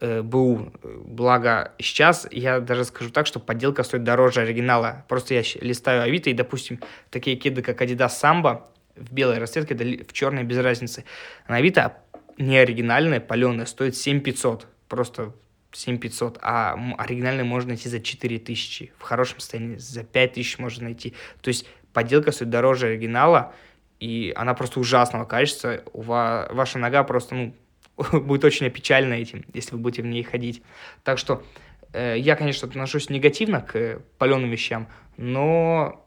э, 0.00 0.22
БУ. 0.22 0.72
Благо, 0.82 1.72
сейчас 1.78 2.26
я 2.32 2.58
даже 2.58 2.84
скажу 2.84 3.10
так, 3.10 3.28
что 3.28 3.38
подделка 3.38 3.84
стоит 3.84 4.02
дороже 4.02 4.40
оригинала. 4.40 5.04
Просто 5.08 5.34
я 5.34 5.42
листаю 5.60 6.02
Авито, 6.02 6.30
и, 6.30 6.34
допустим, 6.34 6.80
такие 7.10 7.36
кеды, 7.36 7.62
как 7.62 7.80
Adidas 7.80 8.10
Samba, 8.20 8.62
в 8.96 9.12
белой 9.12 9.38
расцветке, 9.38 9.74
в 9.74 10.12
черной, 10.12 10.42
без 10.42 10.58
разницы. 10.58 11.04
На 11.46 11.56
Авито 11.56 11.96
не 12.38 12.58
оригинальная, 12.58 13.20
паленая, 13.20 13.66
стоит 13.66 13.96
7500. 13.96 14.66
Просто 14.88 15.32
7500, 15.72 16.38
а 16.42 16.76
оригинальный 16.98 17.44
можно 17.44 17.68
найти 17.70 17.88
за 17.88 18.00
4000. 18.00 18.92
В 18.98 19.02
хорошем 19.02 19.40
состоянии 19.40 19.76
за 19.76 20.02
5000 20.02 20.58
можно 20.58 20.84
найти. 20.84 21.14
То 21.40 21.48
есть 21.48 21.66
подделка 21.92 22.32
стоит 22.32 22.50
дороже 22.50 22.88
оригинала, 22.88 23.54
и 24.00 24.32
она 24.34 24.54
просто 24.54 24.80
ужасного 24.80 25.24
качества. 25.24 25.82
У 25.92 26.02
вас, 26.02 26.50
ваша 26.50 26.78
нога 26.78 27.04
просто, 27.04 27.34
ну, 27.34 27.54
будет 28.20 28.44
очень 28.44 28.66
опечалена 28.66 29.14
этим, 29.14 29.44
если 29.52 29.72
вы 29.72 29.78
будете 29.78 30.02
в 30.02 30.06
ней 30.06 30.22
ходить. 30.22 30.62
Так 31.04 31.18
что 31.18 31.44
э, 31.92 32.16
я, 32.18 32.36
конечно, 32.36 32.66
отношусь 32.66 33.10
негативно 33.10 33.60
к 33.60 34.00
паленым 34.18 34.50
вещам, 34.50 34.88
но, 35.16 36.06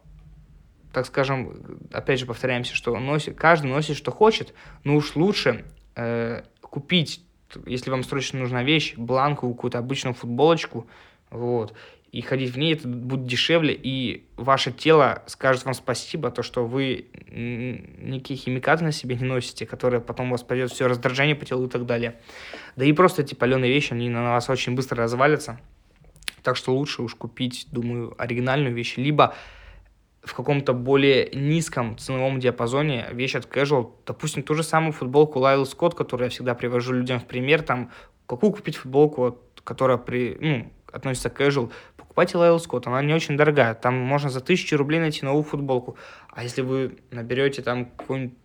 так 0.92 1.06
скажем, 1.06 1.54
опять 1.92 2.20
же 2.20 2.26
повторяемся, 2.26 2.76
что 2.76 2.98
носит, 2.98 3.36
каждый 3.36 3.68
носит, 3.68 3.96
что 3.96 4.12
хочет, 4.12 4.54
но 4.84 4.96
уж 4.96 5.16
лучше 5.16 5.66
э, 5.96 6.44
купить, 6.62 7.24
если 7.66 7.90
вам 7.90 8.04
срочно 8.04 8.40
нужна 8.40 8.64
вещь, 8.64 8.96
бланку, 8.98 9.54
какую-то 9.54 9.78
обычную 9.78 10.14
футболочку, 10.14 10.88
вот, 11.30 11.74
и 12.14 12.22
ходить 12.22 12.52
в 12.52 12.58
ней, 12.60 12.74
это 12.74 12.88
будет 12.88 13.26
дешевле, 13.26 13.74
и 13.74 14.28
ваше 14.38 14.72
тело 14.72 15.24
скажет 15.26 15.66
вам 15.66 15.74
спасибо, 15.74 16.30
то, 16.30 16.44
что 16.44 16.64
вы 16.64 17.08
никакие 17.28 18.40
химикаты 18.40 18.84
на 18.84 18.92
себе 18.92 19.16
не 19.16 19.26
носите, 19.26 19.66
которые 19.66 20.00
потом 20.00 20.28
у 20.28 20.32
вас 20.32 20.44
пойдет 20.44 20.72
все 20.72 20.88
раздражение 20.88 21.36
по 21.36 21.44
телу 21.44 21.66
и 21.66 21.70
так 21.70 21.88
далее. 21.88 22.20
Да 22.76 22.86
и 22.86 22.94
просто 22.94 23.24
эти 23.24 23.34
паленые 23.34 23.74
вещи, 23.74 23.94
они 23.94 24.10
на 24.10 24.34
вас 24.34 24.48
очень 24.48 24.76
быстро 24.76 24.98
развалятся. 24.98 25.60
Так 26.44 26.56
что 26.56 26.76
лучше 26.76 27.02
уж 27.02 27.16
купить, 27.16 27.68
думаю, 27.72 28.14
оригинальную 28.20 28.76
вещь, 28.76 28.98
либо 28.98 29.34
в 30.24 30.34
каком-то 30.34 30.74
более 30.74 31.30
низком 31.34 31.98
ценовом 31.98 32.40
диапазоне 32.40 33.08
вещь 33.12 33.36
от 33.36 33.46
casual, 33.46 33.92
допустим, 34.06 34.44
ту 34.44 34.56
же 34.56 34.64
самую 34.64 34.94
футболку 34.94 35.40
Лайл 35.40 35.66
Скотт, 35.66 35.96
которую 35.96 36.28
я 36.28 36.30
всегда 36.30 36.56
привожу 36.56 36.94
людям 36.94 37.20
в 37.20 37.26
пример, 37.26 37.62
там, 37.62 37.92
какую 38.26 38.54
купить 38.54 38.78
футболку, 38.78 39.38
которая 39.64 39.98
при, 39.98 40.38
ну, 40.40 40.72
относится 40.92 41.30
к 41.30 41.40
casual, 41.40 41.72
покупайте 41.98 42.38
Лайл 42.38 42.60
Скотт, 42.60 42.88
она 42.88 43.02
не 43.02 43.14
очень 43.14 43.36
дорогая, 43.36 43.74
там 43.74 43.96
можно 43.96 44.30
за 44.30 44.40
тысячу 44.40 44.78
рублей 44.78 45.00
найти 45.00 45.26
новую 45.26 45.44
футболку, 45.44 45.98
а 46.30 46.44
если 46.44 46.62
вы 46.62 46.98
наберете 47.12 47.62
там 47.62 47.86
какую-нибудь 47.86 48.38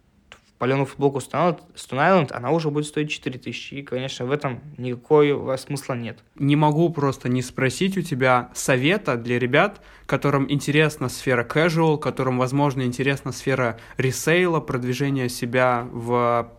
паленую 0.58 0.86
футболку 0.86 1.18
Stone 1.18 1.60
Island, 1.74 2.32
она 2.32 2.50
уже 2.50 2.70
будет 2.70 2.86
стоить 2.86 3.10
4000. 3.10 3.74
И, 3.74 3.82
конечно, 3.82 4.26
в 4.26 4.32
этом 4.32 4.60
никакого 4.76 5.56
смысла 5.56 5.94
нет. 5.94 6.18
Не 6.34 6.56
могу 6.56 6.90
просто 6.90 7.28
не 7.28 7.42
спросить 7.42 7.96
у 7.96 8.02
тебя 8.02 8.50
совета 8.54 9.16
для 9.16 9.38
ребят, 9.38 9.80
которым 10.06 10.50
интересна 10.50 11.08
сфера 11.08 11.44
casual, 11.44 11.98
которым, 11.98 12.38
возможно, 12.38 12.82
интересна 12.82 13.32
сфера 13.32 13.78
ресейла, 13.96 14.60
продвижения 14.60 15.28
себя 15.28 15.86
в 15.92 16.52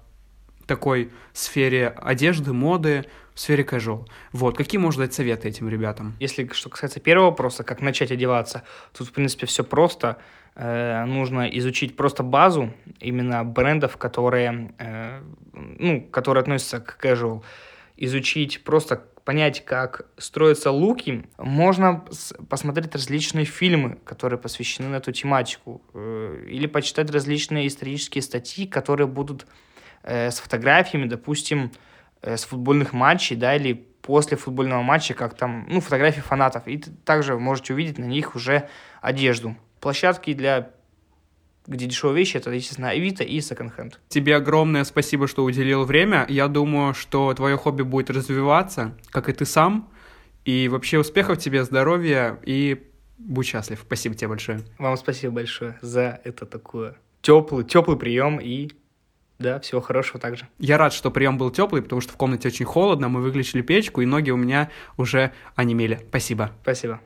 такой 0.66 1.12
сфере 1.34 1.88
одежды, 1.88 2.54
моды, 2.54 3.06
в 3.34 3.40
сфере 3.40 3.64
casual. 3.64 4.06
Вот, 4.34 4.56
какие 4.56 4.80
можно 4.80 5.06
дать 5.06 5.14
советы 5.14 5.48
этим 5.48 5.68
ребятам? 5.68 6.16
Если 6.20 6.48
что 6.54 6.70
касается 6.70 7.00
первого 7.00 7.32
вопроса, 7.32 7.64
как 7.64 7.82
начать 7.82 8.12
одеваться, 8.12 8.64
тут, 8.96 9.08
в 9.08 9.12
принципе, 9.12 9.46
все 9.46 9.64
просто. 9.64 10.18
Э, 10.56 11.06
нужно 11.06 11.48
изучить 11.58 11.96
просто 11.96 12.24
базу 12.24 12.74
именно 13.00 13.46
брендов, 13.46 13.98
которые, 13.98 14.74
э, 14.78 15.22
ну, 15.54 16.02
которые 16.02 16.42
относятся 16.42 16.80
к 16.80 16.98
casual. 17.04 17.44
Изучить 17.96 18.64
просто 18.64 19.04
понять, 19.24 19.64
как 19.64 20.08
строятся 20.18 20.72
луки, 20.72 21.26
можно 21.38 22.04
посмотреть 22.50 22.94
различные 22.96 23.46
фильмы, 23.46 23.98
которые 24.04 24.40
посвящены 24.40 24.90
на 24.90 24.96
эту 24.98 25.12
тематику, 25.12 25.82
э, 25.94 26.46
или 26.48 26.68
почитать 26.68 27.12
различные 27.12 27.68
исторические 27.68 28.22
статьи, 28.22 28.68
которые 28.68 29.08
будут 29.08 29.48
с 30.02 30.40
фотографиями, 30.40 31.08
допустим, 31.08 31.72
с 32.22 32.46
футбольных 32.46 32.94
матчей, 32.94 33.36
да, 33.36 33.56
или 33.56 33.74
после 34.02 34.38
футбольного 34.38 34.82
матча, 34.82 35.14
как 35.14 35.36
там, 35.36 35.66
ну, 35.70 35.82
фотографии 35.82 36.22
фанатов, 36.22 36.68
и 36.68 36.78
также 36.78 37.38
можете 37.38 37.74
увидеть 37.74 37.98
на 37.98 38.06
них 38.06 38.34
уже 38.34 38.70
одежду. 39.02 39.58
Площадки 39.80 40.34
для 40.34 40.72
где 41.68 41.86
дешевые 41.86 42.18
вещи, 42.18 42.38
это, 42.38 42.50
естественно, 42.50 42.90
Авито 42.90 43.24
и 43.24 43.40
секонд-хенд. 43.40 44.00
Тебе 44.10 44.36
огромное 44.36 44.84
спасибо, 44.84 45.28
что 45.28 45.44
уделил 45.44 45.84
время. 45.84 46.26
Я 46.28 46.48
думаю, 46.48 46.96
что 46.96 47.32
твое 47.36 47.58
хобби 47.58 47.84
будет 47.84 48.10
развиваться, 48.10 48.96
как 49.12 49.30
и 49.30 49.34
ты 49.34 49.46
сам. 49.46 49.88
И 50.46 50.68
вообще 50.68 50.98
успехов 50.98 51.38
тебе, 51.38 51.64
здоровья 51.64 52.40
и 52.44 52.88
будь 53.20 53.46
счастлив. 53.46 53.80
Спасибо 53.86 54.16
тебе 54.16 54.30
большое. 54.30 54.62
Вам 54.80 54.98
спасибо 54.98 55.34
большое 55.34 55.78
за 55.82 56.20
это 56.24 56.48
такое 56.48 56.96
теплый, 57.22 57.64
теплый 57.66 57.98
прием 57.98 58.40
и 58.40 58.70
да, 59.38 59.60
всего 59.60 59.80
хорошего 59.80 60.20
также. 60.20 60.48
Я 60.58 60.78
рад, 60.78 60.92
что 60.92 61.12
прием 61.12 61.38
был 61.38 61.50
теплый, 61.50 61.82
потому 61.82 62.02
что 62.02 62.12
в 62.12 62.18
комнате 62.18 62.50
очень 62.50 62.66
холодно, 62.66 63.08
мы 63.08 63.22
выключили 63.22 63.62
печку, 63.62 64.02
и 64.02 64.06
ноги 64.06 64.32
у 64.32 64.38
меня 64.38 64.70
уже 64.98 65.32
онемели. 65.56 66.02
Спасибо. 66.10 66.52
Спасибо. 66.64 67.00